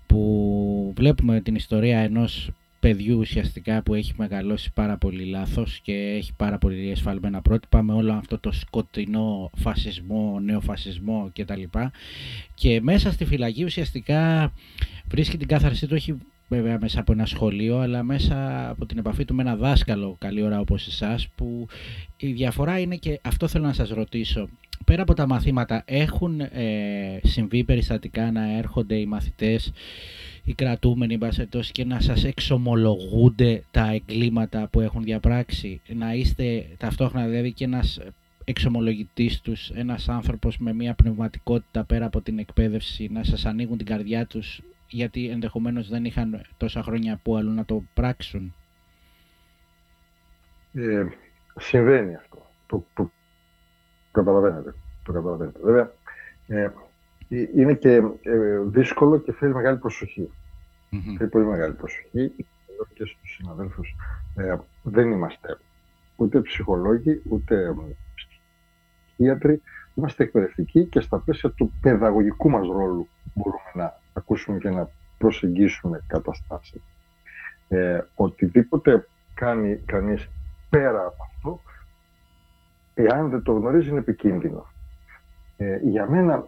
που 0.07 0.93
βλέπουμε 0.95 1.41
την 1.41 1.55
ιστορία 1.55 1.99
ενός 1.99 2.51
παιδιού 2.83 3.17
ουσιαστικά 3.17 3.81
που 3.81 3.93
έχει 3.93 4.13
μεγαλώσει 4.17 4.71
πάρα 4.73 4.97
πολύ 4.97 5.23
λάθος 5.23 5.79
και 5.79 5.93
έχει 5.93 6.33
πάρα 6.33 6.57
πολύ 6.57 6.89
εσφαλμένα 6.89 7.41
πρότυπα 7.41 7.81
με 7.81 7.93
όλο 7.93 8.13
αυτό 8.13 8.39
το 8.39 8.51
σκοτεινό 8.51 9.49
φασισμό, 9.55 10.39
νεοφασισμό 10.39 11.31
κτλ. 11.33 11.61
Και 12.53 12.81
μέσα 12.81 13.11
στη 13.11 13.25
φυλακή 13.25 13.63
ουσιαστικά 13.63 14.53
βρίσκει 15.07 15.37
την 15.37 15.47
κάθαρσή 15.47 15.87
του 15.87 15.93
όχι 15.95 16.17
βέβαια 16.47 16.77
μέσα 16.81 16.99
από 16.99 17.11
ένα 17.11 17.25
σχολείο 17.25 17.77
αλλά 17.77 18.03
μέσα 18.03 18.69
από 18.69 18.85
την 18.85 18.97
επαφή 18.97 19.25
του 19.25 19.35
με 19.35 19.41
ένα 19.41 19.55
δάσκαλο 19.55 20.15
καλή 20.19 20.41
ώρα 20.41 20.59
όπως 20.59 20.87
εσάς 20.87 21.27
που 21.35 21.67
η 22.17 22.31
διαφορά 22.31 22.79
είναι 22.79 22.95
και 22.95 23.19
αυτό 23.23 23.47
θέλω 23.47 23.65
να 23.65 23.73
σας 23.73 23.89
ρωτήσω 23.89 24.49
πέρα 24.85 25.01
από 25.01 25.13
τα 25.13 25.27
μαθήματα 25.27 25.83
έχουν 25.85 26.39
ε, 26.39 27.19
συμβεί 27.23 27.63
περιστατικά 27.63 28.31
να 28.31 28.57
έρχονται 28.57 28.95
οι 28.95 29.05
μαθητές 29.05 29.71
οι 30.43 30.53
κρατούμενοι 30.53 31.17
μπασετός 31.17 31.71
και 31.71 31.85
να 31.85 31.99
σας 31.99 32.23
εξομολογούνται 32.23 33.63
τα 33.71 33.91
εγκλήματα 33.91 34.67
που 34.71 34.79
έχουν 34.79 35.03
διαπράξει. 35.03 35.81
Να 35.87 36.13
είστε 36.13 36.65
ταυτόχρονα 36.77 37.27
δηλαδή 37.27 37.51
και 37.51 37.63
ένας 37.63 37.99
εξομολογητής 38.43 39.41
τους, 39.41 39.69
ένας 39.69 40.09
άνθρωπος 40.09 40.57
με 40.57 40.73
μια 40.73 40.93
πνευματικότητα 40.93 41.83
πέρα 41.83 42.05
από 42.05 42.21
την 42.21 42.39
εκπαίδευση, 42.39 43.09
να 43.11 43.23
σας 43.23 43.45
ανοίγουν 43.45 43.77
την 43.77 43.85
καρδιά 43.85 44.25
τους 44.25 44.61
γιατί 44.93 45.29
ενδεχομένως 45.29 45.89
δεν 45.89 46.05
είχαν 46.05 46.41
τόσα 46.57 46.83
χρόνια 46.83 47.19
που 47.23 47.35
αλλού 47.35 47.51
να 47.51 47.65
το 47.65 47.83
πράξουν. 47.93 48.53
Ε, 50.73 51.05
συμβαίνει 51.59 52.15
αυτό. 52.15 52.45
Το, 52.67 52.85
το, 52.93 53.11
καταλαβαίνετε. 54.11 54.75
Το 55.03 55.11
καταλαβαίνετε. 55.11 55.59
Βέβαια, 55.63 55.91
ε, 56.47 56.61
ε, 56.61 56.71
είναι 57.29 57.73
και 57.73 57.93
ε, 58.21 58.59
δύσκολο 58.65 59.19
και 59.19 59.31
θέλει 59.31 59.53
μεγάλη 59.53 59.77
προσοχή. 59.77 60.31
Mm-hmm. 60.91 61.15
Θέλει 61.17 61.29
πολύ 61.29 61.45
μεγάλη 61.45 61.73
προσοχή. 61.73 62.31
Και 62.93 63.05
στους 63.05 63.35
συναδέλφους 63.35 63.95
ε, 64.35 64.55
δεν 64.83 65.11
είμαστε 65.11 65.57
ούτε 66.15 66.41
ψυχολόγοι, 66.41 67.21
ούτε 67.29 67.75
ψυχίατροι. 69.15 69.61
Είμαστε 69.95 70.23
εκπαιδευτικοί 70.23 70.85
και 70.85 70.99
στα 70.99 71.17
πλαίσια 71.17 71.49
του 71.49 71.73
παιδαγωγικού 71.81 72.49
μας 72.49 72.67
ρόλου 72.67 73.07
μπορούμε 73.33 73.71
να 73.73 73.99
ακούσουμε 74.13 74.57
και 74.57 74.69
να 74.69 74.89
προσεγγίσουμε 75.17 76.03
καταστάσεις. 76.07 76.81
Ε, 77.67 77.99
οτιδήποτε 78.15 79.07
κάνει 79.33 79.75
κανείς 79.75 80.29
πέρα 80.69 81.05
από 81.05 81.23
αυτό, 81.35 81.61
εάν 82.93 83.29
δεν 83.29 83.43
το 83.43 83.53
γνωρίζει 83.53 83.89
είναι 83.89 83.99
επικίνδυνο. 83.99 84.65
Ε, 85.57 85.77
για 85.77 86.09
μένα 86.09 86.47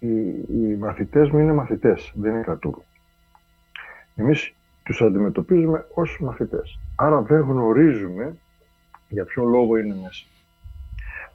οι, 0.00 0.08
οι 0.48 0.76
μαθητές 0.78 1.30
μου 1.30 1.38
είναι 1.38 1.52
μαθητές, 1.52 2.12
δεν 2.14 2.32
είναι 2.32 2.42
κρατούμενοι. 2.42 2.84
Εμείς 4.14 4.54
τους 4.82 5.02
αντιμετωπίζουμε 5.02 5.86
ως 5.94 6.18
μαθητές. 6.20 6.78
Άρα 6.96 7.22
δεν 7.22 7.40
γνωρίζουμε 7.40 8.36
για 9.08 9.24
ποιο 9.24 9.44
λόγο 9.44 9.76
είναι 9.76 9.94
μέσα. 9.94 10.26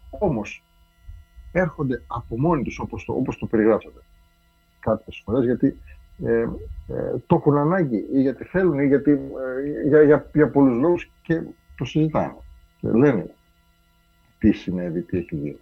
Όμως 0.09 0.63
έρχονται 1.51 2.01
από 2.07 2.39
μόνοι 2.39 2.63
τους 2.63 2.79
όπως 2.79 3.05
το, 3.05 3.13
όπως 3.13 3.37
το 3.37 3.45
περιγράψατε 3.45 3.99
κάποιες 4.79 5.21
φορές 5.25 5.45
γιατί 5.45 5.77
ε, 6.25 6.41
ε, 6.41 6.47
το 7.27 7.35
έχουν 7.35 7.57
ανάγκη 7.57 8.07
ή 8.13 8.21
γιατί 8.21 8.43
θέλουν 8.43 8.79
ή 8.79 8.87
γιατί, 8.87 9.11
ε, 9.11 9.87
για, 9.87 10.01
για, 10.01 10.29
για 10.33 10.49
πολλούς 10.49 10.77
λόγους 10.77 11.11
και 11.21 11.41
το 11.77 11.85
συζητάνε 11.85 12.35
και 12.77 12.87
λένε 12.87 13.35
τι 14.39 14.51
συνέβη, 14.51 15.01
τι 15.01 15.17
έχει 15.17 15.59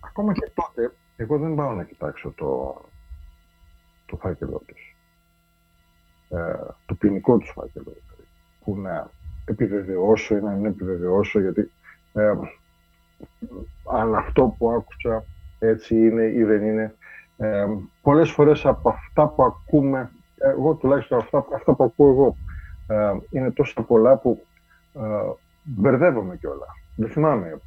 Ακόμα 0.00 0.32
και 0.32 0.50
τότε 0.54 0.92
εγώ 1.16 1.38
δεν 1.38 1.54
πάω 1.54 1.72
να 1.72 1.84
κοιτάξω 1.84 2.32
το, 2.36 2.80
το 4.06 4.16
φάκελό 4.16 4.62
τους. 4.66 4.96
Ε, 6.28 6.52
το 6.86 6.94
ποινικό 6.94 7.38
τους 7.38 7.50
φάκελο. 7.50 7.84
Δηλαδή, 7.84 8.28
που 8.64 8.76
να 8.76 9.10
επιβεβαιώσω 9.44 10.36
ή 10.36 10.40
να 10.40 10.50
μην 10.50 10.64
επιβεβαιώσω, 10.64 11.40
γιατί 11.40 11.70
ε, 12.12 12.32
αν 13.92 14.14
αυτό 14.14 14.54
που 14.58 14.70
άκουσα 14.70 15.24
έτσι 15.58 15.96
είναι 15.96 16.22
ή 16.22 16.44
δεν 16.44 16.64
είναι. 16.64 16.94
Ε, 17.36 17.66
πολλές 18.02 18.30
φορές 18.30 18.66
από 18.66 18.88
αυτά 18.88 19.28
που 19.28 19.42
ακούμε, 19.42 20.10
εγώ 20.36 20.74
τουλάχιστον 20.74 21.18
αυτά, 21.18 21.46
αυτά 21.54 21.74
που 21.74 21.84
ακούω 21.84 22.10
εγώ, 22.10 22.36
ε, 22.86 23.16
είναι 23.30 23.50
τόσο 23.50 23.82
πολλά 23.82 24.16
που 24.16 24.46
ε, 24.94 25.00
μπερδεύομαι 25.62 26.36
κιόλα. 26.36 26.66
Δεν 26.96 27.08
θυμάμαι 27.08 27.60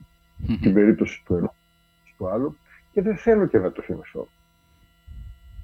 την 0.62 0.74
περίπτωση 0.74 1.22
του 1.24 1.34
ενός 1.34 1.54
του 2.16 2.28
άλλου 2.28 2.56
και 2.92 3.02
δεν 3.02 3.16
θέλω 3.16 3.46
και 3.46 3.58
να 3.58 3.72
το 3.72 3.82
θυμηθώ. 3.82 4.28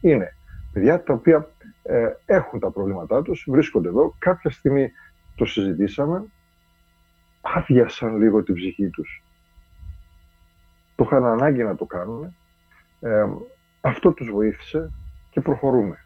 Είναι 0.00 0.34
παιδιά 0.72 1.02
τα 1.02 1.12
οποία 1.14 1.48
ε, 1.82 2.08
έχουν 2.26 2.60
τα 2.60 2.70
προβλήματά 2.70 3.22
τους, 3.22 3.46
βρίσκονται 3.48 3.88
εδώ, 3.88 4.14
κάποια 4.18 4.50
στιγμή 4.50 4.92
το 5.34 5.44
συζητήσαμε, 5.44 6.24
άδειασαν 7.40 8.16
λίγο 8.16 8.42
την 8.42 8.54
ψυχή 8.54 8.88
τους. 8.88 9.22
Το 10.96 11.04
είχαν 11.04 11.24
ανάγκη 11.24 11.62
να 11.62 11.76
το 11.76 11.84
κάνουν. 11.84 12.34
Ε, 13.00 13.24
αυτό 13.80 14.12
τους 14.12 14.30
βοήθησε 14.30 14.90
και 15.30 15.40
προχωρούμε. 15.40 16.05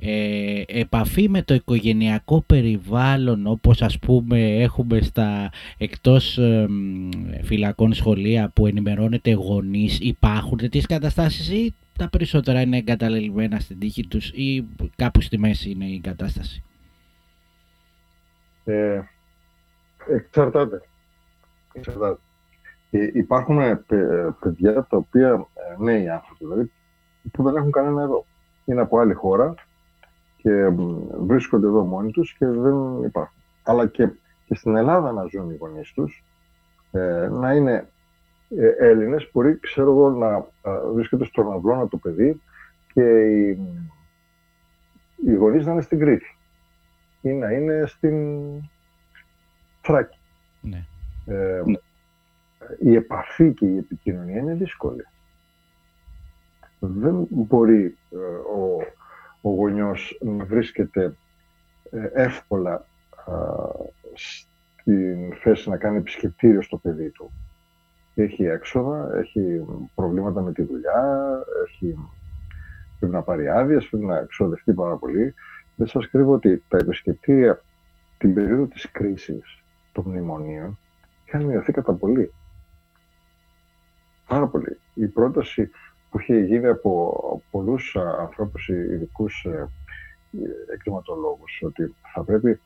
Ε, 0.00 0.62
επαφή 0.66 1.28
με 1.28 1.42
το 1.42 1.54
οικογενειακό 1.54 2.42
περιβάλλον 2.46 3.46
όπως 3.46 3.82
ας 3.82 3.98
πούμε 3.98 4.62
έχουμε 4.62 5.00
στα 5.00 5.50
εκτός 5.78 6.38
ε, 6.38 6.66
φυλακών 7.42 7.92
σχολεία 7.92 8.50
που 8.54 8.66
ενημερώνεται 8.66 9.32
γονείς 9.32 9.98
υπάρχουν 10.00 10.58
τέτοιες 10.58 10.86
καταστάσεις 10.86 11.48
ή 11.50 11.74
τα 11.98 12.08
περισσότερα 12.08 12.60
είναι 12.60 12.76
εγκαταλελειμμένα 12.76 13.58
στην 13.58 13.78
τύχη 13.78 14.06
τους 14.06 14.28
ή 14.28 14.66
κάπου 14.96 15.20
στη 15.20 15.38
μέση 15.38 15.70
είναι 15.70 15.84
η 15.84 16.00
κατάσταση; 16.00 16.62
Ε, 18.64 19.00
εξαρτάται. 20.08 20.82
εξαρτάται. 21.72 22.20
Ε, 22.90 23.10
υπάρχουν 23.12 23.58
ε, 23.60 23.84
παιδιά 24.40 24.72
τα 24.72 24.96
οποία, 24.96 25.46
ε, 25.54 25.82
νέοι 25.82 26.08
άνθρωποι 26.08 26.44
δηλαδή, 26.44 26.70
που 27.32 27.42
δεν 27.42 27.56
έχουν 27.56 27.70
κανένα 27.70 28.02
εδώ 28.02 28.26
είναι 28.66 28.80
από 28.80 28.98
άλλη 28.98 29.14
χώρα 29.14 29.54
και 30.36 30.68
βρίσκονται 31.18 31.66
εδώ 31.66 31.84
μόνοι 31.84 32.10
τους 32.10 32.32
και 32.32 32.46
δεν 32.46 33.02
υπάρχουν. 33.02 33.42
Αλλά 33.62 33.86
και, 33.86 34.08
και 34.46 34.54
στην 34.54 34.76
Ελλάδα 34.76 35.12
να 35.12 35.24
ζουν 35.24 35.50
οι 35.50 35.56
γονείς 35.56 35.92
τους, 35.92 36.24
ε, 36.90 37.28
να 37.30 37.52
είναι 37.52 37.88
ε, 38.58 38.68
Έλληνες, 38.78 39.30
μπορεί, 39.32 39.58
ξέρω 39.58 39.90
εγώ, 39.90 40.10
να 40.10 40.36
ε, 40.36 40.90
βρίσκεται 40.94 41.24
στον 41.24 41.52
αυλώνα 41.52 41.88
το 41.88 41.96
παιδί 41.96 42.42
και 42.92 43.02
οι, 43.02 43.58
οι 45.26 45.34
γονείς 45.34 45.66
να 45.66 45.72
είναι 45.72 45.82
στην 45.82 45.98
Κρήτη 45.98 46.36
ή 47.20 47.32
να 47.32 47.50
είναι 47.52 47.86
στην 47.86 48.44
Θράκη. 49.80 50.18
Ναι. 50.60 50.86
Ε, 51.26 51.62
ναι. 51.64 51.78
Η 52.78 52.94
επαφή 52.94 53.52
και 53.52 53.66
η 53.66 53.76
επικοινωνία 53.76 54.38
είναι 54.38 54.54
δύσκολη 54.54 55.06
δεν 56.78 57.26
μπορεί 57.30 57.96
ε, 58.10 58.16
ο, 58.56 58.76
ο 59.40 59.50
γονιός 59.50 60.18
να 60.20 60.44
βρίσκεται 60.44 61.16
ε, 61.90 62.08
εύκολα 62.12 62.86
στην 64.14 65.34
θέση 65.34 65.68
να 65.70 65.76
κάνει 65.76 65.96
επισκεπτήριο 65.96 66.62
στο 66.62 66.76
παιδί 66.76 67.10
του. 67.10 67.32
Έχει 68.14 68.44
έξοδα, 68.44 69.16
έχει 69.16 69.64
προβλήματα 69.94 70.40
με 70.40 70.52
τη 70.52 70.62
δουλειά, 70.62 71.28
έχει, 71.66 71.96
πρέπει 72.98 73.14
να 73.14 73.22
πάρει 73.22 73.48
άδειες, 73.48 73.88
πρέπει 73.88 74.04
να 74.04 74.18
εξοδευτεί 74.18 74.72
πάρα 74.72 74.96
πολύ. 74.96 75.34
Δεν 75.76 75.86
σας 75.86 76.08
κρύβω 76.08 76.32
ότι 76.32 76.62
τα 76.68 76.76
επισκεπτήρια 76.76 77.62
την 78.18 78.34
περίοδο 78.34 78.66
της 78.66 78.90
κρίσης 78.90 79.62
των 79.92 80.04
μνημονίων 80.06 80.78
είχαν 81.26 81.44
μειωθεί 81.44 81.72
κατά 81.72 81.92
πολύ. 81.92 82.32
Πάρα 84.26 84.46
πολύ. 84.46 84.78
Η 84.94 85.06
πρόταση 85.06 85.70
που 86.10 86.20
είχε 86.20 86.38
γίνει 86.38 86.66
από 86.66 87.42
πολλούς 87.50 87.96
ανθρώπους 87.96 88.68
ειδικούς 88.68 89.44
ε, 89.44 89.68
εκκληματολόγους 90.74 91.62
ότι 91.62 91.94
θα 92.14 92.22
πρέπει 92.22 92.60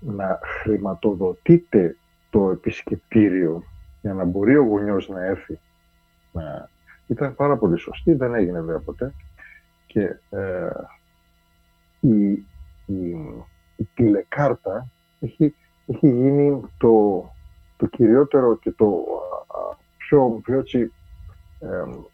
να 0.00 0.38
χρηματοδοτείται 0.42 1.96
το 2.30 2.50
επισκεπτήριο 2.50 3.62
για 4.00 4.14
να 4.14 4.24
μπορεί 4.24 4.56
ο 4.56 4.64
γονιός 4.64 5.08
να 5.08 5.24
έρθει. 5.24 5.58
Να... 6.32 6.68
ήταν 7.06 7.34
πάρα 7.34 7.56
πολύ 7.56 7.78
σωστή, 7.78 8.12
δεν 8.12 8.34
έγινε 8.34 8.60
βέβαια 8.60 8.78
ποτέ. 8.78 9.12
Και 9.86 10.16
ε, 10.30 10.70
η, 12.00 12.30
η, 12.86 13.10
η 13.76 13.88
τηλεκάρτα 13.94 14.88
έχει, 15.20 15.54
έχει 15.86 16.08
γίνει 16.08 16.62
το, 16.78 17.24
το 17.76 17.86
κυριότερο 17.86 18.56
και 18.56 18.70
το 18.70 19.04
πιο, 19.96 20.40
πιο 20.44 20.58
έτσι, 20.58 20.80
ε, 20.80 20.97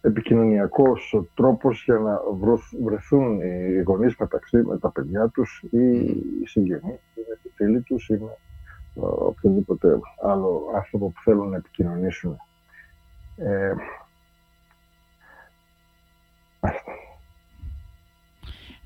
επικοινωνιακός 0.00 1.22
τρόπος 1.34 1.84
για 1.84 1.98
να 1.98 2.20
βρεθούν 2.84 3.40
οι 3.40 3.82
γονείς 3.82 4.16
μεταξύ 4.16 4.56
με 4.56 4.78
τα 4.78 4.90
παιδιά 4.90 5.28
τους 5.28 5.64
ή 5.70 5.96
οι 6.40 6.46
συγγενείς 6.46 7.00
ή 7.14 7.20
με 7.28 7.38
τη 7.42 7.48
φίλη 7.54 7.80
τους 7.80 8.08
ή 8.08 8.12
με 8.12 8.30
οποιοδήποτε 9.04 9.98
άλλο 10.22 10.62
άνθρωπο 10.74 11.06
που 11.06 11.22
θέλουν 11.24 11.48
να 11.48 11.56
επικοινωνήσουν. 11.56 12.36
Ε, 13.36 13.72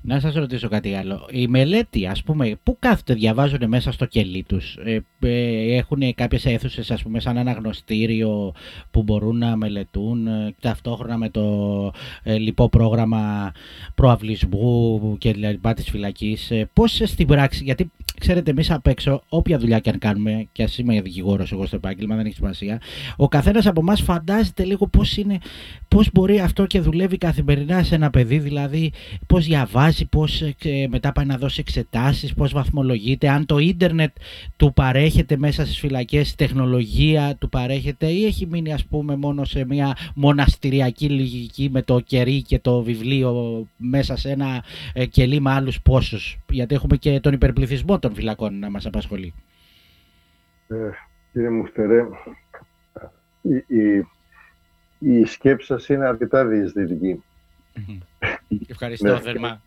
να 0.01 0.19
σας 0.19 0.33
ρωτήσω 0.33 0.67
κάτι 0.67 0.93
άλλο. 0.93 1.27
Η 1.31 1.47
μελέτη, 1.47 2.07
ας 2.07 2.23
πούμε, 2.23 2.59
πού 2.63 2.77
κάθονται, 2.79 3.13
διαβάζουν 3.13 3.67
μέσα 3.67 3.91
στο 3.91 4.05
κελί 4.05 4.43
τους; 4.43 4.77
Ε, 4.85 4.99
ε, 5.19 5.75
έχουν 5.75 6.15
κάποιες 6.15 6.45
αίθουσες, 6.45 6.91
ας 6.91 7.01
πούμε, 7.01 7.19
σαν 7.19 7.37
ένα 7.37 7.51
γνωστήριο 7.51 8.53
που 8.91 9.03
μπορούν 9.03 9.37
να 9.37 9.55
μελετούν 9.55 10.27
ε, 10.27 10.55
ταυτόχρονα 10.59 11.17
με 11.17 11.29
το 11.29 11.91
ε, 12.23 12.37
λοιπό 12.37 12.69
πρόγραμμα 12.69 13.51
προαυλισμού 13.95 15.15
και 15.17 15.33
λοιπά 15.33 15.73
της 15.73 15.89
φυλακής. 15.89 16.51
Ε, 16.51 16.69
πώς 16.73 17.01
στην 17.03 17.27
πράξη, 17.27 17.63
γιατί 17.63 17.91
ξέρετε, 18.19 18.51
εμείς 18.51 18.71
απ' 18.71 18.87
έξω, 18.87 19.21
όποια 19.29 19.59
δουλειά 19.59 19.79
και 19.79 19.89
αν 19.89 19.99
κάνουμε, 19.99 20.47
και 20.51 20.63
ας 20.63 20.77
είμαι 20.77 21.01
δικηγόρος 21.01 21.51
εγώ 21.51 21.65
στο 21.65 21.75
επάγγελμα, 21.75 22.15
δεν 22.15 22.25
έχει 22.25 22.35
σημασία, 22.35 22.81
ο 23.15 23.27
καθένας 23.27 23.65
από 23.67 23.79
εμάς 23.79 24.01
φαντάζεται 24.01 24.63
λίγο 24.63 24.87
πώς 24.87 25.17
είναι, 25.17 25.37
πώς 25.87 26.09
μπορεί 26.13 26.39
αυτό 26.39 26.65
και 26.65 26.79
δουλεύει 26.79 27.17
καθημερινά 27.17 27.83
σε 27.83 27.95
ένα 27.95 28.09
παιδί, 28.09 28.39
δηλαδή 28.39 28.91
πώς 29.27 29.45
διαβάζει, 29.45 29.88
πώς 30.09 30.41
ε, 30.41 30.87
μετά 30.89 31.11
πάει 31.11 31.25
να 31.25 31.37
δώσει 31.37 31.59
εξετάσεις, 31.59 32.33
πώς 32.33 32.53
βαθμολογείται, 32.53 33.29
αν 33.29 33.45
το 33.45 33.57
ίντερνετ 33.57 34.15
του 34.57 34.73
παρέχεται 34.73 35.37
μέσα 35.37 35.65
στις 35.65 35.79
φυλακές, 35.79 36.31
η 36.31 36.35
τεχνολογία 36.35 37.35
του 37.39 37.49
παρέχεται 37.49 38.05
ή 38.05 38.25
έχει 38.25 38.45
μείνει, 38.45 38.73
ας 38.73 38.85
πούμε, 38.85 39.15
μόνο 39.15 39.43
σε 39.43 39.65
μια 39.65 39.97
μοναστηριακή 40.15 41.09
λογική 41.09 41.69
με 41.71 41.81
το 41.81 41.99
κερί 41.99 42.41
και 42.41 42.59
το 42.59 42.81
βιβλίο 42.81 43.65
μέσα 43.77 44.15
σε 44.15 44.29
ένα 44.29 44.63
ε, 44.93 45.05
κελί 45.05 45.41
με 45.41 45.51
άλλους 45.51 45.81
πόσους. 45.81 46.37
Γιατί 46.49 46.75
έχουμε 46.75 46.97
και 46.97 47.19
τον 47.19 47.33
υπερπληθυσμό 47.33 47.99
των 47.99 48.13
φυλακών 48.13 48.59
να 48.59 48.69
μας 48.69 48.85
απασχολεί. 48.85 49.33
Ε, 50.67 50.75
κύριε 51.31 51.49
Μουστερέ, 51.49 52.05
η, 53.41 53.55
η, 53.67 54.07
η 54.99 55.25
σκέψη 55.25 55.65
σας 55.65 55.89
είναι 55.89 56.05
αρκετά 56.05 56.45
διεισδυτική. 56.45 57.23
Ευχαριστώ 58.67 59.13
ναι. 59.13 59.19
θερμά. 59.19 59.61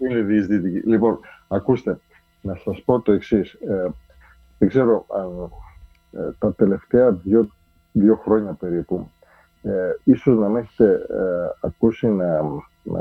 Είναι 0.00 0.20
διεισδυτική. 0.20 0.88
Λοιπόν, 0.88 1.18
ακούστε, 1.48 1.98
να 2.40 2.54
σας 2.54 2.82
πω 2.82 3.00
το 3.00 3.12
εξής. 3.12 3.52
Ε, 3.52 3.88
δεν 4.58 4.68
ξέρω 4.68 5.06
αν 5.08 5.52
ε, 6.12 6.32
τα 6.38 6.54
τελευταία 6.54 7.12
δύο, 7.12 7.48
δύο 7.92 8.16
χρόνια 8.16 8.52
περίπου 8.52 9.10
ε, 9.62 9.92
ίσως 10.04 10.38
να 10.38 10.48
με 10.48 10.60
έχετε 10.60 10.92
ε, 10.92 11.66
ακούσει 11.66 12.06
να, 12.06 12.42
να 12.82 13.00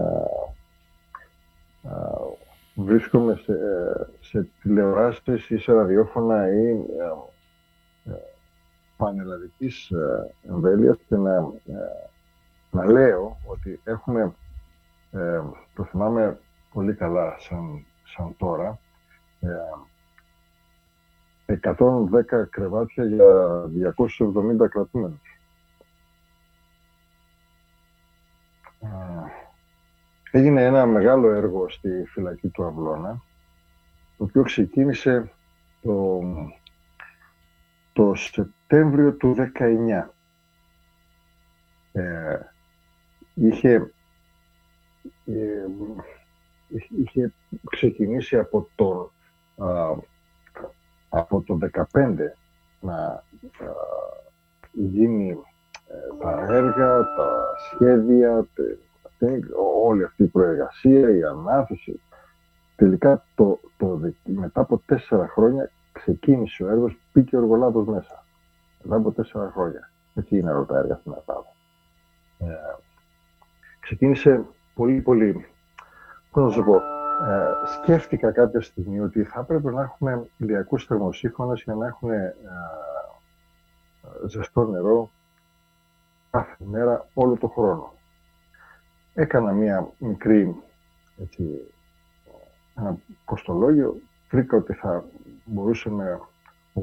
βρίσκομαι 2.75 3.35
σε, 3.35 3.53
σε 4.19 4.49
τηλεοράσεις 4.61 5.49
ή 5.49 5.57
σε 5.57 5.73
ραδιόφωνα 5.73 6.53
ή 6.53 6.67
ε, 6.67 6.75
ε, 8.11 8.17
πανελλαδικής 8.97 9.89
ε, 9.89 10.35
εμβέλειας 10.49 10.97
και 11.07 11.15
να, 11.15 11.35
ε, 11.35 12.09
να 12.71 12.91
λέω 12.91 13.37
ότι 13.45 13.79
έχουμε, 13.83 14.33
ε, 15.11 15.41
το 15.75 15.83
θυμάμαι 15.83 16.39
πολύ 16.74 16.93
καλά 16.93 17.36
σαν, 17.39 17.86
σαν 18.03 18.36
τώρα, 18.38 18.80
110 21.45 22.49
κρεβάτια 22.49 23.03
για 23.03 23.95
270 23.95 24.67
κρατούμενους. 24.70 25.39
Έγινε 30.32 30.63
ένα 30.63 30.86
μεγάλο 30.86 31.30
έργο 31.30 31.70
στη 31.70 31.89
φυλακή 32.05 32.47
του 32.47 32.65
Αυλώνα, 32.65 33.22
το 34.17 34.24
οποίο 34.24 34.43
ξεκίνησε 34.43 35.32
το, 35.82 36.22
το 37.93 38.15
Σεπτέμβριο 38.15 39.13
του 39.13 39.36
19. 39.57 40.09
Ε, 41.91 42.39
είχε, 43.34 43.91
ε, 45.26 45.65
είχε 46.97 47.34
ξεκινήσει 47.70 48.38
από 48.38 48.67
το, 48.76 49.11
από 51.09 51.41
το 51.41 51.57
15 51.93 52.15
να 52.80 53.24
γίνει 54.72 55.38
ε, 55.88 56.24
τα 56.24 56.45
έργα, 56.49 57.03
τα 57.15 57.55
σχέδια, 57.65 58.47
όλη 59.84 60.03
αυτή 60.03 60.24
η 60.24 60.28
προεργασία, 60.28 61.15
η 61.15 61.24
ανάθεση. 61.24 62.01
Τελικά 62.76 63.26
το, 63.36 63.59
το, 63.78 63.99
μετά 64.24 64.61
από 64.61 64.82
τέσσερα 64.86 65.28
χρόνια 65.28 65.72
ξεκίνησε 65.91 66.63
ο 66.63 66.70
έργος, 66.70 66.97
πήκε 67.11 67.36
ο 67.36 67.39
εργολάβος 67.39 67.88
μέσα. 67.88 68.26
Μετά 68.84 68.95
από 68.95 69.11
τέσσερα 69.11 69.51
χρόνια. 69.53 69.91
Έτσι 70.15 70.38
είναι 70.38 70.51
όλα 70.51 70.65
τα 70.65 70.78
έργα 70.78 70.95
στην 70.95 71.11
Ελλάδα. 71.11 71.53
Ε, 72.38 72.76
ξεκίνησε 73.80 74.45
πολύ 74.74 75.01
πολύ, 75.01 75.45
πώς 76.32 76.43
να 76.43 76.49
σου 76.49 76.63
πω, 76.63 76.75
ε, 76.75 76.82
σκέφτηκα 77.82 78.32
κάποια 78.32 78.61
στιγμή 78.61 78.99
ότι 78.99 79.23
θα 79.23 79.39
έπρεπε 79.39 79.71
να 79.71 79.82
έχουμε 79.82 80.30
ηλιακούς 80.38 80.86
θερμοσύφωνες 80.86 81.61
για 81.61 81.73
να 81.73 81.88
έχουν 81.88 82.11
ε, 82.11 82.36
ζεστό 84.27 84.65
νερό 84.65 85.09
κάθε 86.32 86.55
μέρα 86.65 87.07
όλο 87.13 87.38
το 87.38 87.47
χρόνο 87.47 87.93
έκανα 89.13 89.51
μία 89.51 89.91
μικρή 89.97 90.55
έτσι, 91.21 91.73
ένα 92.75 92.97
κοστολόγιο, 93.25 93.95
βρήκα 94.30 94.57
ότι 94.57 94.73
θα 94.73 95.03
μπορούσε 95.45 95.89
με 95.89 96.19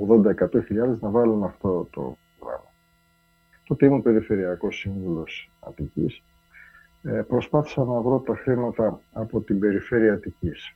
80-100 0.08 0.64
χιλιάδες 0.64 1.00
να 1.00 1.08
βάλουμε 1.08 1.46
αυτό 1.46 1.88
το 1.90 2.16
πράγμα. 2.38 2.70
Τότε 3.66 3.86
ήμουν 3.86 4.02
περιφερειακός 4.02 4.78
σύμβουλος 4.78 5.50
Αττικής. 5.60 6.22
Ε, 7.06 7.22
προσπάθησα 7.22 7.84
να 7.84 8.00
βρω 8.00 8.18
τα 8.18 8.36
χρήματα 8.36 9.00
από 9.12 9.40
την 9.40 9.58
περιφέρεια 9.58 10.12
Αττικής. 10.12 10.74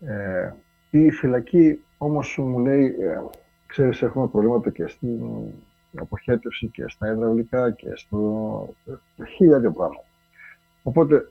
Ε, 0.00 0.52
η 0.90 1.10
φυλακή 1.10 1.84
όμως 1.98 2.38
μου 2.38 2.58
λέει, 2.58 2.84
ε, 2.84 3.20
ξέρεις 3.66 4.02
έχουμε 4.02 4.28
προβλήματα 4.28 4.70
και 4.70 4.86
στην 4.86 5.20
αποχέτευση 5.96 6.68
και 6.68 6.84
στα 6.88 7.12
υδραυλικά 7.12 7.70
και 7.70 7.88
στο 7.94 8.74
χίλια 9.36 9.70
πράγματα. 9.70 10.04
Οπότε 10.82 11.28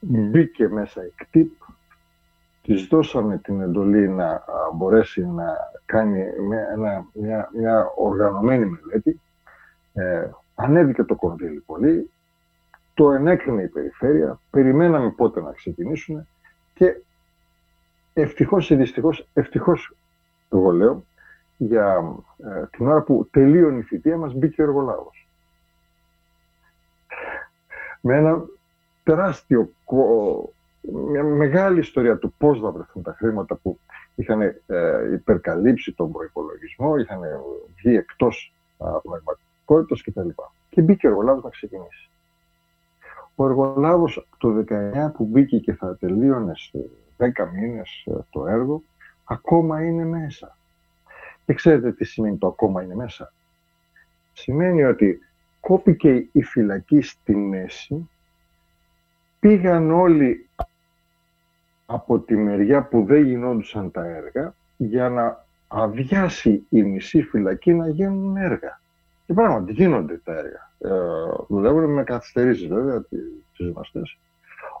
μπήκε 0.00 0.68
μέσα 0.68 1.06
η 1.06 1.12
ΚΤΙΠ, 1.16 1.52
της 2.62 2.86
δώσαμε 2.86 3.38
την 3.38 3.60
εντολή 3.60 4.08
να 4.08 4.44
μπορέσει 4.74 5.26
να 5.26 5.56
κάνει 5.84 6.24
μια, 6.48 7.06
μια, 7.12 7.50
μια 7.52 7.92
οργανωμένη 7.96 8.64
μελέτη. 8.64 9.20
Ε, 9.92 10.30
ανέβηκε 10.54 11.04
το 11.04 11.14
κονδύλι 11.14 11.60
πολύ, 11.66 12.10
το 12.96 13.10
ενέκρινε 13.10 13.62
η 13.62 13.68
περιφέρεια, 13.68 14.40
περιμέναμε 14.50 15.10
πότε 15.10 15.40
να 15.40 15.52
ξεκινήσουν 15.52 16.26
και 16.74 16.96
ευτυχώς 18.12 18.70
ή 18.70 18.74
δυστυχώς, 18.74 19.28
ευτυχώς 19.32 19.96
εγώ 20.52 20.70
λέω, 20.70 21.04
για 21.56 22.14
ε, 22.36 22.66
την 22.70 22.86
ώρα 22.86 23.02
που 23.02 23.28
τελείωνε 23.30 23.78
η 23.78 23.82
θητεία 23.82 24.16
μας 24.16 24.34
μπήκε 24.34 24.60
ο 24.60 24.64
εργολάβος 24.64 25.28
με 28.00 28.16
ένα 28.16 28.44
τεράστιο, 29.02 29.70
μια 31.10 31.22
μεγάλη 31.22 31.78
ιστορία 31.78 32.18
του 32.18 32.34
πώς 32.38 32.60
θα 32.60 32.70
βρεθούν 32.70 33.02
τα 33.02 33.14
χρήματα 33.18 33.54
που 33.54 33.78
είχαν 34.14 34.40
ε, 34.40 34.54
υπερκαλύψει 35.12 35.92
τον 35.92 36.12
προπολογισμό, 36.12 36.96
είχαν 36.96 37.20
βγει 37.76 37.96
εκτός 37.96 38.52
πραγματικότητας 39.02 40.02
κτλ. 40.02 40.28
Και 40.70 40.82
μπήκε 40.82 41.06
ο 41.06 41.10
εργολάβος 41.10 41.42
να 41.42 41.50
ξεκινήσει. 41.50 42.10
Ο 43.38 43.44
εργολάβος 43.44 44.28
το 44.38 44.64
19 44.68 45.12
που 45.14 45.24
μπήκε 45.24 45.58
και 45.58 45.74
θα 45.74 45.96
τελείωνε 45.96 46.52
σε 46.56 46.90
10 47.18 47.24
μήνες 47.52 48.04
ε, 48.06 48.12
το 48.30 48.46
έργο, 48.46 48.82
ακόμα 49.24 49.84
είναι 49.84 50.04
μέσα. 50.04 50.58
Και 51.44 51.54
ξέρετε 51.54 51.92
τι 51.92 52.04
σημαίνει 52.04 52.36
το 52.36 52.46
ακόμα 52.46 52.82
είναι 52.82 52.94
μέσα. 52.94 53.32
Σημαίνει 54.32 54.84
ότι 54.84 55.18
κόπηκε 55.60 56.28
η 56.32 56.42
φυλακή 56.42 57.00
στη 57.00 57.36
μέση, 57.36 58.08
πήγαν 59.38 59.90
όλοι 59.90 60.48
από 61.86 62.18
τη 62.18 62.36
μεριά 62.36 62.82
που 62.82 63.04
δεν 63.04 63.24
γινόντουσαν 63.24 63.90
τα 63.90 64.04
έργα 64.04 64.54
για 64.76 65.08
να 65.08 65.44
αδειάσει 65.68 66.66
η 66.68 66.82
μισή 66.82 67.22
φυλακή 67.22 67.72
να 67.74 67.88
γίνουν 67.88 68.36
έργα. 68.36 68.80
Και 69.26 69.32
πράγματι 69.34 69.72
γίνονται 69.72 70.20
τα 70.24 70.32
έργα. 70.32 70.70
Ε, 70.78 70.90
δουλεύουν 71.48 71.92
με 71.92 72.04
καθυστερήσεις 72.04 72.68
βέβαια 72.68 73.02
τις 73.56 73.68
γνωστές. 73.72 74.18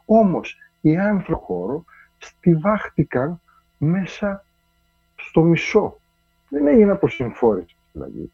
Όμως 0.04 0.58
οι 0.80 0.96
άνθρωποι 0.96 1.44
χώρο 1.44 1.84
στιβάχτηκαν 2.18 3.40
μέσα 3.78 4.44
στο 5.16 5.42
μισό. 5.42 6.00
Δεν 6.48 6.66
έγινε 6.66 6.90
από 6.90 7.08
συμφόρηση 7.08 7.76
δηλαδή. 7.92 8.32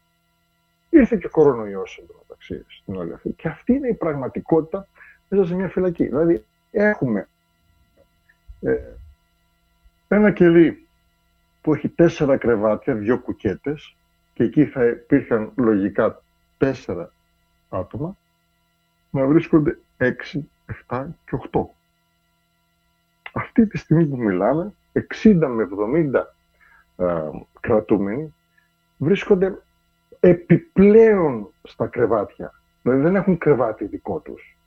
Ήρθε 0.89 1.17
και 1.17 1.27
κορονοϊός 1.27 1.99
εδώ 2.03 2.19
μεταξύ 2.21 2.65
στην 2.67 2.95
όλη 2.95 3.13
αυτή. 3.13 3.29
Και 3.29 3.47
αυτή 3.47 3.73
είναι 3.73 3.87
η 3.87 3.93
πραγματικότητα 3.93 4.87
μέσα 5.29 5.45
σε 5.45 5.55
μια 5.55 5.69
φυλακή. 5.69 6.05
Δηλαδή 6.05 6.45
έχουμε 6.71 7.27
ε, 8.61 8.77
ένα 10.07 10.31
κελί 10.31 10.87
που 11.61 11.73
έχει 11.73 11.89
τέσσερα 11.89 12.37
κρεβάτια, 12.37 12.93
δύο 12.95 13.19
κουκέτες 13.19 13.95
και 14.33 14.43
εκεί 14.43 14.65
θα 14.65 14.85
υπήρχαν 14.85 15.51
λογικά 15.55 16.23
τέσσερα 16.57 17.13
άτομα 17.69 18.17
να 19.09 19.25
βρίσκονται 19.25 19.79
έξι, 19.97 20.49
εφτά 20.65 21.15
και 21.25 21.35
οχτώ. 21.35 21.75
Αυτή 23.33 23.67
τη 23.67 23.77
στιγμή 23.77 24.05
που 24.05 24.17
μιλάμε, 24.17 24.73
60 25.23 25.35
με 25.47 25.67
70 26.15 26.23
ε, 26.97 27.29
κρατούμενοι 27.59 28.33
βρίσκονται 28.97 29.61
επιπλέον 30.19 31.53
στα 31.63 31.87
κρεβάτια. 31.87 32.53
Δηλαδή 32.81 33.01
δεν 33.01 33.15
έχουν 33.15 33.37
κρεβάτι 33.37 33.85
δικό 33.85 34.19
τους. 34.19 34.57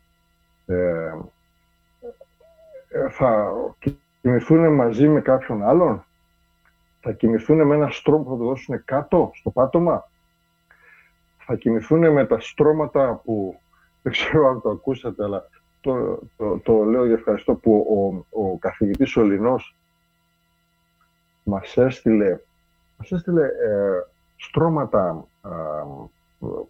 Ε, 0.66 1.12
ε, 2.88 3.08
θα 3.10 3.52
κοιμηθούν 4.20 4.74
μαζί 4.74 5.08
με 5.08 5.20
κάποιον 5.20 5.62
άλλον; 5.62 6.05
Θα 7.08 7.14
κοιμηθούν 7.14 7.66
με 7.66 7.74
ένα 7.74 7.90
στρώμα 7.90 8.24
που 8.24 8.30
θα 8.30 8.36
το 8.36 8.44
δώσουν 8.44 8.84
κάτω, 8.84 9.30
στο 9.34 9.50
πάτωμα; 9.50 10.08
Θα 11.38 11.56
κοιμηθούν 11.56 12.12
με 12.12 12.26
τα 12.26 12.40
στρώματα 12.40 13.20
που, 13.24 13.60
δεν 14.02 14.12
ξέρω 14.12 14.48
αν 14.48 14.60
το 14.60 14.70
ακούσατε, 14.70 15.24
αλλά 15.24 15.48
το, 15.80 16.18
το, 16.36 16.58
το 16.58 16.82
λέω 16.82 17.06
για 17.06 17.14
ευχαριστώ 17.14 17.54
που 17.54 17.86
ο, 18.30 18.40
ο 18.42 18.58
καθηγητής 18.58 19.16
Ολυνός 19.16 19.76
μας 21.42 21.76
έστειλε, 21.76 22.38
μας 22.96 23.12
έστειλε 23.12 23.44
ε, 23.44 24.06
στρώματα, 24.36 25.26
ε, 25.44 25.48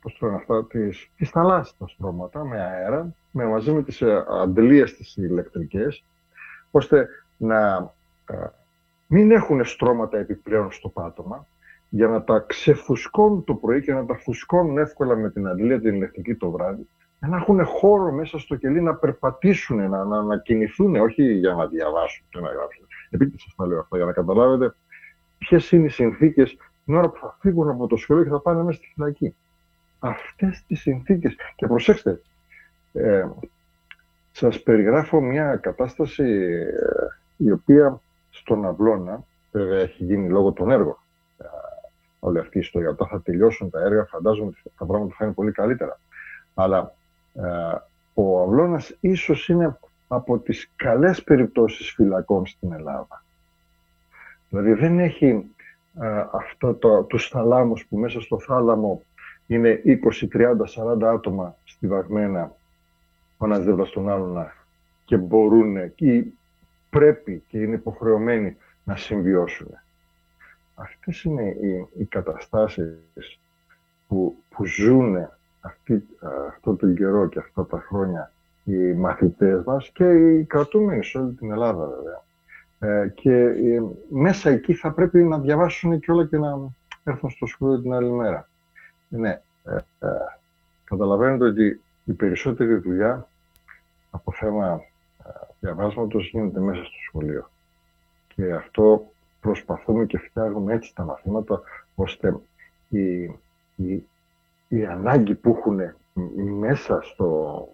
πώς 0.00 0.16
το 0.18 0.26
αυτά, 0.26 0.64
τις, 0.64 1.10
τις 1.16 1.30
τα 1.30 1.64
στρώματα 1.86 2.44
με 2.44 2.60
αέρα, 2.60 3.14
με, 3.30 3.44
μαζί 3.44 3.72
με 3.72 3.82
τις 3.82 4.02
ε, 4.02 4.24
αντλίες 4.28 4.96
τις 4.96 5.16
ηλεκτρικές, 5.16 6.04
ώστε 6.70 7.08
να 7.36 7.92
ε, 8.30 8.46
μην 9.06 9.30
έχουν 9.30 9.64
στρώματα 9.64 10.18
επιπλέον 10.18 10.72
στο 10.72 10.88
πάτωμα, 10.88 11.46
για 11.88 12.08
να 12.08 12.22
τα 12.22 12.44
ξεφουσκώνουν 12.46 13.44
το 13.44 13.54
πρωί 13.54 13.82
και 13.82 13.92
να 13.92 14.06
τα 14.06 14.16
φουσκώνουν 14.16 14.78
εύκολα 14.78 15.16
με 15.16 15.30
την 15.30 15.48
αντλία 15.48 15.80
την 15.80 15.94
ηλεκτρική 15.94 16.34
το 16.34 16.50
βράδυ, 16.50 16.86
να 17.18 17.36
έχουν 17.36 17.64
χώρο 17.64 18.12
μέσα 18.12 18.38
στο 18.38 18.56
κελί 18.56 18.80
να 18.80 18.94
περπατήσουν, 18.94 19.88
να, 19.90 20.04
να, 20.04 20.22
να 20.22 20.38
κινηθούν, 20.38 20.96
όχι 20.96 21.32
για 21.32 21.54
να 21.54 21.66
διαβάσουν 21.66 22.26
και 22.28 22.40
να 22.40 22.48
γράψουν. 22.48 22.86
Επίτηδες 23.10 23.42
σας 23.42 23.54
τα 23.56 23.66
λέω 23.66 23.78
αυτά, 23.78 23.96
για 23.96 24.06
να 24.06 24.12
καταλάβετε 24.12 24.74
ποιες 25.38 25.72
είναι 25.72 25.84
οι 25.84 25.88
συνθήκες 25.88 26.56
την 26.84 26.94
ώρα 26.94 27.08
που 27.08 27.18
θα 27.18 27.36
φύγουν 27.40 27.68
από 27.68 27.86
το 27.86 27.96
σχολείο 27.96 28.24
και 28.24 28.30
θα 28.30 28.40
πάνε 28.40 28.62
μέσα 28.62 28.78
στη 28.78 28.92
φυλακή. 28.94 29.34
Αυτές 29.98 30.64
τις 30.66 30.80
συνθήκες. 30.80 31.36
Και 31.56 31.66
προσέξτε, 31.66 32.20
ε, 32.92 33.28
σας 34.32 34.62
περιγράφω 34.62 35.20
μια 35.20 35.56
κατάσταση 35.56 36.24
ε, 36.24 36.66
η 37.36 37.50
οποία 37.50 38.00
στον 38.36 38.66
Αυλώνα, 38.66 39.24
βέβαια 39.50 39.78
έχει 39.78 40.04
γίνει 40.04 40.28
λόγω 40.28 40.52
των 40.52 40.70
έργων, 40.70 40.96
ε, 41.38 41.44
όλη 42.20 42.38
αυτή 42.38 42.56
η 42.56 42.60
ιστορία. 42.60 42.90
Όταν 42.90 43.08
θα 43.08 43.20
τελειώσουν 43.20 43.70
τα 43.70 43.80
έργα, 43.80 44.04
φαντάζομαι 44.04 44.46
ότι 44.48 44.62
τα 44.78 44.84
πράγματα 44.84 45.14
θα 45.18 45.24
είναι 45.24 45.34
πολύ 45.34 45.52
καλύτερα. 45.52 46.00
Αλλά 46.54 46.94
ε, 47.34 47.42
ο 48.14 48.42
Αυλώνας 48.42 48.96
ίσως 49.00 49.48
είναι 49.48 49.78
από 50.08 50.38
τις 50.38 50.72
καλές 50.76 51.22
περιπτώσεις 51.22 51.90
φυλακών 51.90 52.46
στην 52.46 52.72
Ελλάδα. 52.72 53.24
Δηλαδή 54.48 54.72
δεν 54.72 54.98
έχει 54.98 55.50
ε, 56.00 56.24
αυτό 56.32 56.74
το, 56.74 57.02
τους 57.02 57.28
θαλάμους 57.28 57.86
που 57.86 57.96
μέσα 57.96 58.20
στο 58.20 58.40
θάλαμο 58.40 59.02
είναι 59.46 59.82
20, 59.84 59.90
30, 60.32 60.56
40 61.00 61.02
άτομα 61.02 61.56
στιβαγμένα 61.64 62.54
ο 63.36 63.44
ένας 63.44 63.64
δίπλα 63.64 63.84
στον 63.84 64.08
άλλον 64.08 64.50
και 65.04 65.16
μπορούν 65.16 65.76
ή 65.96 66.32
πρέπει 66.90 67.42
και 67.48 67.58
είναι 67.58 67.74
υποχρεωμένοι 67.74 68.56
να 68.84 68.96
συμβιώσουν. 68.96 69.68
Αυτές 70.74 71.22
είναι 71.22 71.42
οι, 71.42 71.88
οι 71.98 72.04
καταστάσεις 72.04 73.38
που, 74.08 74.36
που 74.48 74.66
ζουν 74.66 75.28
αυτή, 75.60 76.06
αυτό 76.48 76.74
τον 76.74 76.94
καιρό 76.94 77.28
και 77.28 77.38
αυτά 77.38 77.66
τα 77.66 77.84
χρόνια 77.88 78.30
οι 78.64 78.92
μαθητές 78.92 79.64
μας 79.64 79.90
και 79.90 80.04
οι 80.04 80.44
κρατούμενοι 80.44 81.04
σε 81.04 81.18
όλη 81.18 81.32
την 81.32 81.50
Ελλάδα 81.50 81.86
βέβαια. 81.86 82.24
Ε, 82.78 83.08
και 83.08 83.32
ε, 83.32 83.82
μέσα 84.08 84.50
εκεί 84.50 84.74
θα 84.74 84.92
πρέπει 84.92 85.22
να 85.22 85.38
διαβάσουν 85.38 86.00
και 86.00 86.10
όλα 86.10 86.26
και 86.26 86.38
να 86.38 86.70
έρθουν 87.04 87.30
στο 87.30 87.46
σχολείο 87.46 87.80
την 87.80 87.92
άλλη 87.92 88.10
μέρα. 88.10 88.48
Ναι, 89.08 89.40
ε, 89.64 89.74
ε, 89.74 90.08
καταλαβαίνετε 90.84 91.44
ότι 91.44 91.80
η 92.04 92.12
περισσότερη 92.12 92.74
δουλειά 92.74 93.28
από 94.10 94.32
θέμα 94.32 94.66
ε, 94.72 94.80
διαβάσματος 95.60 96.28
γίνεται 96.28 96.60
μέσα 96.60 96.84
στο 96.84 96.98
σχολείο. 97.08 97.50
Και 98.28 98.52
αυτό 98.52 99.10
προσπαθούμε 99.40 100.06
και 100.06 100.18
φτιάχνουμε 100.18 100.74
έτσι 100.74 100.94
τα 100.94 101.04
μαθήματα, 101.04 101.62
ώστε 101.94 102.36
η, 102.88 103.22
η, 103.76 104.06
η 104.68 104.86
ανάγκη 104.86 105.34
που 105.34 105.56
έχουν 105.58 105.80
μέσα 106.58 107.00
στο, 107.02 107.68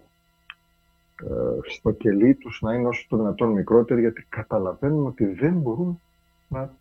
ε, 1.22 1.70
στο 1.70 1.90
κελί 1.90 2.34
τους 2.34 2.60
να 2.60 2.74
είναι 2.74 2.88
όσο 2.88 3.06
το 3.08 3.16
δυνατόν 3.16 3.48
μικρότερη, 3.48 4.00
γιατί 4.00 4.26
καταλαβαίνουν 4.28 5.06
ότι 5.06 5.24
δεν 5.24 5.52
μπορούν 5.54 6.00
να 6.48 6.74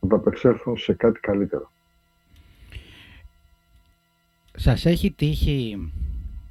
ανταπεξέλθουν 0.00 0.76
σε 0.76 0.92
κάτι 0.92 1.20
καλύτερο. 1.20 1.70
Σας 4.56 4.86
έχει 4.86 5.10
τύχει, 5.10 5.92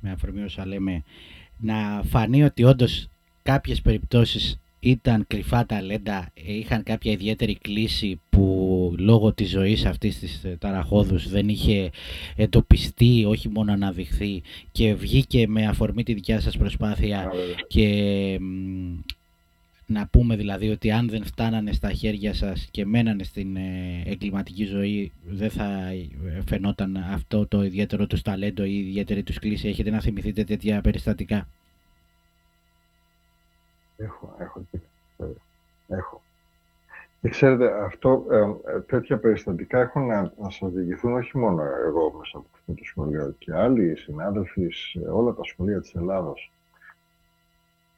με 0.01 0.11
αφορμή 0.11 0.43
όσα 0.43 0.65
λέμε, 0.65 1.03
να 1.59 2.01
φανεί 2.05 2.43
ότι 2.43 2.63
όντως 2.63 3.07
κάποιες 3.43 3.81
περιπτώσεις 3.81 4.59
ήταν 4.79 5.25
κρυφά 5.27 5.65
ταλέντα, 5.65 6.31
είχαν 6.33 6.83
κάποια 6.83 7.11
ιδιαίτερη 7.11 7.57
κλίση 7.57 8.21
που 8.29 8.95
λόγω 8.97 9.33
της 9.33 9.49
ζωής 9.49 9.85
αυτής 9.85 10.19
της 10.19 10.43
ε, 10.43 10.57
ταραχώδους 10.59 11.29
δεν 11.29 11.49
είχε 11.49 11.89
εντοπιστεί, 12.35 13.25
όχι 13.27 13.49
μόνο 13.49 13.71
αναδειχθεί 13.71 14.41
και 14.71 14.93
βγήκε 14.93 15.47
με 15.47 15.65
αφορμή 15.67 16.03
τη 16.03 16.13
δικιά 16.13 16.39
σας 16.39 16.57
προσπάθεια 16.57 17.31
και 17.67 18.39
να 19.89 20.07
πούμε 20.07 20.35
δηλαδή 20.35 20.69
ότι 20.69 20.91
αν 20.91 21.09
δεν 21.09 21.25
φτάνανε 21.25 21.71
στα 21.71 21.91
χέρια 21.91 22.33
σας 22.33 22.67
και 22.71 22.85
μένανε 22.85 23.23
στην 23.23 23.55
ε, 23.55 24.03
εγκληματική 24.05 24.65
ζωή 24.65 25.11
δεν 25.25 25.49
θα 25.49 25.63
ε, 25.63 26.41
φαινόταν 26.47 26.97
αυτό 26.97 27.47
το 27.47 27.63
ιδιαίτερο 27.63 28.07
τους 28.07 28.21
ταλέντο 28.21 28.63
ή 28.63 28.71
η 28.71 28.87
ιδιαίτερη 28.87 29.23
τους 29.23 29.39
κλίση. 29.39 29.67
Έχετε 29.67 29.89
να 29.89 30.01
θυμηθείτε 30.01 30.43
τέτοια 30.43 30.81
περιστατικά; 30.81 31.47
Έχω, 33.97 34.35
έχω. 34.39 34.65
Έχω. 35.87 36.21
Και 37.21 37.29
ξέρετε, 37.29 37.83
αυτό, 37.83 38.25
ε, 38.31 38.79
τέτοια 38.79 39.17
περιστατικά 39.17 39.79
έχουν 39.79 40.05
να, 40.05 40.33
να 40.41 40.49
σας 40.49 40.71
διηγηθούν 40.71 41.13
όχι 41.13 41.37
μόνο 41.37 41.63
εγώ 41.63 42.13
μέσα 42.17 42.37
από 42.37 42.47
αυτό 42.53 42.73
το 42.73 42.83
σχολείο 42.83 43.35
και 43.37 43.53
άλλοι 43.53 43.95
συνάδελφοι 43.95 44.69
σε 44.69 44.99
όλα 44.99 45.33
τα 45.33 45.43
σχολεία 45.43 45.81
της 45.81 45.95
Ελλάδος. 45.95 46.51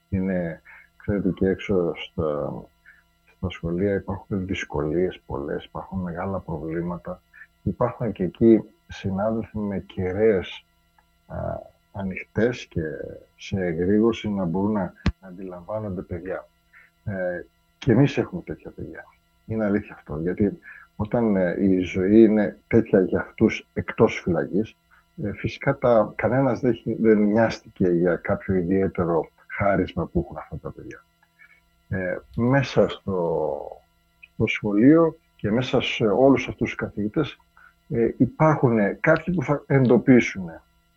Είναι, 0.09 0.61
ξέρετε, 1.01 1.29
και 1.29 1.47
έξω 1.47 1.93
στα, 1.95 2.53
στα 3.37 3.49
σχολεία 3.49 3.95
υπάρχουν 3.95 4.45
δυσκολίες 4.45 5.21
πολλές, 5.25 5.65
υπάρχουν 5.65 5.99
μεγάλα 5.99 6.39
προβλήματα. 6.39 7.21
Υπάρχουν 7.63 8.11
και 8.11 8.23
εκεί 8.23 8.61
συνάδελφοι 8.87 9.57
με 9.57 9.79
κεραίες 9.79 10.65
ανοιχτές 11.91 12.65
και 12.65 12.81
σε 13.37 13.65
εγρήγορση 13.65 14.29
να 14.29 14.45
μπορούν 14.45 14.71
να, 14.71 14.93
αντιλαμβάνονται 15.19 16.01
παιδιά. 16.01 16.47
Ε, 17.03 17.43
και 17.77 17.91
εμείς 17.91 18.17
έχουμε 18.17 18.41
τέτοια 18.41 18.71
παιδιά. 18.71 19.05
Είναι 19.45 19.65
αλήθεια 19.65 19.93
αυτό, 19.95 20.19
γιατί 20.19 20.59
όταν 20.95 21.35
ε, 21.35 21.55
η 21.59 21.79
ζωή 21.79 22.23
είναι 22.23 22.59
τέτοια 22.67 23.01
για 23.01 23.19
αυτούς 23.19 23.67
εκτός 23.73 24.21
φυλακής, 24.23 24.75
ε, 25.23 25.33
φυσικά 25.33 25.77
τα, 25.77 26.13
κανένας 26.15 26.59
δεν, 26.59 26.75
δεν 26.99 27.17
νοιάστηκε 27.17 27.87
για 27.87 28.15
κάποιο 28.15 28.55
ιδιαίτερο 28.55 29.29
χάρισμα 29.61 30.05
που 30.05 30.19
έχουν 30.19 30.37
αυτά 30.37 30.57
τα 30.57 30.71
παιδιά. 30.71 31.05
Ε, 31.89 32.17
μέσα 32.35 32.89
στο, 32.89 33.81
στο 34.19 34.47
σχολείο 34.47 35.17
και 35.35 35.51
μέσα 35.51 35.81
σε 35.81 36.05
όλους 36.05 36.47
αυτούς 36.47 36.67
τους 36.67 36.75
καθηγητές 36.75 37.37
ε, 37.89 38.09
υπάρχουν 38.17 38.99
κάποιοι 38.99 39.35
που 39.35 39.43
θα 39.43 39.63
εντοπίσουν. 39.67 40.49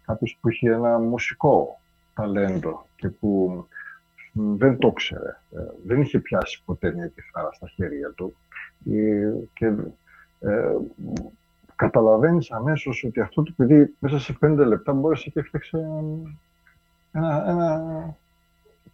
Κάποιος 0.07 0.39
που 0.41 0.49
έχει 0.49 0.67
ένα 0.67 0.99
μουσικό 0.99 1.81
ταλέντο 2.15 2.87
και 2.97 3.09
που 3.09 3.67
δεν 4.33 4.79
το 4.79 4.93
ξέρε, 4.93 5.39
ε, 5.51 5.61
δεν 5.87 6.01
είχε 6.01 6.19
πιάσει 6.19 6.63
ποτέ 6.65 6.93
μια 6.93 7.07
κιθάρα 7.07 7.53
στα 7.53 7.69
χέρια 7.69 8.11
του. 8.11 8.37
Ε, 8.91 9.33
και 9.55 9.67
ε, 10.41 10.77
καταλαβαίνεις 11.77 12.51
αμέσως 12.51 13.05
ότι 13.05 13.21
αυτό 13.21 13.43
το 13.43 13.53
παιδί 13.57 13.95
μέσα 13.99 14.19
σε 14.19 14.33
πέντε 14.33 14.65
λεπτά 14.65 14.93
μπόρεσε 14.93 15.31
και 15.31 15.41
έφτιαξε 15.41 15.79
ένα, 17.13 17.49
ένα 17.49 18.17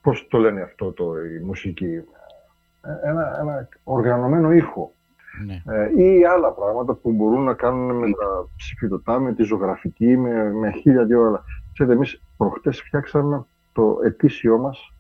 πώς 0.03 0.27
το 0.31 0.39
λένε 0.39 0.63
αυτό 0.63 0.93
το, 0.93 1.25
η 1.25 1.39
μουσική, 1.45 2.03
ένα, 3.03 3.41
ένα 3.41 3.69
οργανωμένο 3.85 4.53
ήχο. 4.53 4.93
Ναι. 5.47 5.63
Ε, 5.75 6.03
ή 6.03 6.25
άλλα 6.25 6.53
πράγματα 6.53 6.95
που 6.95 7.13
μπορούν 7.13 7.45
να 7.45 7.55
κάνουν 7.55 7.97
με 7.97 8.07
τα 8.07 8.49
ψηφιδωτά, 8.57 9.19
με 9.19 9.35
τη 9.35 9.43
ζωγραφική, 9.43 10.17
με, 10.17 10.53
με 10.53 10.71
χίλια 10.71 11.05
δυο 11.05 11.27
άλλα. 11.27 11.45
Ξέρετε, 11.73 11.95
εμείς 11.95 12.23
προχτές 12.37 12.83
φτιάξαμε 12.83 13.47
το 13.73 13.99
ετήσιό 14.05 14.59
μας 14.59 14.95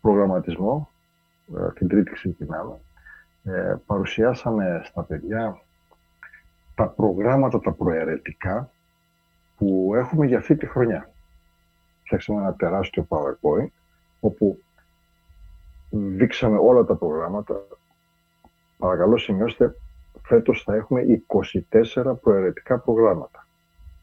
προγραμματισμό, 0.00 0.90
ε, 1.56 1.72
την 1.72 1.88
τρίτη 1.88 2.10
ξεκινάμε. 2.10 2.80
Ε, 3.44 3.74
παρουσιάσαμε 3.86 4.80
στα 4.84 5.02
παιδιά 5.02 5.60
τα 6.74 6.86
προγράμματα 6.86 7.60
τα 7.60 7.72
προαιρετικά 7.72 8.70
που 9.56 9.92
έχουμε 9.94 10.26
για 10.26 10.38
αυτή 10.38 10.56
τη 10.56 10.66
χρονιά. 10.66 11.10
Φτιάξαμε 12.04 12.40
ένα 12.40 12.54
τεράστιο 12.54 13.06
PowerPoint 13.08 13.79
όπου 14.20 14.58
δείξαμε 15.90 16.58
όλα 16.58 16.84
τα 16.84 16.94
προγράμματα. 16.94 17.66
Παρακαλώ 18.78 19.18
σημειώστε, 19.18 19.74
φέτος 20.22 20.62
θα 20.62 20.74
έχουμε 20.74 21.02
24 21.94 22.14
προαιρετικά 22.20 22.78
προγράμματα. 22.78 23.46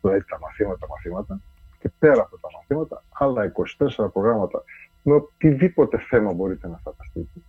Δηλαδή 0.02 0.24
τα 0.24 0.40
μαθήματα, 0.40 0.88
μαθήματα 0.90 1.40
και 1.80 1.90
πέρα 2.00 2.22
από 2.22 2.38
τα 2.38 2.50
μαθήματα, 2.56 3.04
άλλα 3.10 3.52
24 3.98 4.12
προγράμματα 4.14 4.64
με 5.04 5.14
οτιδήποτε 5.14 5.98
θέμα 5.98 6.34
μπορείτε 6.34 6.68
να 6.68 6.78
φανταστείτε. 6.78 7.40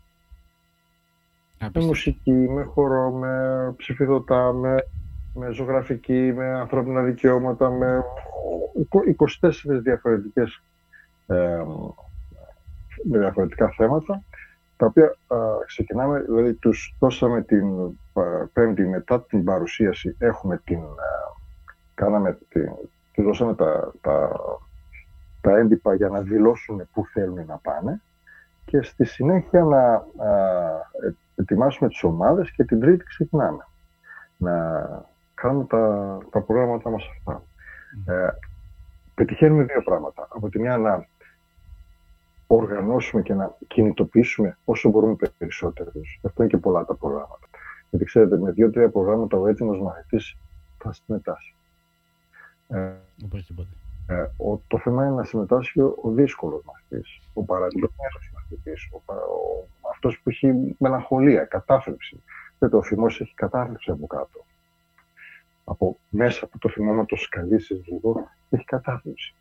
Με 1.75 1.85
μουσική, 1.85 2.31
με 2.31 2.63
χορό, 2.63 3.11
με 3.11 3.75
ψηφιδωτά, 3.77 4.53
με, 4.53 4.89
με 5.35 5.51
ζωγραφική, 5.51 6.33
με 6.35 6.47
ανθρώπινα 6.47 7.03
δικαιώματα, 7.03 7.71
με 7.71 8.05
24 9.41 9.51
διαφορετικές 9.83 10.63
ε, 11.27 11.63
με 13.05 13.19
διαφορετικά 13.19 13.69
θέματα, 13.77 14.23
τα 14.77 14.87
οποία 14.87 15.17
ξεκινάμε, 15.67 16.21
δηλαδή 16.21 16.55
τους 16.55 16.97
δώσαμε 16.99 17.43
την 17.43 17.67
πέμπτη 18.53 18.87
μετά 18.87 19.23
την 19.23 19.45
παρουσίαση, 19.45 20.17
έχουμε 20.19 20.61
την, 20.65 20.81
κάναμε 21.95 22.39
την, 22.49 22.71
τους 23.13 23.25
δώσαμε 23.25 23.55
τα, 23.55 23.93
τα, 24.01 24.31
τα 25.41 25.57
έντυπα 25.57 25.95
για 25.95 26.09
να 26.09 26.21
δηλώσουν 26.21 26.89
πού 26.93 27.07
θέλουν 27.07 27.45
να 27.47 27.57
πάνε 27.57 28.03
και 28.65 28.83
στη 28.83 29.05
συνέχεια 29.05 29.63
να 29.63 29.93
α, 29.93 30.03
ετοιμάσουμε 31.35 31.89
τις 31.89 32.03
ομάδες 32.03 32.51
και 32.51 32.65
την 32.65 32.81
τρίτη 32.81 33.05
ξεκινάμε. 33.05 33.67
Να 34.37 34.55
κάνουμε 35.35 35.65
τα, 35.65 36.19
τα 36.31 36.41
προγράμματα 36.41 36.91
μας 36.91 37.09
αυτά. 37.19 37.43
Ε, 38.13 38.29
πετυχαίνουμε 39.15 39.63
δύο 39.65 39.83
πράγματα. 39.83 40.29
Από 40.31 40.49
τη 40.49 40.61
μια 40.61 40.77
να 40.77 41.07
οργανώσουμε 42.49 43.23
και 43.23 43.35
να 43.35 43.57
κινητοποιήσουμε 43.67 44.59
όσο 44.65 44.89
μπορούμε 44.89 45.17
περισσότερους. 45.39 46.21
Αυτό 46.23 46.43
είναι 46.43 46.51
και 46.51 46.59
πολλά 46.59 46.85
τα 46.85 46.95
προγράμματα. 46.95 47.49
Γιατί 47.91 48.05
ξέρετε, 48.05 48.39
με 48.39 48.51
δύο-τρία 48.51 48.91
προγράμματα 48.91 49.37
ο 49.37 49.47
έτοιμος 49.47 49.81
μαθητής 49.81 50.37
θα 50.79 50.93
συμμετάσχει. 50.93 51.55
Ε, 52.69 52.93
ε, 54.07 54.27
ο, 54.37 54.61
το 54.67 54.79
θέμα 54.79 55.07
είναι 55.07 55.15
να 55.15 55.25
συμμετάσχει 55.25 55.81
ο, 55.81 55.99
ο 56.03 56.11
δύσκολος 56.11 56.63
μαθητής, 56.65 57.21
ο 57.33 57.45
παρατηρημένος 57.45 58.31
μαθητής, 58.35 58.91
αυτός 59.91 60.21
που 60.21 60.31
έχει 60.31 60.77
μελαγχολία, 60.79 61.45
κατάθλιψη. 61.45 62.23
Δεν 62.59 62.71
το 62.71 62.83
θυμός 62.83 63.21
έχει 63.21 63.35
κατάθλιψη 63.35 63.91
από 63.91 64.07
κάτω. 64.07 64.45
Από 65.65 65.99
μέσα 66.09 66.45
από 66.45 66.59
το 66.59 66.69
θυμό, 66.69 66.93
να 66.93 67.05
το 67.05 67.17
σκαλίσεις 67.17 67.87
λίγο, 67.87 68.29
έχει 68.51 68.65
κατάθλιψη. 68.65 69.35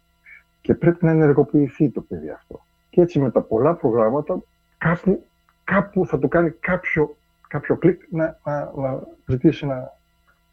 Και 0.61 0.75
πρέπει 0.75 1.05
να 1.05 1.11
ενεργοποιηθεί 1.11 1.89
το 1.89 2.01
παιδί 2.01 2.29
αυτό. 2.29 2.65
Και 2.89 3.01
έτσι 3.01 3.19
με 3.19 3.31
τα 3.31 3.41
πολλά 3.41 3.75
προγράμματα 3.75 4.39
κάπου, 4.77 5.25
κάπου 5.63 6.05
θα 6.05 6.19
το 6.19 6.27
κάνει 6.27 6.51
κάποιο, 6.51 7.17
κάποιο 7.47 7.77
κλικ 7.77 8.01
να, 8.09 8.39
να, 8.43 8.71
να 8.75 9.03
ζητήσει 9.25 9.65
να, 9.65 9.93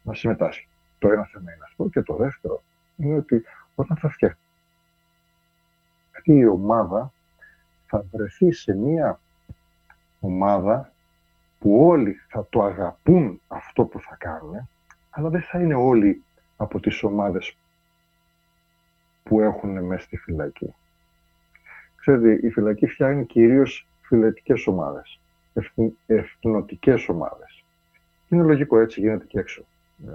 να 0.01 0.13
συμμετάσχει. 0.13 0.67
Το 0.99 1.11
ένα 1.11 1.25
θέμα 1.25 1.53
είναι 1.53 1.63
αυτό. 1.63 1.89
Και 1.89 2.01
το 2.01 2.15
δεύτερο 2.15 2.63
είναι 2.95 3.15
ότι 3.17 3.43
όταν 3.75 3.97
θα 3.97 4.09
φτιαχτεί 4.09 4.39
η 6.23 6.45
ομάδα 6.45 7.13
θα 7.85 8.05
βρεθεί 8.11 8.51
σε 8.51 8.73
μία 8.73 9.19
ομάδα 10.19 10.91
που 11.59 11.87
όλοι 11.87 12.13
θα 12.27 12.47
το 12.49 12.63
αγαπούν 12.63 13.41
αυτό 13.47 13.85
που 13.85 13.99
θα 13.99 14.15
κάνουν, 14.19 14.69
αλλά 15.09 15.29
δεν 15.29 15.41
θα 15.41 15.59
είναι 15.59 15.75
όλοι 15.75 16.23
από 16.57 16.79
τις 16.79 17.03
ομάδες 17.03 17.57
που 19.23 19.41
έχουν 19.41 19.85
μέσα 19.85 20.03
στη 20.03 20.17
φυλακή. 20.17 20.75
Ξέρετε, 22.05 22.47
η 22.47 22.49
φυλακή 22.49 22.87
φτιάχνει 22.87 23.25
κυρίως 23.25 23.87
φυλετικές 24.01 24.67
ομάδες, 24.67 25.19
εθνοτικές 26.05 27.09
ομάδες. 27.09 27.63
Είναι 28.29 28.43
λογικό, 28.43 28.79
έτσι 28.79 28.99
γίνεται 28.99 29.25
και 29.25 29.39
έξω. 29.39 29.65
Ε, 30.07 30.11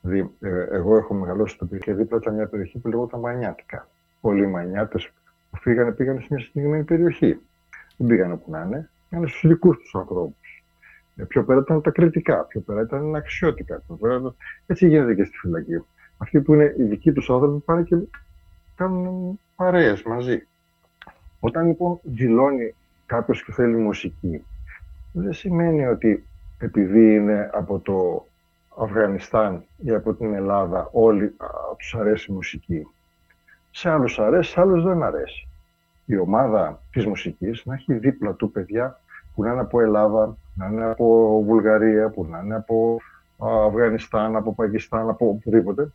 δηλαδή, 0.00 0.30
ε, 0.40 0.66
εγώ 0.70 0.96
έχω 0.96 1.14
μεγαλώσει 1.14 1.54
στο 1.54 1.66
περιοχή 1.66 1.92
δίπλα 1.92 2.18
ήταν 2.18 2.34
μια 2.34 2.46
περιοχή 2.46 2.78
που 2.78 2.88
λεγόταν 2.88 3.20
Μανιάτικα. 3.20 3.88
Όλοι 4.20 4.42
οι 4.42 4.46
Μανιάτες 4.46 5.10
που 5.50 5.56
φύγανε 5.56 5.92
πήγανε 5.92 6.20
σε 6.20 6.26
μια 6.30 6.40
συγκεκριμένη 6.40 6.84
περιοχή. 6.84 7.40
Δεν 7.96 8.06
πήγανε 8.06 8.36
που 8.36 8.50
να 8.50 8.60
είναι, 8.60 8.90
πήγανε 9.08 9.28
στους 9.28 9.50
δικούς 9.50 9.76
τους 9.78 9.94
ανθρώπους. 9.94 10.64
Ε, 11.16 11.24
πιο 11.24 11.44
πέρα 11.44 11.60
ήταν 11.60 11.82
τα 11.82 11.90
κριτικά, 11.90 12.44
πιο 12.44 12.60
πέρα 12.60 12.80
ήταν 12.80 13.14
αξιώτικα. 13.14 13.82
Πέρα... 14.00 14.34
Έτσι 14.66 14.88
γίνεται 14.88 15.14
και 15.14 15.24
στη 15.24 15.36
φυλακή. 15.36 15.84
Αυτοί 16.18 16.40
που 16.40 16.54
είναι 16.54 16.74
οι 16.78 16.82
δικοί 16.82 17.12
τους 17.12 17.30
άνθρωποι 17.30 17.58
πάνε 17.64 17.82
και 17.82 17.96
κάνουν 18.76 19.40
παρέες 19.56 20.02
μαζί. 20.02 20.44
Όταν 21.40 21.66
λοιπόν 21.66 22.00
δηλώνει 22.02 22.74
κάποιος 23.06 23.44
και 23.44 23.52
θέλει 23.52 23.76
μουσική, 23.76 24.44
δεν 25.12 25.32
σημαίνει 25.32 25.86
ότι 25.86 26.24
επειδή 26.58 27.14
είναι 27.14 27.50
από 27.52 27.78
το 27.78 28.26
Αφγανιστάν 28.76 29.64
ή 29.76 29.90
από 29.90 30.14
την 30.14 30.34
Ελλάδα 30.34 30.88
όλοι 30.92 31.34
τους 31.78 31.94
αρέσει 31.94 32.26
η 32.30 32.34
μουσική. 32.34 32.86
Σε 33.70 33.90
άλλους 33.90 34.18
αρέσει, 34.18 34.50
σε 34.50 34.60
άλλους 34.60 34.84
δεν 34.84 35.02
αρέσει. 35.02 35.48
Η 36.04 36.18
ομάδα 36.18 36.82
της 36.92 37.06
μουσικής 37.06 37.64
να 37.64 37.74
έχει 37.74 37.94
δίπλα 37.94 38.32
του 38.32 38.50
παιδιά 38.50 39.00
που 39.34 39.42
να 39.42 39.52
είναι 39.52 39.60
από 39.60 39.80
Ελλάδα, 39.80 40.36
να 40.54 40.66
είναι 40.66 40.84
από 40.84 41.42
Βουλγαρία, 41.46 42.10
που 42.10 42.24
να 42.24 42.38
είναι 42.38 42.54
από 42.54 43.00
Αφγανιστάν, 43.38 44.36
από 44.36 44.54
Πακιστάν, 44.54 45.08
από 45.08 45.28
οπουδήποτε 45.28 45.92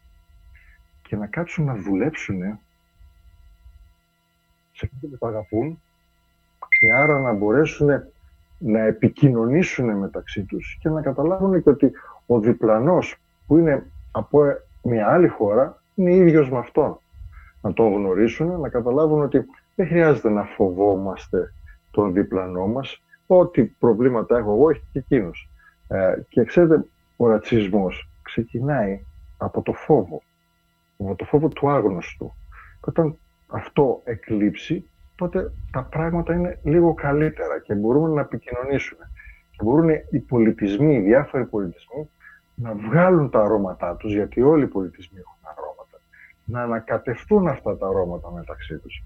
και 1.02 1.16
να 1.16 1.28
κάτσουν 1.28 1.66
να 1.66 1.76
δουλέψουν 1.76 2.60
σε 4.76 4.90
αυτό 4.94 5.18
που 5.18 5.28
αγαπούν 5.28 5.82
και 6.80 6.94
άρα 6.94 7.20
να 7.20 7.34
μπορέσουν 7.34 7.90
να 8.58 8.80
επικοινωνήσουν 8.80 9.98
μεταξύ 9.98 10.44
τους 10.44 10.78
και 10.82 10.90
να 10.90 11.02
καταλάβουν 11.02 11.64
και 11.64 11.70
ότι 11.70 11.92
ο 12.26 12.40
διπλανός 12.40 13.16
που 13.48 13.58
είναι 13.58 13.92
από 14.12 14.44
μια 14.82 15.08
άλλη 15.08 15.28
χώρα 15.28 15.82
είναι 15.96 16.16
ίδιος 16.16 16.50
με 16.50 16.58
αυτόν. 16.58 17.00
Να 17.62 17.74
τον 17.74 17.94
γνωρίσουν, 17.94 18.60
να 18.60 18.70
καταλάβουν 18.70 19.22
ότι 19.22 19.46
δεν 19.76 19.88
χρειάζεται 19.88 20.30
να 20.30 20.44
φοβόμαστε 20.44 21.54
τον 21.92 22.14
διπλανό 22.14 22.68
μας, 22.68 23.02
ό,τι 23.28 23.64
προβλήματα 23.64 24.38
έχω 24.38 24.52
εγώ 24.52 24.70
έχει 24.70 24.84
και 24.92 25.00
εκείνος. 25.00 25.50
Ε, 25.88 26.16
και 26.30 26.44
ξέρετε, 26.44 26.86
ο 27.18 27.28
ρατσισμός 27.28 28.10
ξεκινάει 28.22 29.06
από 29.38 29.62
το 29.62 29.74
φόβο, 29.74 30.22
από 30.98 31.16
το 31.16 31.26
φόβο 31.26 31.48
του 31.48 31.70
άγνωστου. 31.70 32.34
Και 32.82 32.90
όταν 32.90 33.18
αυτό 33.56 34.01
εκλείψει, 34.03 34.89
τότε 35.16 35.51
τα 35.72 35.84
πράγματα 35.84 36.34
είναι 36.34 36.60
λίγο 36.64 36.93
καλύτερα 36.93 37.60
και 37.60 37.74
μπορούμε 37.74 38.14
να 38.14 38.22
επικοινωνήσουμε. 38.22 39.12
Και 39.51 39.64
μπορούν 39.64 39.89
οι 40.10 40.20
πολιτισμοί, 40.20 40.95
οι 40.95 40.99
διάφοροι 40.99 41.45
πολιτισμοί, 41.45 42.10
να 42.56 42.74
βγάλουν 42.74 43.30
τα 43.30 43.41
αρώματά 43.41 43.95
τους, 43.95 44.14
γιατί 44.14 44.41
όλοι 44.41 44.64
οι 44.64 44.68
πολιτισμοί 44.68 45.20
έχουν 45.20 45.39
αρώματα, 45.41 46.01
να 46.45 46.62
ανακατευτούν 46.62 47.47
αυτά 47.47 47.78
τα 47.78 47.88
αρώματα 47.88 48.32
μεταξύ 48.32 48.78
τους. 48.78 49.03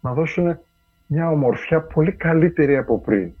Να 0.00 0.12
δώσουν 0.12 0.58
μια 1.06 1.30
ομορφιά 1.30 1.80
πολύ 1.82 2.12
καλύτερη 2.12 2.76
από 2.76 3.00
πριν. 3.00 3.32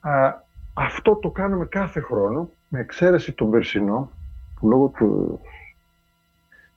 Α, 0.00 0.34
αυτό 0.74 1.16
το 1.16 1.30
κάνουμε 1.30 1.66
κάθε 1.66 2.00
χρόνο, 2.00 2.50
με 2.68 2.80
εξαίρεση 2.80 3.32
τον 3.32 3.50
περσινό, 3.50 4.10
που 4.60 4.68
λόγω 4.68 4.88
του, 4.88 5.40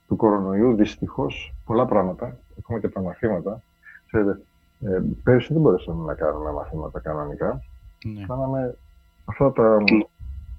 του 0.06 0.16
κορονοϊού 0.16 0.74
δυστυχώς 0.74 1.54
πολλά 1.64 1.86
πράγματα, 1.86 2.38
ακόμα 2.58 2.80
και 2.80 2.88
τα 2.88 3.00
μαθήματα, 3.00 3.62
ξέρετε, 4.06 4.40
ε, 4.80 5.02
πέρσι 5.22 5.52
δεν 5.52 5.62
μπορέσαμε 5.62 6.04
να 6.04 6.14
κάνουμε 6.14 6.52
μαθήματα 6.52 7.00
κανονικά. 7.00 7.62
Ναι. 8.04 8.26
Κάναμε 8.26 8.76
αυτά 9.24 9.52
τα 9.52 9.78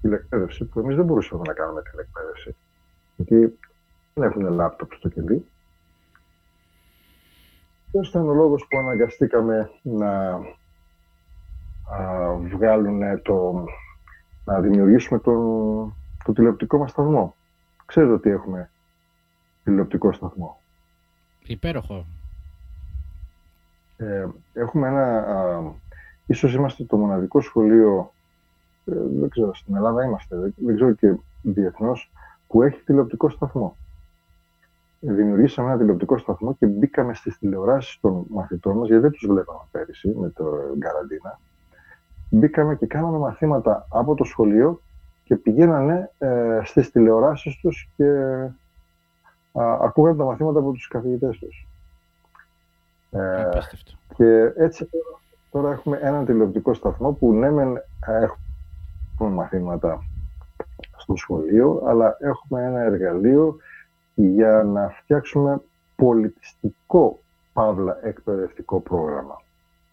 τηλεκπαίδευση 0.00 0.64
που 0.64 0.80
εμείς 0.80 0.96
δεν 0.96 1.04
μπορούσαμε 1.04 1.42
να 1.46 1.52
κάνουμε 1.52 1.82
τηλεκπαίδευση. 1.82 2.56
Γιατί 3.16 3.58
δεν 4.14 4.24
έχουν 4.24 4.52
λάπτοπ 4.52 4.92
στο 4.92 5.08
κελί. 5.08 5.46
Αυτό 7.86 8.08
ήταν 8.08 8.28
ο 8.28 8.34
λόγος 8.34 8.66
που 8.68 8.78
αναγκαστήκαμε 8.78 9.70
να 9.82 10.32
α, 11.90 12.34
βγάλουν 12.36 13.22
το, 13.22 13.64
να 14.44 14.60
δημιουργήσουμε 14.60 15.18
τον, 15.18 15.94
το 16.24 16.32
τηλεοπτικό 16.32 16.78
μας 16.78 16.90
σταθμό. 16.90 17.36
Ξέρετε 17.86 18.12
ότι 18.12 18.30
έχουμε 18.30 18.70
τηλεοπτικό 19.64 20.12
σταθμό. 20.12 20.60
Υπέροχο. 21.46 22.06
Ε, 23.96 24.26
έχουμε 24.52 24.88
ένα, 24.88 25.18
α, 25.18 25.62
ίσως 26.26 26.54
είμαστε 26.54 26.84
το 26.84 26.96
μοναδικό 26.96 27.40
σχολείο, 27.40 28.12
ε, 28.84 28.94
δεν 29.18 29.28
ξέρω, 29.28 29.54
στην 29.54 29.76
Ελλάδα 29.76 30.04
είμαστε, 30.04 30.36
δεν, 30.56 30.74
ξέρω 30.74 30.92
και 30.92 31.14
διεθνώς, 31.42 32.10
που 32.46 32.62
έχει 32.62 32.82
τηλεοπτικό 32.84 33.28
σταθμό. 33.28 33.76
Ε, 35.00 35.12
δημιουργήσαμε 35.12 35.68
ένα 35.68 35.78
τηλεοπτικό 35.78 36.18
σταθμό 36.18 36.54
και 36.54 36.66
μπήκαμε 36.66 37.14
στις 37.14 37.38
τηλεοράσεις 37.38 38.00
των 38.00 38.24
μαθητών 38.28 38.76
μας, 38.76 38.88
γιατί 38.88 39.02
δεν 39.02 39.10
τους 39.10 39.26
βλέπαμε 39.26 39.60
πέρυσι 39.70 40.08
με 40.08 40.28
το 40.28 40.44
καραντίνα. 40.78 41.40
Μπήκαμε 42.30 42.76
και 42.76 42.86
κάναμε 42.86 43.18
μαθήματα 43.18 43.86
από 43.90 44.14
το 44.14 44.24
σχολείο 44.24 44.80
και 45.24 45.36
πηγαίνανε 45.36 46.10
ε, 46.18 46.60
στις 46.64 46.90
τηλεοράσεις 46.90 47.56
τους 47.56 47.88
και 47.96 48.04
ακούγαν 49.62 50.16
τα 50.16 50.24
μαθήματα 50.24 50.58
από 50.58 50.72
τους 50.72 50.88
καθηγητές 50.88 51.38
τους. 51.38 51.66
Ε, 53.10 53.48
και 54.16 54.52
έτσι 54.56 54.88
τώρα 55.50 55.72
έχουμε 55.72 55.98
έναν 56.02 56.24
τηλεοπτικό 56.24 56.74
σταθμό 56.74 57.12
που 57.12 57.32
ναι 57.32 57.50
μεν 57.50 57.82
έχουμε 58.06 59.30
μαθήματα 59.30 60.04
στο 60.96 61.16
σχολείο, 61.16 61.82
αλλά 61.86 62.16
έχουμε 62.20 62.64
ένα 62.64 62.80
εργαλείο 62.80 63.56
για 64.14 64.62
να 64.62 64.88
φτιάξουμε 64.88 65.60
πολιτιστικό 65.96 67.20
παύλα 67.52 67.98
εκπαιδευτικό 68.02 68.80
πρόγραμμα. 68.80 69.42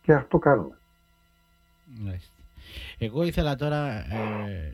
Και 0.02 0.14
αυτό 0.14 0.38
κάνουμε. 0.38 0.78
Εγώ 2.98 3.24
ήθελα 3.24 3.56
τώρα 3.56 3.88
ε, 3.88 4.72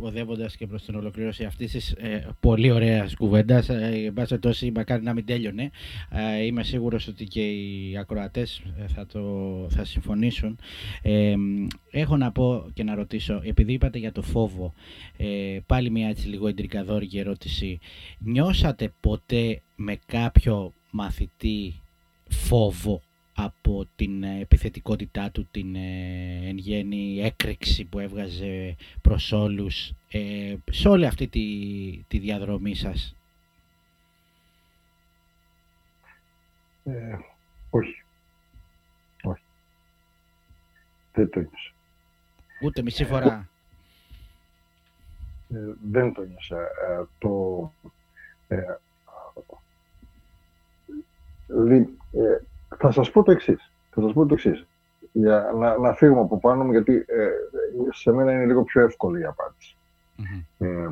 οδεύοντας 0.00 0.56
και 0.56 0.66
προς 0.66 0.84
την 0.84 0.94
ολοκλήρωση 0.94 1.44
αυτής 1.44 1.72
της 1.72 1.90
ε, 1.90 2.28
πολύ 2.40 2.70
ωραίας 2.70 3.14
κουβέντας, 3.14 3.68
ε, 3.68 4.12
εν 4.30 4.40
τόση 4.40 4.72
μακάρι 4.74 5.02
να 5.02 5.12
μην 5.12 5.24
τέλειωνε, 5.24 5.70
ε, 6.10 6.44
είμαι 6.44 6.62
σίγουρος 6.62 7.08
ότι 7.08 7.24
και 7.24 7.50
οι 7.50 7.96
ακροατές 7.96 8.62
ε, 8.78 8.86
θα, 8.86 9.06
το, 9.06 9.20
θα 9.70 9.84
συμφωνήσουν. 9.84 10.58
Ε, 11.02 11.34
έχω 11.90 12.16
να 12.16 12.32
πω 12.32 12.70
και 12.74 12.84
να 12.84 12.94
ρωτήσω, 12.94 13.40
επειδή 13.44 13.72
είπατε 13.72 13.98
για 13.98 14.12
το 14.12 14.22
φόβο, 14.22 14.72
πάλι 15.66 15.90
μια 15.90 16.08
έτσι 16.08 16.28
λίγο 16.28 16.48
εντρικαδόρικη 16.48 17.18
ερώτηση, 17.18 17.78
νιώσατε 18.18 18.92
ποτέ 19.00 19.62
με 19.76 19.98
κάποιο 20.06 20.72
μαθητή 20.90 21.74
φόβο; 22.28 23.02
Από 23.38 23.86
την 23.96 24.22
ε, 24.22 24.40
επιθετικότητά 24.40 25.30
του, 25.30 25.48
την 25.50 25.74
ε, 25.74 26.48
εν 26.48 26.56
γέννη 26.56 27.20
έκρηξη 27.20 27.84
που 27.84 27.98
έβγαζε 27.98 28.76
προς 29.02 29.32
όλους 29.32 29.92
ε, 30.10 30.54
σε 30.70 30.88
όλη 30.88 31.06
αυτή 31.06 31.28
τη, 31.28 31.44
τη 32.08 32.18
διαδρομή 32.18 32.74
σας. 32.74 33.16
Ε, 36.84 37.16
όχι. 37.70 38.02
Όχι. 39.22 39.42
Δεν 41.12 41.30
το 41.30 41.40
νιώσα. 41.40 41.72
Ούτε 42.62 42.82
μισή 42.82 43.04
φορά. 43.04 43.48
δεν 45.90 46.12
το 46.12 46.22
νιώσα. 46.22 46.68
το... 47.18 47.72
Θα 52.78 52.90
σας 52.90 53.10
πω 53.10 53.22
το 53.22 53.30
εξής. 53.30 53.72
Θα 53.90 54.00
σας 54.02 54.12
πω 54.12 54.26
το 54.26 54.34
εξής. 54.34 54.66
Για 55.12 55.52
να, 55.58 55.78
να 55.78 55.94
φύγουμε 55.94 56.20
από 56.20 56.38
πάνω 56.38 56.64
μου, 56.64 56.70
γιατί 56.70 56.94
ε, 56.94 57.28
σε 57.90 58.12
μένα 58.12 58.32
είναι 58.32 58.44
λίγο 58.44 58.62
πιο 58.62 58.82
εύκολη 58.82 59.20
η 59.20 59.24
απαντηση 59.24 59.76
Ε, 60.58 60.88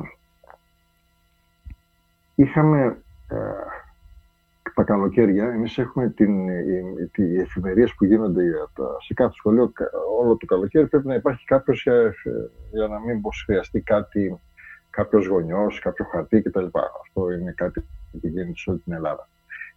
είχαμε 2.35 2.97
ε, 3.27 3.37
τα 4.73 4.83
καλοκαίρια, 4.83 5.45
εμείς 5.45 5.77
έχουμε 5.77 6.09
την, 6.09 6.47
οι, 6.47 7.09
οι 7.15 7.39
εφημερίες 7.39 7.93
που 7.93 8.05
γίνονται 8.05 8.43
σε 9.05 9.13
κάθε 9.13 9.33
σχολείο 9.33 9.71
όλο 10.19 10.35
το 10.37 10.45
καλοκαίρι 10.45 10.87
πρέπει 10.87 11.07
να 11.07 11.15
υπάρχει 11.15 11.45
κάποιος 11.45 11.81
για, 11.81 12.13
για 12.71 12.87
να 12.87 12.99
μην 12.99 13.21
πως 13.21 13.43
χρειαστεί 13.45 13.81
κάτι, 13.81 14.39
κάποιος 14.89 15.25
γονιός, 15.27 15.79
κάποιο 15.79 16.05
χαρτί 16.05 16.41
κτλ. 16.41 16.65
Αυτό 17.01 17.31
είναι 17.31 17.51
κάτι 17.51 17.79
που 17.81 18.19
γίνεται 18.21 18.51
σε 18.55 18.69
όλη 18.69 18.79
την 18.79 18.93
Ελλάδα. 18.93 19.29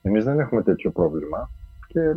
Εμείς 0.02 0.24
δεν 0.24 0.40
έχουμε 0.40 0.62
τέτοιο 0.62 0.90
πρόβλημα 0.90 1.50
και 1.88 2.00
ε, 2.00 2.14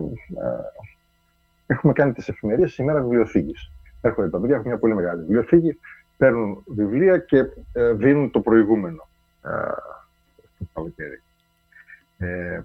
έχουμε 1.66 1.94
κάνει 1.94 2.14
τις 2.14 2.30
εφημερίες 2.30 2.78
ημέρα 2.78 3.02
βιβλιοθήκης. 3.02 3.72
Έρχονται 4.02 4.30
τα 4.30 4.40
παιδιά, 4.40 4.56
έχουν 4.56 4.68
μια 4.68 4.78
πολύ 4.78 4.96
μεγάλη 4.96 5.20
βιβλιοθήκη, 5.20 5.80
παίρνουν 6.18 6.64
βιβλία 6.66 7.18
και 7.18 7.46
ε, 7.74 7.94
δίνουν 7.94 8.32
το 8.32 8.40
προηγούμενο 8.42 9.08
ε, 9.46 9.50
στο 10.56 10.66
καλοκαίρι. 10.74 11.22
Ε, 12.18 12.62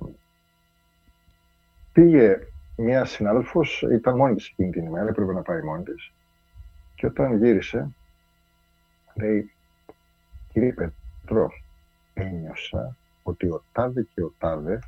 πήγε 1.93 2.39
μια 2.77 3.05
συνάδελφος, 3.05 3.83
ήταν 3.93 4.17
μόνη 4.17 4.35
της 4.35 4.49
εκείνη 4.49 4.71
την 4.71 4.87
ημέρα, 4.87 5.09
έπρεπε 5.09 5.33
να 5.33 5.43
πάει 5.43 5.63
μόνη 5.63 5.83
της. 5.83 6.13
Και 6.95 7.07
όταν 7.07 7.37
γύρισε, 7.37 7.89
λέει, 9.15 9.51
κύριε 10.53 10.73
Πετρό, 10.73 11.51
ένιωσα 12.15 12.97
ότι 13.23 13.47
ο 13.47 13.63
Τάδε 13.73 14.07
και 14.15 14.23
ο 14.23 14.33
Τάδε 14.39 14.79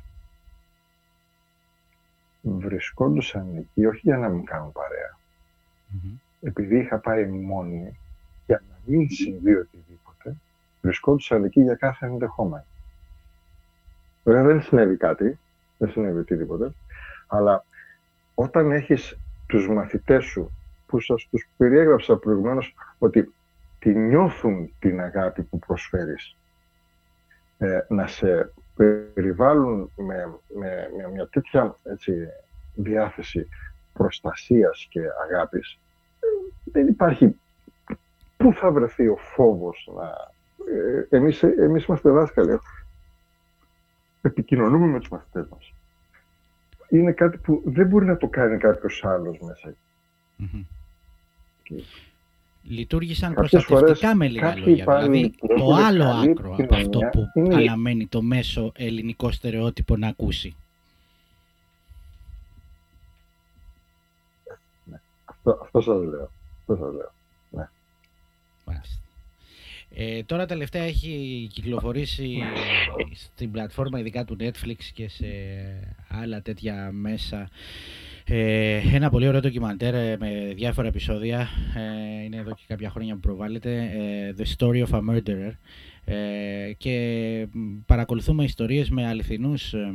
βρισκόντουσαν 2.41 3.55
εκεί 3.55 3.85
όχι 3.85 4.01
για 4.03 4.17
να 4.17 4.29
μην 4.29 4.45
κάνουν 4.45 4.71
Επειδή 6.41 6.77
είχα 6.77 6.97
πάει 6.97 7.25
μόνη 7.25 7.99
για 8.45 8.63
να 8.69 8.75
μην 8.85 9.09
συμβεί 9.09 9.55
οτιδήποτε, 9.55 10.35
βρισκόντουσαν 10.81 11.43
εκεί 11.43 11.61
για 11.61 11.75
κάθε 11.75 12.05
ενδεχόμενο. 12.05 12.65
Βέβαια 14.23 14.43
δεν 14.43 14.61
συνέβη 14.61 14.97
κάτι, 14.97 15.39
δεν 15.77 15.91
συνέβη 15.91 16.19
οτιδήποτε, 16.19 16.73
αλλά 17.27 17.65
όταν 18.35 18.71
έχεις 18.71 19.17
τους 19.47 19.67
μαθητές 19.67 20.25
σου 20.25 20.51
που 20.85 20.99
σας 20.99 21.27
τους 21.31 21.47
περιέγραψα 21.57 22.17
προηγουμένως 22.17 22.75
ότι 22.97 23.33
τη 23.79 23.95
νιώθουν 23.95 24.73
την 24.79 25.01
αγάπη 25.01 25.43
που 25.43 25.59
προσφέρεις 25.59 26.35
ε, 27.57 27.79
να 27.87 28.07
σε 28.07 28.51
περιβάλλουν 29.13 29.91
με, 29.95 30.39
με, 30.55 30.89
με 30.97 31.09
μια 31.13 31.27
τέτοια 31.27 31.77
έτσι, 31.83 32.27
διάθεση 32.75 33.47
προστασίας 33.93 34.87
και 34.89 35.01
αγάπης, 35.29 35.79
δεν 36.63 36.87
υπάρχει 36.87 37.35
πού 38.37 38.53
θα 38.53 38.71
βρεθεί 38.71 39.07
ο 39.07 39.15
φόβος 39.15 39.89
να... 39.95 40.31
Ε, 40.73 41.17
εμείς, 41.17 41.43
εμείς 41.43 41.85
είμαστε 41.85 42.09
δάσκαλοι. 42.09 42.59
Επικοινωνούμε 44.21 44.85
με 44.85 44.99
τους 44.99 45.09
μαθητές 45.09 45.47
μας. 45.49 45.73
Είναι 46.89 47.11
κάτι 47.11 47.37
που 47.37 47.61
δεν 47.65 47.87
μπορεί 47.87 48.05
να 48.05 48.17
το 48.17 48.27
κάνει 48.27 48.57
κάποιος 48.57 49.05
άλλος 49.05 49.39
μέσα 49.39 49.73
λειτουργήσαν 52.69 53.33
προστατευτικά 53.33 54.15
με 54.15 54.27
λίγα 54.27 54.55
λόγια. 54.55 54.85
Δηλαδή 54.85 55.33
το 55.57 55.73
άλλο 55.73 56.03
άκρο 56.03 56.55
από 56.59 56.75
αυτό 56.75 56.99
που 56.99 57.31
είναι... 57.33 57.55
αναμένει 57.55 58.07
το 58.07 58.21
μέσο 58.21 58.71
ελληνικό 58.75 59.31
στερεότυπο 59.31 59.97
να 59.97 60.07
ακούσει. 60.07 60.55
Ναι. 64.83 65.01
Αυτό, 65.25 65.59
αυτό 65.61 65.81
σας 65.81 66.03
λέω. 66.03 66.31
Αυτό 66.59 66.75
σας 66.75 66.93
λέω. 66.93 67.11
Ναι. 67.49 67.69
Ε, 69.95 70.23
τώρα 70.23 70.45
τελευταία 70.45 70.83
έχει 70.83 71.47
κυκλοφορήσει 71.53 72.41
στην 73.13 73.51
πλατφόρμα 73.51 73.99
ειδικά 73.99 74.25
του 74.25 74.37
Netflix 74.39 74.77
και 74.93 75.09
σε 75.09 75.25
άλλα 76.07 76.41
τέτοια 76.41 76.91
μέσα 76.91 77.49
ε, 78.31 78.81
ένα 78.93 79.09
πολύ 79.09 79.27
ωραίο 79.27 79.39
ντοκιμαντέρ 79.39 79.93
ε, 79.93 80.17
με 80.19 80.53
διάφορα 80.55 80.87
επεισόδια. 80.87 81.47
Ε, 81.75 82.23
είναι 82.23 82.37
εδώ 82.37 82.53
και 82.53 82.63
κάποια 82.67 82.89
χρόνια 82.89 83.13
που 83.13 83.19
προβάλλεται. 83.19 83.91
Ε, 83.93 84.33
The 84.37 84.57
Story 84.57 84.85
of 84.85 84.91
a 84.91 84.99
Murderer. 85.09 85.51
Ε, 86.11 86.73
και 86.77 87.47
παρακολουθούμε 87.85 88.43
ιστορίες 88.43 88.89
με 88.89 89.07
αληθινούς 89.07 89.73
ε, 89.73 89.91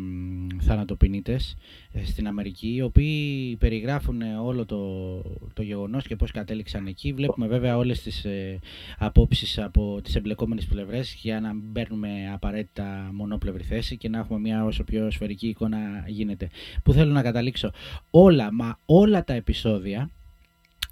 θανατοποιητές 0.61 1.57
στην 2.05 2.27
Αμερική 2.27 2.75
οι 2.75 2.83
οποίοι 2.83 3.57
περιγράφουν 3.57 4.23
όλο 4.23 4.65
το, 4.65 5.23
το 5.53 5.63
γεγονός 5.63 6.07
και 6.07 6.17
πώς 6.17 6.31
κατέληξαν 6.31 6.87
εκεί. 6.87 7.13
Βλέπουμε 7.13 7.47
βέβαια 7.47 7.77
όλες 7.77 8.03
τις 8.03 8.25
ε, 8.25 8.59
απόψεις 8.99 9.59
από 9.59 10.01
τις 10.03 10.15
εμπλεκόμενες 10.15 10.67
πλευρές 10.67 11.15
για 11.21 11.41
να 11.41 11.53
μην 11.53 11.73
παίρνουμε 11.73 12.31
απαραίτητα 12.33 13.11
μονόπλευρη 13.13 13.63
θέση 13.63 13.97
και 13.97 14.09
να 14.09 14.19
έχουμε 14.19 14.39
μια 14.39 14.65
όσο 14.65 14.85
πιο 14.85 15.11
σφαιρική 15.11 15.49
εικόνα 15.49 16.05
γίνεται. 16.07 16.49
Που 16.83 16.93
θέλω 16.93 17.13
να 17.13 17.23
καταλήξω 17.23 17.71
όλα, 18.11 18.53
μα 18.53 18.79
όλα 18.87 19.25
τα 19.25 19.33
επεισόδια 19.33 20.11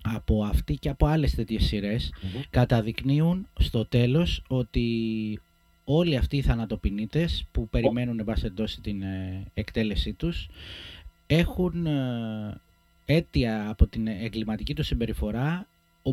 από 0.02 0.44
αυτή 0.44 0.74
και 0.74 0.88
από 0.88 1.06
άλλες 1.06 1.34
τέτοιες 1.34 2.12
καταδεικνύουν 2.50 3.46
στο 3.58 3.86
τέλος 3.86 4.42
ότι 4.48 5.40
όλοι 5.84 6.16
αυτοί 6.16 6.36
οι 6.36 6.42
θανατοποιητές 6.42 7.44
που 7.52 7.68
περιμένουν 7.68 8.18
εν 8.18 8.24
πάση 8.24 8.80
την 8.82 9.02
ε, 9.02 9.44
εκτέλεσή 9.54 10.12
τους 10.12 10.48
έχουν 11.26 11.86
ε, 11.86 12.60
αίτια 13.04 13.68
από 13.68 13.86
την 13.86 14.06
εγκληματική 14.06 14.74
τους 14.74 14.86
συμπεριφορά 14.86 15.66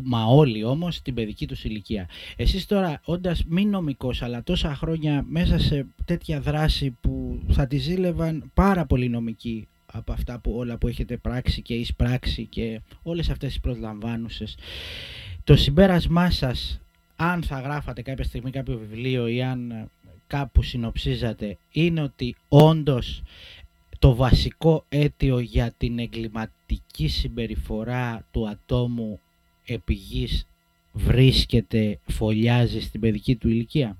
μα 0.04 0.24
όλοι 0.24 0.64
όμως 0.64 1.02
την 1.02 1.14
παιδική 1.14 1.46
τους 1.46 1.64
ηλικία. 1.64 2.08
Εσείς 2.36 2.66
τώρα 2.66 3.00
όντας 3.04 3.44
μη 3.48 3.64
νομικός 3.64 4.22
αλλά 4.22 4.42
τόσα 4.42 4.74
χρόνια 4.74 5.24
μέσα 5.28 5.58
σε 5.58 5.86
τέτοια 6.04 6.40
δράση 6.40 6.96
που 7.00 7.40
θα 7.48 7.66
τη 7.66 7.76
ζήλευαν 7.76 8.50
πάρα 8.54 8.86
πολύ 8.86 9.08
νομικοί 9.08 9.68
από 9.92 10.12
αυτά 10.12 10.38
που 10.38 10.52
όλα 10.56 10.76
που 10.76 10.88
έχετε 10.88 11.16
πράξει 11.16 11.62
και 11.62 11.74
εις 11.74 11.94
πράξει 11.94 12.46
και 12.46 12.80
όλες 13.02 13.30
αυτές 13.30 13.48
τις 13.48 13.60
προσλαμβάνουσες. 13.60 14.56
Το 15.44 15.56
συμπέρασμά 15.56 16.30
σας, 16.30 16.80
αν 17.16 17.42
θα 17.42 17.60
γράφατε 17.60 18.02
κάποια 18.02 18.24
στιγμή 18.24 18.50
κάποιο 18.50 18.78
βιβλίο 18.78 19.26
ή 19.26 19.42
αν 19.42 19.90
κάπου 20.26 20.62
συνοψίζατε, 20.62 21.58
είναι 21.72 22.02
ότι 22.02 22.36
όντως 22.48 23.22
το 23.98 24.14
βασικό 24.14 24.84
αίτιο 24.88 25.38
για 25.38 25.74
την 25.78 25.98
εγκληματική 25.98 27.08
συμπεριφορά 27.08 28.26
του 28.30 28.48
ατόμου 28.48 29.20
επί 29.64 29.98
βρίσκεται, 30.92 31.98
φωλιάζει 32.06 32.80
στην 32.80 33.00
παιδική 33.00 33.36
του 33.36 33.48
ηλικία; 33.48 33.96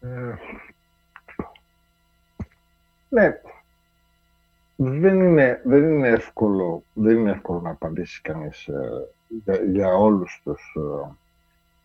Ε, 0.00 0.08
ναι. 3.08 3.40
Δεν 4.76 5.20
είναι, 5.20 5.60
δεν 5.64 5.90
είναι, 5.90 6.08
εύκολο, 6.08 6.82
δεν 6.92 7.16
είναι 7.16 7.30
εύκολο 7.30 7.60
να 7.60 7.70
απαντήσει 7.70 8.20
κανείς 8.22 8.66
ε, 8.66 9.08
για, 9.28 9.62
για, 9.62 9.94
όλους 9.94 10.40
τους, 10.44 10.76
ε, 10.76 11.10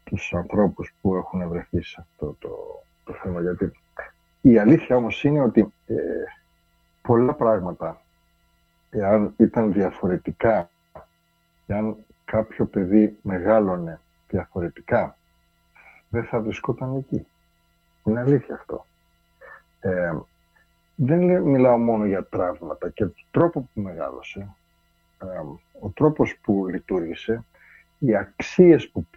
τους 0.04 0.34
ανθρώπους 0.34 0.94
που 1.02 1.16
έχουν 1.16 1.50
βρεθεί 1.50 1.84
σε 1.84 1.98
αυτό 2.00 2.36
το, 2.40 2.84
το 3.04 3.14
θέμα. 3.14 3.42
Γιατί 3.42 3.72
η 4.42 4.58
αλήθεια 4.58 4.96
όμως 4.96 5.24
είναι 5.24 5.42
ότι 5.42 5.74
ε, 5.88 5.96
πολλά 7.02 7.34
πράγματα, 7.34 8.02
εάν 8.90 9.34
ήταν 9.38 9.74
διαφορετικά, 9.74 10.70
εάν 11.68 11.96
κάποιο 12.26 12.66
παιδί 12.66 13.18
μεγάλωνε 13.22 14.00
διαφορετικά, 14.30 15.18
δεν 16.10 16.24
θα 16.24 16.40
βρισκόταν 16.40 16.96
εκεί. 16.96 17.28
Είναι 18.04 18.20
αλήθεια 18.20 18.56
αυτό. 18.56 18.86
Ε, 19.80 20.12
δεν 20.96 21.42
μιλάω 21.42 21.78
μόνο 21.78 22.06
για 22.06 22.26
τραύματα 22.26 22.90
και 22.90 23.04
τον 23.04 23.26
τρόπο 23.32 23.60
που 23.60 23.82
μεγάλωσε, 23.82 24.56
ο 25.80 25.90
τρόπος 25.90 26.38
που 26.42 26.68
λειτουργήσε, 26.68 27.46
οι 28.00 28.16
αξίες 28.16 28.90
που 28.90 29.08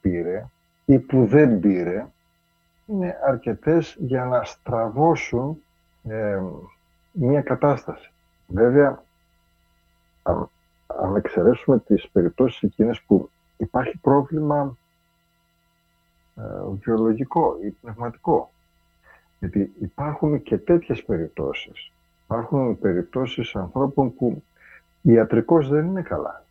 πήρε 0.00 0.46
ή 0.84 0.98
που 0.98 1.26
δεν 1.26 1.60
πήρε, 1.60 2.06
είναι 2.86 3.18
αρκετές 3.26 3.96
για 3.98 4.24
να 4.24 4.44
στραβώσουν 4.44 5.62
μια 7.12 7.42
κατάσταση. 7.42 8.12
Βέβαια, 8.46 9.02
αν, 10.22 10.50
αν 10.86 11.16
εξαιρέσουμε 11.16 11.78
τις 11.78 12.08
περιπτώσεις 12.08 12.62
εκείνες 12.62 13.02
που 13.02 13.30
υπάρχει 13.56 13.98
πρόβλημα 13.98 14.76
ε, 16.36 16.42
βιολογικό 16.80 17.58
ή 17.62 17.70
πνευματικό, 17.70 18.50
γιατί 19.38 19.72
υπάρχουν 19.80 20.42
και 20.42 20.58
τέτοιες 20.58 21.04
περιπτώσεις. 21.04 21.92
Υπάρχουν 22.24 22.78
περιπτώσεις 22.78 23.54
ανθρώπων 23.54 24.14
που 24.14 24.42
ιατρικώς 25.02 25.68
δεν 25.68 25.86
είναι 25.86 26.02
καλά 26.02 26.44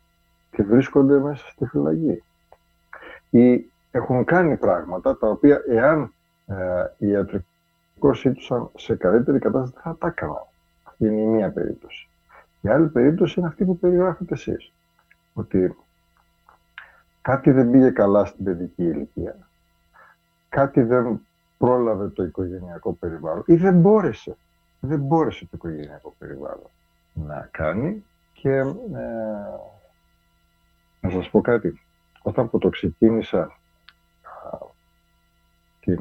και 0.52 0.64
βρίσκονται 0.64 1.20
μέσα 1.20 1.48
στη 1.50 1.66
φυλακή. 1.66 2.24
Ή 3.30 3.72
έχουν 3.92 4.24
κάνει 4.24 4.58
πράγματα 4.58 5.18
τα 5.18 5.28
οποία 5.28 5.62
εάν 5.68 6.14
ε, 6.48 6.56
ιατρικώς 6.98 8.26
ήτουσαν 8.26 8.70
σε 8.76 8.96
καλύτερη 8.96 9.40
κατάσταση 9.40 9.84
θα 9.84 9.96
τα 10.00 10.08
έκαναν. 10.08 10.46
Αυτή 10.84 11.06
είναι 11.06 11.22
η 11.22 11.26
μία 11.26 11.52
περίπτωση. 11.52 12.10
Η 12.62 12.70
άλλη 12.70 12.88
περίπτωση 12.88 13.40
είναι 13.40 13.48
αυτή 13.48 13.66
που 13.66 13.78
περιγράφετε 13.78 14.34
εσείς. 14.34 14.72
Ότι 15.34 15.76
κάτι 17.22 17.52
δεν 17.52 17.72
πήγε 17.72 17.90
καλά 17.90 18.26
στην 18.26 18.44
παιδική 18.44 18.84
ηλικία. 18.84 19.36
Κάτι 20.50 20.82
δεν 20.82 21.22
πρόλαβε 21.58 22.08
το 22.08 22.24
οικογενειακό 22.24 22.94
περιβάλλον 22.94 23.44
ή 23.46 23.56
δεν 23.56 23.80
μπόρεσε, 23.80 24.38
δεν 24.80 25.00
μπόρεσε 25.00 25.46
το 25.46 25.52
οικογενειακό 25.54 26.16
περιβάλλον 26.18 26.70
να 27.14 27.50
κάνει 27.52 28.06
και 28.34 28.50
ε, 28.50 28.74
να 31.02 31.10
σας 31.10 31.30
πω 31.30 31.42
κάτι, 31.42 31.82
όταν 32.22 32.50
που 32.50 32.58
το 32.58 32.70
ξεκίνησα 32.70 33.60
την 35.80 36.00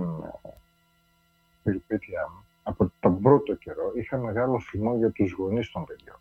περιπέτειά 1.63 2.29
μου, 2.33 2.45
από 2.63 2.93
τον 3.01 3.21
πρώτο 3.21 3.55
καιρό 3.55 3.93
είχα 3.95 4.19
μεγάλο 4.19 4.61
θυμό 4.61 4.97
για 4.97 5.11
τους 5.11 5.33
γονείς 5.33 5.71
των 5.71 5.85
παιδιών. 5.85 6.17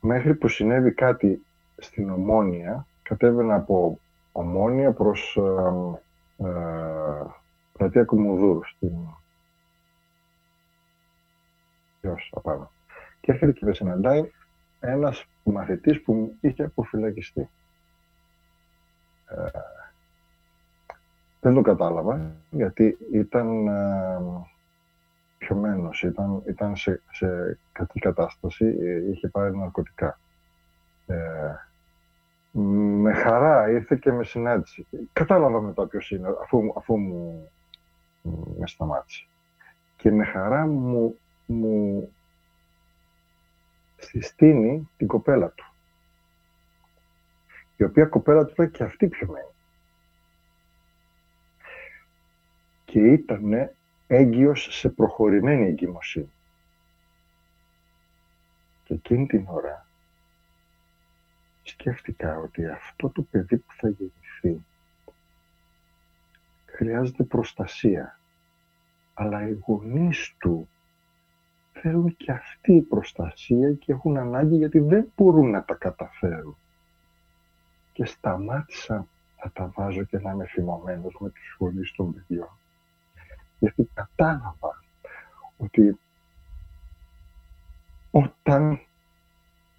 Μέχρι 0.00 0.34
που 0.34 0.48
συνέβη 0.48 0.92
κάτι 0.92 1.44
στην 1.76 2.10
Ομόνια, 2.10 2.86
κατέβαινα 3.02 3.54
από 3.54 3.98
Ομόνια 4.32 4.92
προς 4.92 5.36
ε, 5.36 6.46
ε, 6.46 7.39
πλατεία 7.80 8.04
Κομοδούρου 8.04 8.64
στην 8.64 8.90
Ποιος, 12.00 12.32
απάνω. 12.34 12.70
Και 13.20 13.32
έρχεται 13.32 13.52
και 13.52 13.64
με 13.64 13.72
συναντάει 13.72 14.30
ένας 14.80 15.24
μαθητής 15.42 16.02
που 16.02 16.36
είχε 16.40 16.62
αποφυλακιστεί. 16.62 17.50
Ε, 19.26 19.60
δεν 21.40 21.54
το 21.54 21.60
κατάλαβα, 21.60 22.32
γιατί 22.50 22.96
ήταν 23.12 23.66
ε, 23.66 24.18
πιωμένος, 25.38 26.02
ήταν, 26.02 26.42
ήταν 26.46 26.76
σε, 26.76 27.02
σε 27.10 27.58
κακή 27.72 28.00
κατάσταση, 28.00 28.76
ε, 28.80 29.10
είχε 29.10 29.28
πάρει 29.28 29.56
ναρκωτικά. 29.56 30.18
Ε, 31.06 31.54
με 33.02 33.12
χαρά 33.12 33.70
ήρθε 33.70 33.96
και 33.96 34.12
με 34.12 34.24
συνάντησε. 34.24 34.86
Κατάλαβα 35.12 35.60
μετά 35.60 35.86
ποιος 35.86 36.10
είναι, 36.10 36.28
αφού, 36.42 36.72
αφού 36.76 36.98
μου 36.98 37.50
με 38.22 38.66
σταμάτησε. 38.66 39.26
Και 39.96 40.10
με 40.10 40.24
χαρά 40.24 40.66
μου, 40.66 41.18
μου 41.46 42.12
συστήνει 43.96 44.88
την 44.96 45.06
κοπέλα 45.06 45.50
του. 45.50 45.64
Η 47.76 47.84
οποία 47.84 48.06
κοπέλα 48.06 48.44
του 48.44 48.52
ήταν 48.52 48.70
και 48.70 48.82
αυτή 48.82 49.08
πιωμένη. 49.08 49.48
Και 52.84 53.00
ήταν 53.00 53.70
έγκυος 54.06 54.68
σε 54.70 54.88
προχωρημένη 54.88 55.66
εγκυμοσύνη. 55.66 56.32
Και 58.84 58.94
εκείνη 58.94 59.26
την 59.26 59.46
ώρα 59.48 59.86
σκέφτηκα 61.62 62.38
ότι 62.38 62.66
αυτό 62.66 63.08
το 63.08 63.22
παιδί 63.22 63.56
που 63.56 63.72
θα 63.76 63.88
γεννηθεί 63.88 64.64
χρειάζεται 66.80 67.22
προστασία. 67.22 68.18
Αλλά 69.14 69.48
οι 69.48 69.58
γονείς 69.66 70.34
του 70.38 70.68
θέλουν 71.72 72.16
και 72.16 72.32
αυτή 72.32 72.72
η 72.72 72.80
προστασία 72.80 73.72
και 73.72 73.92
έχουν 73.92 74.16
ανάγκη 74.16 74.56
γιατί 74.56 74.78
δεν 74.78 75.12
μπορούν 75.16 75.50
να 75.50 75.64
τα 75.64 75.74
καταφέρουν. 75.74 76.56
Και 77.92 78.04
σταμάτησα 78.04 79.06
να 79.44 79.50
τα 79.50 79.72
βάζω 79.74 80.04
και 80.04 80.18
να 80.18 80.30
είμαι 80.30 80.46
θυμωμένος 80.46 81.16
με 81.20 81.28
τους 81.28 81.56
γονείς 81.58 81.92
των 81.92 82.14
παιδιών. 82.14 82.58
Γιατί 83.58 83.90
κατάλαβα 83.94 84.84
ότι 85.56 85.98
όταν 88.10 88.80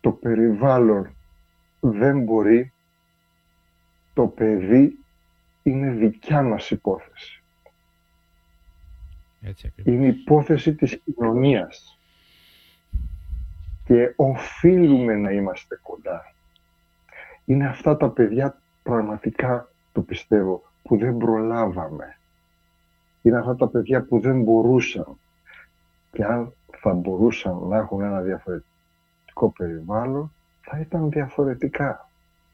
το 0.02 0.11
περιβάλλον 0.11 1.15
δεν 1.80 2.23
μπορεί, 2.23 2.73
το 4.14 4.28
παιδί 4.28 5.01
είναι 5.63 5.89
δικιά 5.89 6.41
μας 6.41 6.71
υπόθεση. 6.71 7.43
Έτσι 9.41 9.73
είναι 9.83 10.07
υπόθεση 10.07 10.75
της 10.75 10.99
κοινωνίας. 11.03 11.99
Και 13.85 14.13
οφείλουμε 14.15 15.15
να 15.15 15.31
είμαστε 15.31 15.79
κοντά. 15.81 16.33
Είναι 17.45 17.67
αυτά 17.67 17.97
τα 17.97 18.09
παιδιά 18.09 18.61
πραγματικά 18.83 19.69
το 19.91 20.01
πιστεύω 20.01 20.63
που 20.83 20.97
δεν 20.97 21.17
προλάβαμε. 21.17 22.17
Είναι 23.21 23.38
αυτά 23.38 23.55
τα 23.55 23.67
παιδιά 23.67 24.03
που 24.03 24.19
δεν 24.19 24.41
μπορούσαν. 24.41 25.17
Και 26.11 26.23
αν 26.23 26.53
θα 26.71 26.93
μπορούσαν 26.93 27.57
να 27.67 27.77
έχουν 27.77 28.01
ένα 28.01 28.21
διαφορετικό 28.21 29.49
περιβάλλον, 29.57 30.33
θα 30.61 30.79
ήταν 30.79 31.09
διαφορετικά. 31.09 32.09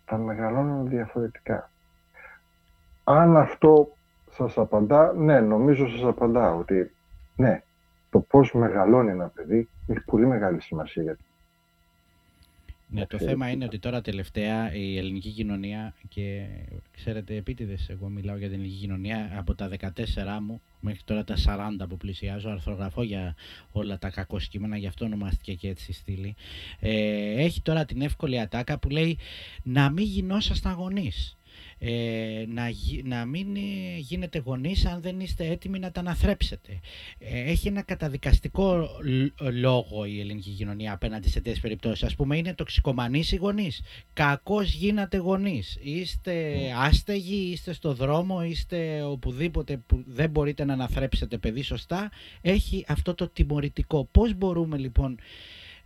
Θα 0.05 0.17
μεγαλώνουν 0.17 0.89
διαφορετικά. 0.89 1.71
Αν 3.09 3.38
αυτό 3.38 3.97
σας 4.31 4.57
απαντά, 4.57 5.13
ναι, 5.13 5.39
νομίζω 5.39 5.88
σας 5.88 6.03
απαντά 6.03 6.53
ότι 6.53 6.91
ναι, 7.35 7.63
το 8.09 8.19
πώς 8.19 8.53
μεγαλώνει 8.53 9.09
ένα 9.09 9.27
παιδί 9.27 9.69
έχει 9.88 10.03
πολύ 10.05 10.25
μεγάλη 10.27 10.61
σημασία 10.61 11.03
για 11.03 11.17
ναι, 12.89 13.05
το 13.05 13.17
θέμα 13.17 13.49
είναι 13.49 13.65
ότι 13.65 13.79
τώρα 13.79 14.01
τελευταία 14.01 14.73
η 14.73 14.97
ελληνική 14.97 15.29
κοινωνία 15.29 15.93
και 16.07 16.45
ξέρετε 16.91 17.35
επίτηδες 17.35 17.89
εγώ 17.89 18.07
μιλάω 18.07 18.38
για 18.38 18.47
την 18.47 18.59
ελληνική 18.59 18.79
κοινωνία 18.79 19.31
από 19.38 19.55
τα 19.55 19.69
14 19.79 19.89
μου 20.41 20.61
μέχρι 20.79 21.01
τώρα 21.05 21.23
τα 21.23 21.35
40 21.84 21.89
που 21.89 21.97
πλησιάζω 21.97 22.49
αρθρογραφώ 22.49 23.03
για 23.03 23.35
όλα 23.71 23.97
τα 23.97 24.09
κακό 24.09 24.38
κείμενα 24.49 24.77
γι' 24.77 24.88
αυτό 24.88 25.05
ονομάστηκε 25.05 25.53
και 25.53 25.69
έτσι 25.69 25.91
η 25.91 25.93
στήλη. 25.93 26.35
Ε, 26.79 27.43
έχει 27.43 27.61
τώρα 27.61 27.85
την 27.85 28.01
εύκολη 28.01 28.39
ατάκα 28.39 28.79
που 28.79 28.89
λέει 28.89 29.17
να 29.63 29.89
μην 29.89 30.05
γινόσασταν 30.05 30.73
γονείς 30.73 31.36
ε, 31.79 32.45
να, 32.47 32.63
να 33.03 33.25
μην 33.25 33.55
ε, 33.55 33.97
γίνετε 33.97 34.39
γονείς 34.39 34.85
αν 34.85 35.01
δεν 35.01 35.19
είστε 35.19 35.45
έτοιμοι 35.47 35.79
να 35.79 35.91
τα 35.91 35.99
αναθρέψετε. 35.99 36.79
Ε, 37.19 37.51
έχει 37.51 37.67
ένα 37.67 37.81
καταδικαστικό 37.81 38.89
λόγο 39.51 40.05
η 40.05 40.19
ελληνική 40.19 40.49
κοινωνία 40.49 40.93
απέναντι 40.93 41.29
σε 41.29 41.35
τέτοιες 41.35 41.59
περιπτώσεις. 41.59 42.03
Ας 42.03 42.15
πούμε 42.15 42.37
είναι 42.37 42.53
τοξικομανείς 42.53 43.31
οι 43.31 43.35
γονείς. 43.35 43.81
Κακώς 44.13 44.73
γίνατε 44.73 45.17
γονείς. 45.17 45.77
Είστε 45.81 46.55
άστεγοι, 46.77 47.51
είστε 47.51 47.73
στο 47.73 47.93
δρόμο, 47.93 48.43
είστε 48.43 49.03
οπουδήποτε 49.03 49.77
που 49.77 50.03
δεν 50.07 50.29
μπορείτε 50.29 50.65
να 50.65 50.73
αναθρέψετε 50.73 51.37
παιδί 51.37 51.61
σωστά. 51.61 52.11
Έχει 52.41 52.85
αυτό 52.87 53.13
το 53.13 53.29
τιμωρητικό. 53.29 54.07
Πώς 54.11 54.33
μπορούμε 54.33 54.77
λοιπόν 54.77 55.19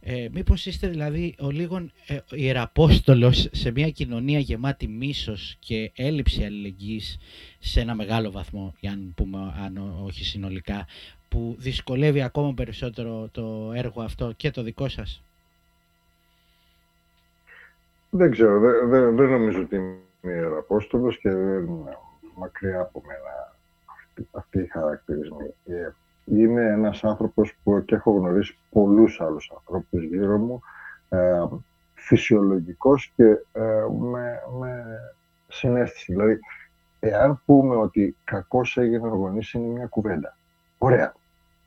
ε, 0.04 0.28
μήπως 0.32 0.66
είστε 0.66 0.88
δηλαδή 0.88 1.36
ο 1.40 1.50
λίγον 1.50 1.92
ε, 2.08 2.18
ιεραπόστολος 2.30 3.50
σε 3.52 3.72
μια 3.72 3.90
κοινωνία 3.90 4.40
γεμάτη 4.40 4.88
μίσος 4.88 5.56
και 5.60 5.92
έλλειψη 5.96 6.44
αλληλεγγύης 6.44 7.18
σε 7.60 7.80
ένα 7.80 7.96
μεγάλο 7.96 8.32
βαθμό, 8.32 8.76
για 8.80 8.96
να 8.96 9.12
πούμε 9.16 9.54
αν 9.66 10.02
όχι 10.06 10.24
συνολικά, 10.24 10.86
που 11.30 11.56
δυσκολεύει 11.60 12.22
ακόμα 12.22 12.54
περισσότερο 12.54 13.30
το 13.32 13.72
έργο 13.76 14.02
αυτό 14.02 14.34
και 14.38 14.52
το 14.52 14.64
δικό 14.64 14.90
σας; 14.90 15.24
Δεν 18.10 18.32
ξέρω, 18.32 18.60
δεν, 18.60 19.16
δεν, 19.16 19.30
νομίζω 19.30 19.62
ότι 19.62 19.76
είμαι 19.76 20.34
ιεραπόστολος 20.34 21.18
και 21.20 21.30
δεν 21.30 21.70
μακριά 22.36 22.80
από 22.80 23.04
μένα 23.08 23.56
αυτή, 23.86 24.28
αυτή 24.32 24.60
η 24.60 24.68
χαρακτηρισμή. 24.68 25.54
Ε, 26.32 26.40
είμαι 26.40 26.66
ένας 26.66 27.04
άνθρωπος 27.04 27.54
που 27.64 27.84
και 27.86 27.96
έχω 27.96 28.12
γνωρίσει 28.12 28.58
πολλούς 28.70 29.22
άλλους 29.22 29.52
ανθρώπους 29.56 30.04
γύρω 30.04 30.38
μου, 30.38 30.62
ε, 31.10 31.44
φυσιολογικός 31.94 33.12
και 33.16 33.26
ε, 33.52 33.86
με, 34.00 34.40
με 34.60 34.86
συνέστηση. 35.48 36.12
Δηλαδή, 36.12 36.40
εάν 37.00 37.42
πούμε 37.46 37.76
ότι 37.76 38.16
κακός 38.24 38.78
έγινε 38.78 39.08
ο 39.08 39.16
γονείς 39.16 39.54
είναι 39.54 39.68
μια 39.68 39.86
κουβέντα. 39.86 40.38
Ωραία. 40.78 41.14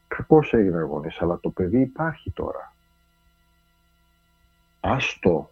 Κακός 0.09 0.53
έγινε 0.53 0.82
ο 0.82 0.86
γονείς, 0.86 1.23
αλλά 1.23 1.39
το 1.41 1.51
παιδί 1.51 1.81
υπάρχει 1.81 2.31
τώρα. 2.31 2.73
Άστο 4.81 5.51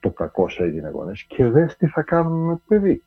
το 0.00 0.10
κακός 0.10 0.60
έγινε 0.60 0.88
ο 0.88 0.90
γονείς 0.90 1.22
και 1.22 1.44
δες 1.44 1.76
τι 1.76 1.86
θα 1.86 2.02
κάνουμε 2.02 2.46
με 2.46 2.54
το 2.54 2.62
παιδί. 2.66 3.02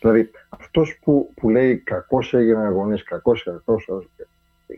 Δηλαδή, 0.00 0.30
αυτός 0.48 0.98
που, 1.02 1.32
που 1.36 1.50
λέει 1.50 1.76
κακός 1.76 2.34
έγινε 2.34 2.68
γονεί, 2.68 3.00
κακός 3.00 3.42
κακό, 3.42 3.76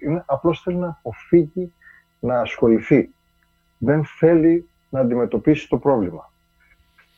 είναι 0.02 0.24
απλώς 0.26 0.62
θέλει 0.62 0.76
να 0.76 0.88
αποφύγει 0.88 1.72
να 2.20 2.40
ασχοληθεί. 2.40 3.10
Δεν 3.78 4.04
θέλει 4.04 4.68
να 4.88 5.00
αντιμετωπίσει 5.00 5.68
το 5.68 5.78
πρόβλημα. 5.78 6.32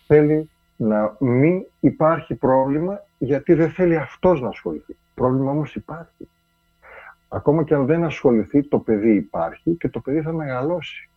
Θέλει 0.06 0.50
να 0.76 1.16
μην 1.18 1.66
υπάρχει 1.80 2.34
πρόβλημα 2.34 3.04
γιατί 3.18 3.54
δεν 3.54 3.70
θέλει 3.70 3.96
αυτός 3.96 4.40
να 4.40 4.48
ασχοληθεί. 4.48 4.96
Πρόβλημα 5.14 5.50
όμως 5.50 5.74
υπάρχει. 5.74 6.28
Ακόμα 7.28 7.64
και 7.64 7.74
αν 7.74 7.86
δεν 7.86 8.04
ασχοληθεί, 8.04 8.62
το 8.62 8.78
παιδί 8.78 9.14
υπάρχει 9.14 9.74
και 9.74 9.88
το 9.88 10.00
παιδί 10.00 10.20
θα 10.20 10.32
μεγαλώσει. 10.32 11.08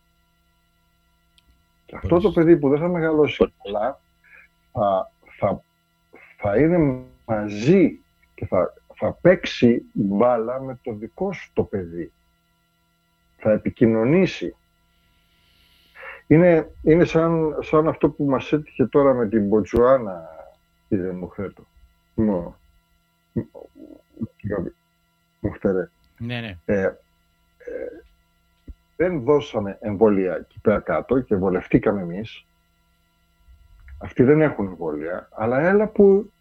Και 1.86 1.96
αυτό 1.96 2.20
το 2.20 2.32
παιδί 2.32 2.56
που 2.56 2.68
δεν 2.68 2.78
θα 2.78 2.88
μεγαλώσει 2.88 3.54
καλά 3.62 4.00
θα, 4.72 5.10
θα 5.38 5.62
θα 6.36 6.56
είναι 6.56 7.04
μαζί 7.24 8.00
και 8.34 8.46
θα, 8.46 8.74
θα 8.94 9.12
παίξει 9.12 9.82
μπάλα 9.92 10.60
με 10.60 10.78
το 10.82 10.92
δικό 10.92 11.32
σου 11.32 11.50
το 11.52 11.62
παιδί. 11.62 12.12
Θα 13.36 13.50
επικοινωνήσει. 13.52 14.56
Είναι, 16.26 16.70
είναι 16.82 17.04
σαν, 17.04 17.56
σαν 17.60 17.88
αυτό 17.88 18.10
που 18.10 18.24
μας 18.24 18.52
έτυχε 18.52 18.86
τώρα 18.86 19.14
με 19.14 19.28
την 19.28 19.46
Μποτζουάνα, 19.46 20.28
κύριε 20.88 21.12
Μουχθέτο. 21.12 21.66
Μου, 22.14 22.56
Μουχτερέ. 25.40 25.90
Ναι, 26.18 26.40
ναι. 26.40 26.58
Ε, 26.64 26.82
ε, 26.82 26.94
δεν 28.96 29.22
δώσαμε 29.22 29.78
εμβόλια 29.80 30.36
εκεί 30.36 30.60
πέρα 30.60 30.80
κάτω 30.80 31.20
και 31.20 31.36
βολευτήκαμε 31.36 32.00
εμείς 32.00 32.45
αυτοί 33.98 34.22
δεν 34.22 34.40
έχουν 34.40 34.66
εμβόλια, 34.66 35.28
αλλά 35.32 35.60
έλα 35.60 35.86
που 35.86 36.32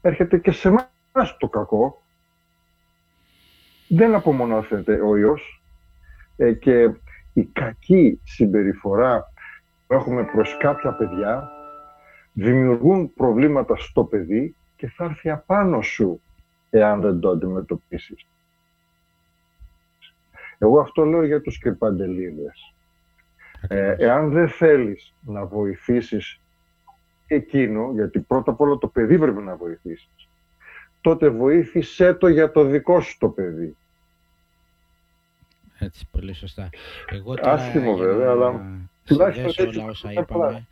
έρχεται 0.00 0.38
και 0.38 0.50
σε 0.50 0.68
εμάς 0.68 1.36
το 1.38 1.48
κακό. 1.48 2.02
Δεν 3.88 4.14
απομονώθεται 4.14 5.00
ο 5.00 5.16
ιός 5.16 5.62
ε, 6.36 6.52
και 6.52 6.90
η 7.32 7.44
κακή 7.44 8.20
συμπεριφορά 8.24 9.32
που 9.86 9.94
έχουμε 9.94 10.24
προς 10.24 10.56
κάποια 10.56 10.92
παιδιά 10.92 11.50
δημιουργούν 12.32 13.14
προβλήματα 13.14 13.76
στο 13.76 14.04
παιδί 14.04 14.56
και 14.76 14.88
θα 14.88 15.04
έρθει 15.04 15.30
απάνω 15.30 15.82
σου 15.82 16.20
εάν 16.70 17.00
δεν 17.00 17.20
το 17.20 17.30
αντιμετωπίσεις. 17.30 18.26
Εγώ 20.58 20.80
αυτό 20.80 21.04
λέω 21.04 21.24
για 21.24 21.40
τους 21.40 21.58
κρυπαντελίδες. 21.58 22.74
Ε, 23.68 23.94
εάν 23.98 24.30
δεν 24.30 24.48
θέλεις 24.48 25.14
να 25.20 25.44
βοηθήσεις 25.44 26.40
εκείνο, 27.26 27.90
γιατί 27.94 28.20
πρώτα 28.20 28.50
απ' 28.50 28.60
όλα 28.60 28.78
το 28.78 28.88
παιδί 28.88 29.18
πρέπει 29.18 29.42
να 29.42 29.56
βοηθήσεις, 29.56 30.28
τότε 31.00 31.28
βοήθησέ 31.28 32.14
το 32.14 32.28
για 32.28 32.52
το 32.52 32.64
δικό 32.64 33.00
σου 33.00 33.18
το 33.18 33.28
παιδί. 33.28 33.76
Έτσι, 35.78 36.06
πολύ 36.10 36.32
σωστά. 36.32 36.70
Εγώ 37.10 37.34
τώρα, 37.34 37.52
Άσχημο 37.52 37.96
βέβαια, 37.96 38.30
αλλά 38.30 38.80
τουλάχιστον 39.04 39.68
όλα 39.68 39.84
όσα 39.84 40.12
είπαμε 40.12 40.66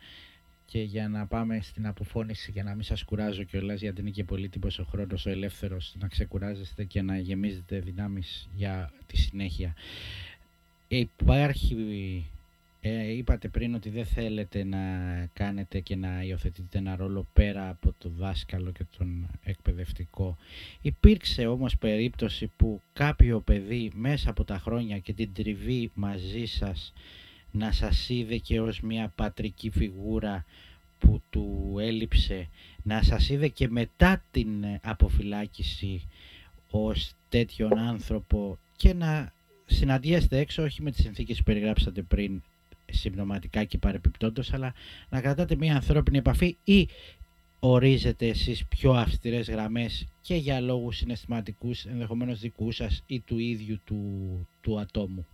και 0.65 0.81
για 0.81 1.09
να 1.09 1.25
πάμε 1.25 1.59
στην 1.61 1.87
αποφώνηση 1.87 2.51
για 2.51 2.63
να 2.63 2.73
μην 2.73 2.83
σας 2.83 3.03
κουράζω 3.03 3.43
κιόλας 3.43 3.81
γιατί 3.81 4.01
είναι 4.01 4.09
και 4.09 4.23
πολύ 4.23 4.49
τύπος 4.49 4.79
ο 4.79 4.83
χρόνος 4.83 5.25
ο 5.25 5.29
ελεύθερος 5.29 5.95
να 5.99 6.07
ξεκουράζεστε 6.07 6.83
και 6.83 7.01
να 7.01 7.17
γεμίζετε 7.17 7.79
δυνάμεις 7.79 8.49
για 8.53 8.91
τη 9.05 9.17
συνέχεια. 9.17 9.75
Υπάρχει 10.87 11.75
ε, 12.87 13.11
είπατε 13.11 13.47
πριν 13.47 13.75
ότι 13.75 13.89
δεν 13.89 14.05
θέλετε 14.05 14.63
να 14.63 14.79
κάνετε 15.33 15.79
και 15.79 15.95
να 15.95 16.23
υιοθετείτε 16.23 16.77
ένα 16.77 16.95
ρόλο 16.95 17.27
πέρα 17.33 17.69
από 17.69 17.93
το 17.97 18.09
δάσκαλο 18.09 18.71
και 18.71 18.85
τον 18.97 19.27
εκπαιδευτικό. 19.43 20.37
Υπήρξε 20.81 21.45
όμως 21.47 21.77
περίπτωση 21.77 22.51
που 22.57 22.81
κάποιο 22.93 23.39
παιδί 23.39 23.91
μέσα 23.95 24.29
από 24.29 24.43
τα 24.43 24.59
χρόνια 24.59 24.99
και 24.99 25.13
την 25.13 25.33
τριβή 25.33 25.91
μαζί 25.93 26.45
σας 26.45 26.93
να 27.51 27.71
σας 27.71 28.09
είδε 28.09 28.37
και 28.37 28.59
ως 28.59 28.81
μια 28.81 29.11
πατρική 29.15 29.69
φιγούρα 29.69 30.45
που 30.99 31.21
του 31.29 31.75
έλειψε, 31.79 32.49
να 32.83 33.03
σας 33.03 33.29
είδε 33.29 33.47
και 33.47 33.67
μετά 33.67 34.23
την 34.31 34.65
αποφυλάκηση 34.81 36.07
ως 36.69 37.13
τέτοιον 37.29 37.77
άνθρωπο 37.77 38.57
και 38.75 38.93
να 38.93 39.33
συναντιέστε 39.65 40.37
έξω 40.37 40.63
όχι 40.63 40.81
με 40.81 40.91
τις 40.91 41.03
συνθήκες 41.03 41.37
που 41.37 41.43
περιγράψατε 41.43 42.01
πριν 42.01 42.41
συμπτωματικά 42.91 43.63
και 43.63 43.77
παρεπιπτόντως, 43.77 44.53
αλλά 44.53 44.73
να 45.09 45.21
κρατάτε 45.21 45.55
μια 45.55 45.75
ανθρώπινη 45.75 46.17
επαφή 46.17 46.57
ή 46.63 46.89
ορίζετε 47.59 48.27
εσείς 48.27 48.65
πιο 48.65 48.93
αυστηρές 48.93 49.49
γραμμές 49.49 50.07
και 50.21 50.35
για 50.35 50.59
λόγους 50.59 50.97
συναισθηματικούς, 50.97 51.85
ενδεχομένως 51.85 52.39
δικούς 52.39 52.75
σας 52.75 53.03
ή 53.05 53.19
του 53.19 53.37
ίδιου 53.37 53.79
του, 53.85 53.99
του 54.61 54.79
ατόμου; 54.79 55.25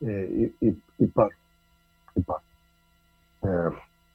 Ε, 0.00 0.26
υπάρχει. 0.96 1.38
Ε, 3.40 3.68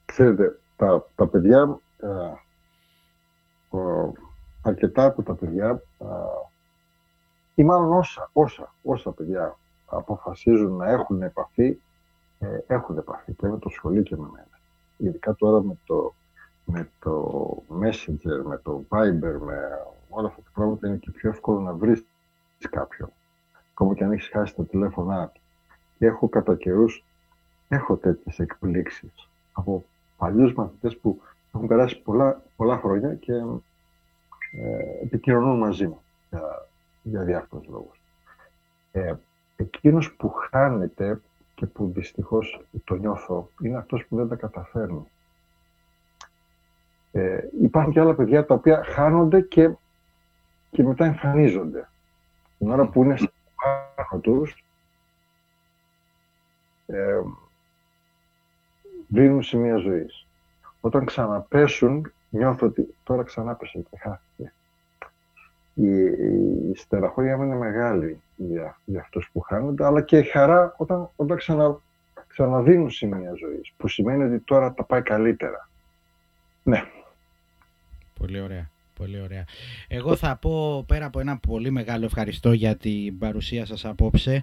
ξέρετε, 0.04 0.58
τα, 0.76 1.06
τα 1.14 1.26
παιδιά, 1.26 1.80
ε, 1.98 2.32
αρκετά 4.62 5.04
από 5.04 5.22
τα 5.22 5.34
παιδιά 5.34 5.82
ή 7.60 7.64
μάλλον 7.64 7.92
όσα, 7.92 8.30
όσα, 8.32 8.74
όσα 8.82 9.10
παιδιά 9.10 9.58
αποφασίζουν 9.86 10.76
να 10.76 10.90
έχουν 10.90 11.22
επαφή, 11.22 11.76
ε, 12.38 12.58
έχουν 12.66 12.98
επαφή 12.98 13.32
και 13.32 13.46
με 13.46 13.58
το 13.58 13.68
σχολείο 13.68 14.02
και 14.02 14.16
με 14.16 14.28
μένα. 14.32 14.60
Ειδικά 14.96 15.34
τώρα 15.34 15.62
με 15.62 15.76
το, 15.84 16.14
με 16.64 16.90
το 17.00 17.40
Messenger, 17.82 18.44
με 18.44 18.58
το 18.58 18.84
Viber, 18.88 19.38
με 19.40 19.58
όλα 20.08 20.28
αυτά 20.28 20.42
τα 20.42 20.50
πράγματα 20.54 20.88
είναι 20.88 20.96
και 20.96 21.10
πιο 21.10 21.30
εύκολο 21.30 21.60
να 21.60 21.72
βρεις 21.72 22.04
κάποιον. 22.70 23.12
Ακόμα 23.72 23.94
και 23.94 24.04
αν 24.04 24.12
έχεις 24.12 24.28
χάσει 24.28 24.54
τα 24.54 24.64
τηλέφωνά 24.64 25.28
του. 25.28 25.40
Και 25.98 26.06
έχω 26.06 26.28
κατά 26.28 26.56
καιρούς 26.56 27.04
έχω 27.68 27.96
τέτοιες 27.96 28.38
εκπλήξεις 28.38 29.28
από 29.52 29.84
παλιούς 30.16 30.54
μαθητές 30.54 30.96
που 30.96 31.20
έχουν 31.54 31.66
περάσει 31.68 32.02
πολλά, 32.02 32.42
πολλά 32.56 32.78
χρόνια 32.78 33.14
και 33.14 33.32
ε, 34.52 35.02
επικοινωνούν 35.02 35.58
μαζί 35.58 35.86
μου 35.86 36.02
για, 36.30 36.68
για 37.02 37.22
διάφορους 37.22 37.66
λόγους. 37.66 38.00
Ε, 38.92 39.14
εκείνος 39.56 40.12
που 40.12 40.28
χάνεται 40.30 41.20
και 41.54 41.66
που 41.66 41.92
δυστυχώς 41.94 42.64
το 42.84 42.94
νιώθω 42.94 43.50
είναι 43.60 43.76
αυτός 43.76 44.06
που 44.06 44.16
δεν 44.16 44.28
τα 44.28 44.36
καταφέρνει. 44.36 45.10
Ε, 47.12 47.38
υπάρχουν 47.62 47.92
και 47.92 48.00
άλλα 48.00 48.14
παιδιά 48.14 48.46
τα 48.46 48.54
οποία 48.54 48.84
χάνονται 48.84 49.40
και, 49.40 49.70
και 50.70 50.82
μετά 50.82 51.04
εμφανίζονται. 51.04 51.88
Την 52.58 52.70
ώρα 52.70 52.86
που 52.86 53.02
είναι 53.02 53.16
στο 53.16 53.30
πάνω 53.54 54.20
τους, 54.22 54.64
ε, 56.86 57.20
δίνουν 59.08 59.42
σημεία 59.42 59.76
ζωής. 59.76 60.26
Όταν 60.80 61.04
ξαναπέσουν, 61.04 62.12
νιώθω 62.30 62.66
ότι 62.66 62.94
τώρα 63.04 63.22
ξανά 63.22 63.54
πέσε 63.54 63.78
και 63.78 63.98
χάθηκε. 63.98 64.52
Η, 65.80 66.04
η 66.70 66.74
στεραχώρια 66.74 67.36
μου 67.36 67.42
είναι 67.42 67.56
μεγάλη 67.56 68.20
για, 68.36 68.80
για 68.84 69.00
αυτούς 69.00 69.30
που 69.32 69.40
χάνονται, 69.40 69.84
αλλά 69.84 70.02
και 70.02 70.18
η 70.18 70.22
χαρά 70.22 70.74
όταν, 70.76 71.10
όταν 71.16 71.36
ξανα, 71.36 71.80
ξαναδίνουν 72.26 72.90
σημεία 72.90 73.32
ζωής, 73.34 73.72
που 73.76 73.88
σημαίνει 73.88 74.22
ότι 74.22 74.38
τώρα 74.38 74.72
τα 74.72 74.84
πάει 74.84 75.02
καλύτερα. 75.02 75.68
Ναι. 76.62 76.82
Πολύ 78.18 78.40
ωραία. 78.40 78.70
Πολύ 78.94 79.20
ωραία. 79.20 79.44
Εγώ 79.88 80.16
θα 80.16 80.36
πω 80.36 80.84
πέρα 80.88 81.06
από 81.06 81.20
ένα 81.20 81.38
πολύ 81.38 81.70
μεγάλο 81.70 82.04
ευχαριστώ 82.04 82.52
για 82.52 82.76
την 82.76 83.18
παρουσία 83.18 83.66
σας 83.66 83.84
απόψε 83.84 84.42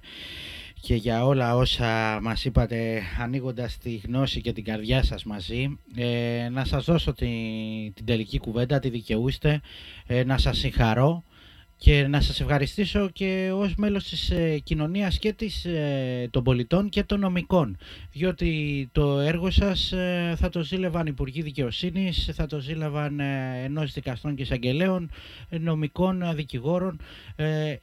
και 0.81 0.95
για 0.95 1.25
όλα 1.25 1.55
όσα 1.55 2.19
μας 2.21 2.45
είπατε 2.45 3.01
ανοίγοντας 3.19 3.77
τη 3.77 3.95
γνώση 3.95 4.41
και 4.41 4.53
την 4.53 4.63
καρδιά 4.63 5.03
σας 5.03 5.23
μαζί. 5.23 5.79
Ε, 5.95 6.49
να 6.51 6.65
σας 6.65 6.85
δώσω 6.85 7.13
την, 7.13 7.93
την 7.93 8.05
τελική 8.05 8.39
κουβέντα, 8.39 8.79
τη 8.79 8.89
δικαιούστε, 8.89 9.61
ε, 10.07 10.23
να 10.23 10.37
σας 10.37 10.57
συγχαρώ 10.57 11.23
και 11.77 12.07
να 12.07 12.21
σας 12.21 12.39
ευχαριστήσω 12.39 13.09
και 13.09 13.51
ως 13.53 13.75
μέλος 13.75 14.03
της 14.03 14.29
ε, 14.31 14.59
κοινωνίας 14.63 15.19
και 15.19 15.33
της, 15.33 15.65
ε, 15.65 16.27
των 16.31 16.43
πολιτών 16.43 16.89
και 16.89 17.03
των 17.03 17.19
νομικών 17.19 17.77
διότι 18.11 18.89
το 18.91 19.19
έργο 19.19 19.51
σας 19.51 19.91
ε, 19.91 20.33
θα 20.37 20.49
το 20.49 20.63
ζήλευαν 20.63 21.05
Υπουργοί 21.05 21.41
Δικαιοσύνης, 21.41 22.29
θα 22.33 22.45
το 22.45 22.59
ζήλευαν 22.59 23.19
ε, 23.19 23.61
ενός 23.63 23.93
δικαστών 23.93 24.35
και 24.35 24.41
εισαγγελέων, 24.41 25.09
νομικών 25.49 26.23
δικηγόρων. 26.35 26.99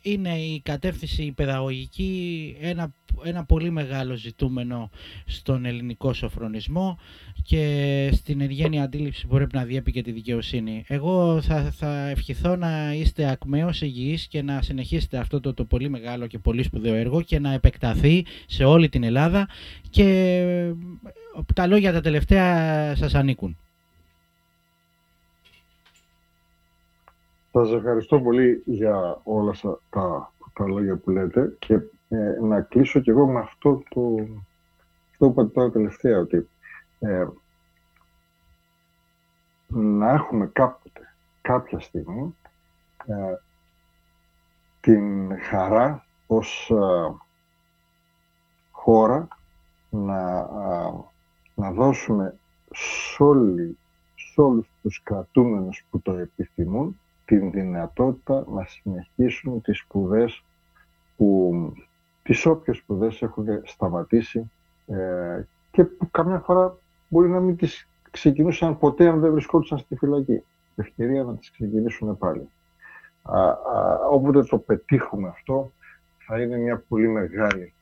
είναι 0.01 0.39
η 0.39 0.61
κατεύθυνση 0.61 1.33
παιδαγωγική 1.33 2.57
ένα, 2.61 2.95
ένα 3.25 3.45
πολύ 3.45 3.71
μεγάλο 3.71 4.15
ζητούμενο 4.15 4.91
στον 5.27 5.65
ελληνικό 5.65 6.13
σοφρονισμό 6.13 6.99
και 7.47 8.11
στην 8.13 8.41
εργένεια 8.41 8.83
αντίληψη 8.83 9.27
που 9.27 9.35
πρέπει 9.35 9.57
να 9.57 9.65
διέπει 9.65 9.93
και 9.93 10.03
τη 10.03 10.11
δικαιοσύνη. 10.11 10.85
Εγώ 10.89 11.41
θα, 11.41 11.63
θα 11.63 12.09
ευχηθώ 12.09 12.57
να 12.57 12.95
είστε 12.95 13.31
ακμαίως 13.31 13.83
υγιείς 13.83 14.27
και 14.27 14.43
να 14.43 14.63
συνεχίσετε 14.63 15.17
αυτό 15.17 15.41
το, 15.41 15.55
το 15.55 15.65
πολύ 15.65 15.89
μεγάλο 15.89 16.27
και 16.27 16.39
πολύ 16.39 16.63
σπουδαίο 16.63 16.95
έργο 16.95 17.23
και 17.23 17.39
να 17.39 17.53
επεκταθεί 17.53 18.25
σε 18.47 18.65
όλη 18.65 18.89
την 18.89 19.03
Ελλάδα 19.05 19.49
και 19.91 20.75
τα 21.55 21.67
λόγια 21.67 21.93
τα 21.93 22.01
τελευταία 22.01 22.97
σας 22.97 23.15
ανήκουν. 23.15 23.57
Σας 27.53 27.73
ευχαριστώ 27.73 28.21
πολύ 28.21 28.63
για 28.67 29.21
όλα 29.25 29.55
τα, 29.91 30.33
τα 30.53 30.67
λόγια 30.67 30.97
που 30.97 31.11
λέτε 31.11 31.57
και 31.59 31.75
ε, 32.09 32.41
να 32.43 32.61
κλείσω 32.61 33.01
κι 33.01 33.11
εγώ 33.11 33.27
με 33.27 33.39
αυτό 33.39 33.83
το, 33.89 34.01
αυτό 35.11 35.27
που 35.27 35.31
είπατε 35.31 35.49
τώρα 35.49 35.71
τελευταία, 35.71 36.19
ότι 36.19 36.49
ε, 36.99 37.27
να 39.67 40.11
έχουμε 40.11 40.47
κάποτε, 40.47 41.15
κάποια 41.41 41.81
στιγμή, 41.81 42.37
ε, 43.07 43.35
την 44.81 45.39
χαρά 45.41 46.07
ως 46.27 46.71
ε, 46.71 47.15
χώρα 48.71 49.29
να, 49.91 50.49
να 51.55 51.71
δώσουμε 51.71 52.39
σε, 52.71 53.23
όλοι, 53.23 53.79
σε 54.15 54.41
όλους 54.41 54.69
τους 54.83 55.03
κρατούμενους 55.03 55.85
που 55.91 56.01
το 56.01 56.13
επιθυμούν 56.13 56.99
την 57.25 57.51
δυνατότητα 57.51 58.45
να 58.49 58.65
συνεχίσουν 58.65 59.61
τις 59.63 59.79
σπουδές 59.79 60.45
που 61.17 61.73
τις 62.23 62.47
όποιες 62.47 62.77
σπουδές 62.77 63.23
έχουν 63.23 63.47
σταματήσει 63.65 64.51
ε, 64.87 65.43
και 65.71 65.85
που 65.85 66.11
καμιά 66.11 66.39
φορά 66.39 66.77
μπορεί 67.15 67.29
να 67.29 67.41
μην 67.41 67.57
τις 67.57 67.89
ξεκινούσαν 68.11 68.79
ποτέ 68.79 69.09
αν 69.09 69.21
δεν 69.21 69.33
βρισκόντουσαν 69.33 69.79
στη 69.79 69.97
φυλακή. 69.97 70.43
Ευκαιρία 70.77 71.23
να 71.23 71.37
τις 71.37 71.51
ξεκινήσουν 71.51 72.19
πάλι. 72.19 72.49
Α, 73.23 73.41
α, 73.41 73.55
όποτε 74.11 74.43
το 74.43 74.59
πετύχουμε 74.59 75.29
αυτό 75.29 75.73
θα 76.27 76.41
είναι 76.41 76.57
μια 76.57 76.85
πολύ 76.89 77.09
μεγάλη, 77.09 77.73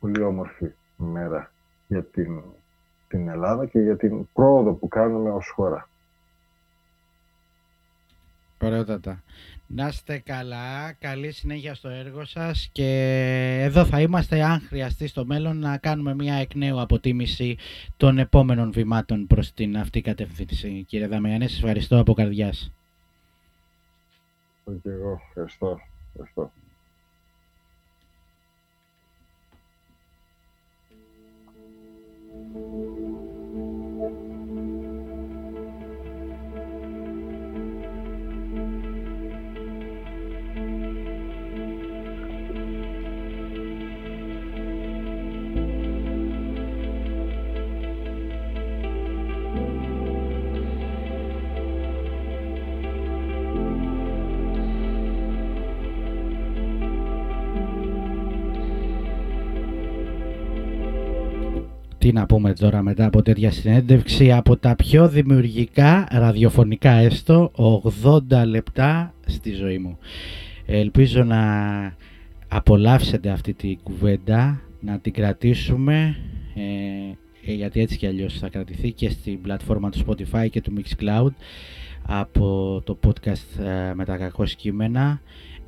πολύ 0.00 0.22
όμορφη 0.22 0.70
μέρα 0.96 1.52
για 1.86 2.04
την, 2.04 2.42
την 3.08 3.28
Ελλάδα 3.28 3.66
και 3.66 3.78
για 3.78 3.96
την 3.96 4.28
πρόοδο 4.32 4.72
που 4.72 4.88
κάνουμε 4.88 5.30
ως 5.30 5.48
χώρα. 5.54 5.88
Ωραιότατα. 8.62 9.22
Να 9.74 9.86
είστε 9.86 10.18
καλά, 10.18 10.92
καλή 10.92 11.32
συνέχεια 11.32 11.74
στο 11.74 11.88
έργο 11.88 12.24
σας 12.24 12.68
και 12.72 12.88
εδώ 13.62 13.84
θα 13.84 14.00
είμαστε 14.00 14.42
αν 14.42 14.60
χρειαστεί 14.60 15.06
στο 15.06 15.24
μέλλον 15.24 15.58
να 15.58 15.78
κάνουμε 15.78 16.14
μια 16.14 16.34
εκ 16.34 16.54
νέου 16.54 16.80
αποτίμηση 16.80 17.56
των 17.96 18.18
επόμενων 18.18 18.72
βημάτων 18.72 19.26
προς 19.26 19.52
την 19.52 19.78
αυτή 19.78 20.00
κατεύθυνση. 20.00 20.84
Κύριε 20.88 21.06
Δαμιανέ, 21.06 21.46
σας 21.48 21.56
ευχαριστώ 21.58 21.98
από 21.98 22.12
καρδιάς. 22.14 22.72
Και 24.64 24.90
εγώ, 24.90 25.20
ευχαριστώ. 25.28 25.80
ευχαριστώ. 26.12 26.52
Τι 62.12 62.18
να 62.18 62.26
πούμε 62.26 62.52
τώρα 62.52 62.82
μετά 62.82 63.06
από 63.06 63.22
τέτοια 63.22 63.50
συνέντευξη 63.50 64.32
από 64.32 64.56
τα 64.56 64.76
πιο 64.76 65.08
δημιουργικά 65.08 66.08
ραδιοφωνικά 66.10 66.90
έστω 66.90 67.50
80 68.30 68.42
λεπτά 68.46 69.14
στη 69.26 69.52
ζωή 69.52 69.78
μου. 69.78 69.98
Ελπίζω 70.66 71.24
να 71.24 71.42
απολαύσετε 72.48 73.30
αυτή 73.30 73.52
τη 73.52 73.76
κουβέντα, 73.82 74.60
να 74.80 74.98
την 74.98 75.12
κρατήσουμε 75.12 76.16
ε, 76.54 77.50
ε, 77.50 77.54
γιατί 77.54 77.80
έτσι 77.80 77.96
κι 77.96 78.06
αλλιώς 78.06 78.38
θα 78.38 78.48
κρατηθεί 78.48 78.92
και 78.92 79.10
στην 79.10 79.40
πλατφόρμα 79.40 79.90
του 79.90 80.04
Spotify 80.06 80.50
και 80.50 80.60
του 80.60 80.72
Mixcloud 80.76 81.32
από 82.02 82.80
το 82.84 82.98
podcast 83.06 83.64
ε, 83.64 83.94
με 83.94 84.04
τα 84.04 84.16
κακό 84.16 84.44
κείμενα 84.44 85.20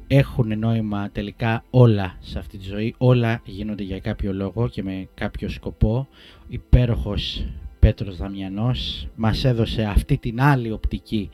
έχουν 0.06 0.58
νόημα 0.58 1.10
τελικά 1.12 1.64
όλα 1.70 2.16
σε 2.20 2.38
αυτή 2.38 2.58
τη 2.58 2.64
ζωή, 2.64 2.94
όλα 2.98 3.40
γίνονται 3.44 3.82
για 3.82 3.98
κάποιο 3.98 4.32
λόγο 4.32 4.68
και 4.68 4.82
με 4.82 5.08
κάποιο 5.14 5.48
σκοπό. 5.48 6.08
Υπέροχος 6.48 7.46
Πέτρος 7.78 8.16
Δαμιανός 8.16 9.08
μας 9.14 9.44
έδωσε 9.44 9.82
αυτή 9.82 10.18
την 10.18 10.40
άλλη 10.40 10.70
οπτική 10.70 11.30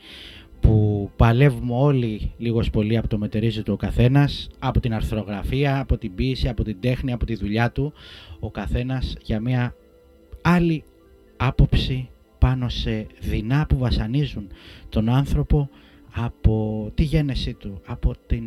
που 0.59 1.09
παλεύουμε 1.15 1.73
όλοι 1.73 2.31
λίγος 2.37 2.69
πολύ 2.69 2.97
από 2.97 3.07
το 3.07 3.17
μετερίζει 3.17 3.63
του 3.63 3.73
ο 3.73 3.77
καθένας, 3.77 4.49
από 4.59 4.79
την 4.79 4.93
αρθρογραφία, 4.93 5.79
από 5.79 5.97
την 5.97 6.15
ποίηση, 6.15 6.47
από 6.47 6.63
την 6.63 6.77
τέχνη, 6.79 7.11
από 7.11 7.25
τη 7.25 7.35
δουλειά 7.35 7.71
του, 7.71 7.93
ο 8.39 8.51
καθένας 8.51 9.15
για 9.21 9.39
μια 9.39 9.75
άλλη 10.41 10.83
άποψη 11.37 12.09
πάνω 12.37 12.69
σε 12.69 13.07
δεινά 13.19 13.65
που 13.65 13.77
βασανίζουν 13.77 14.47
τον 14.89 15.09
άνθρωπο 15.09 15.69
από 16.11 16.91
τη 16.95 17.03
γέννησή 17.03 17.53
του, 17.53 17.81
από 17.85 18.13
την 18.27 18.43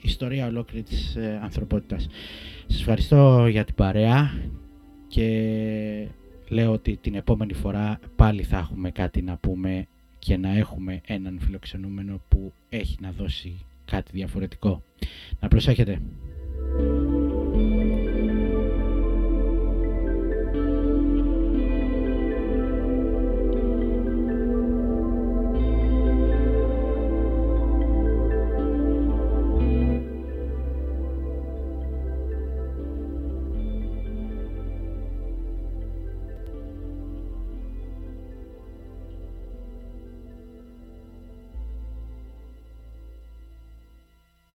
ιστορία 0.00 0.46
ολόκληρη 0.46 0.82
της 0.82 1.16
ε, 1.16 1.40
ανθρωπότητας. 1.42 2.08
Σας 2.66 2.80
ευχαριστώ 2.80 3.46
για 3.46 3.64
την 3.64 3.74
παρέα 3.74 4.32
και 5.08 6.06
λέω 6.48 6.72
ότι 6.72 6.98
την 7.02 7.14
επόμενη 7.14 7.52
φορά 7.52 7.98
πάλι 8.16 8.42
θα 8.42 8.58
έχουμε 8.58 8.90
κάτι 8.90 9.22
να 9.22 9.36
πούμε 9.36 9.86
και 10.18 10.36
να 10.36 10.56
έχουμε 10.56 11.00
έναν 11.06 11.38
φιλοξενούμενο 11.40 12.20
που 12.28 12.52
έχει 12.68 12.96
να 13.00 13.10
δώσει 13.10 13.64
κάτι 13.84 14.10
διαφορετικό. 14.12 14.82
Να 15.40 15.48
προσέχετε. 15.48 16.00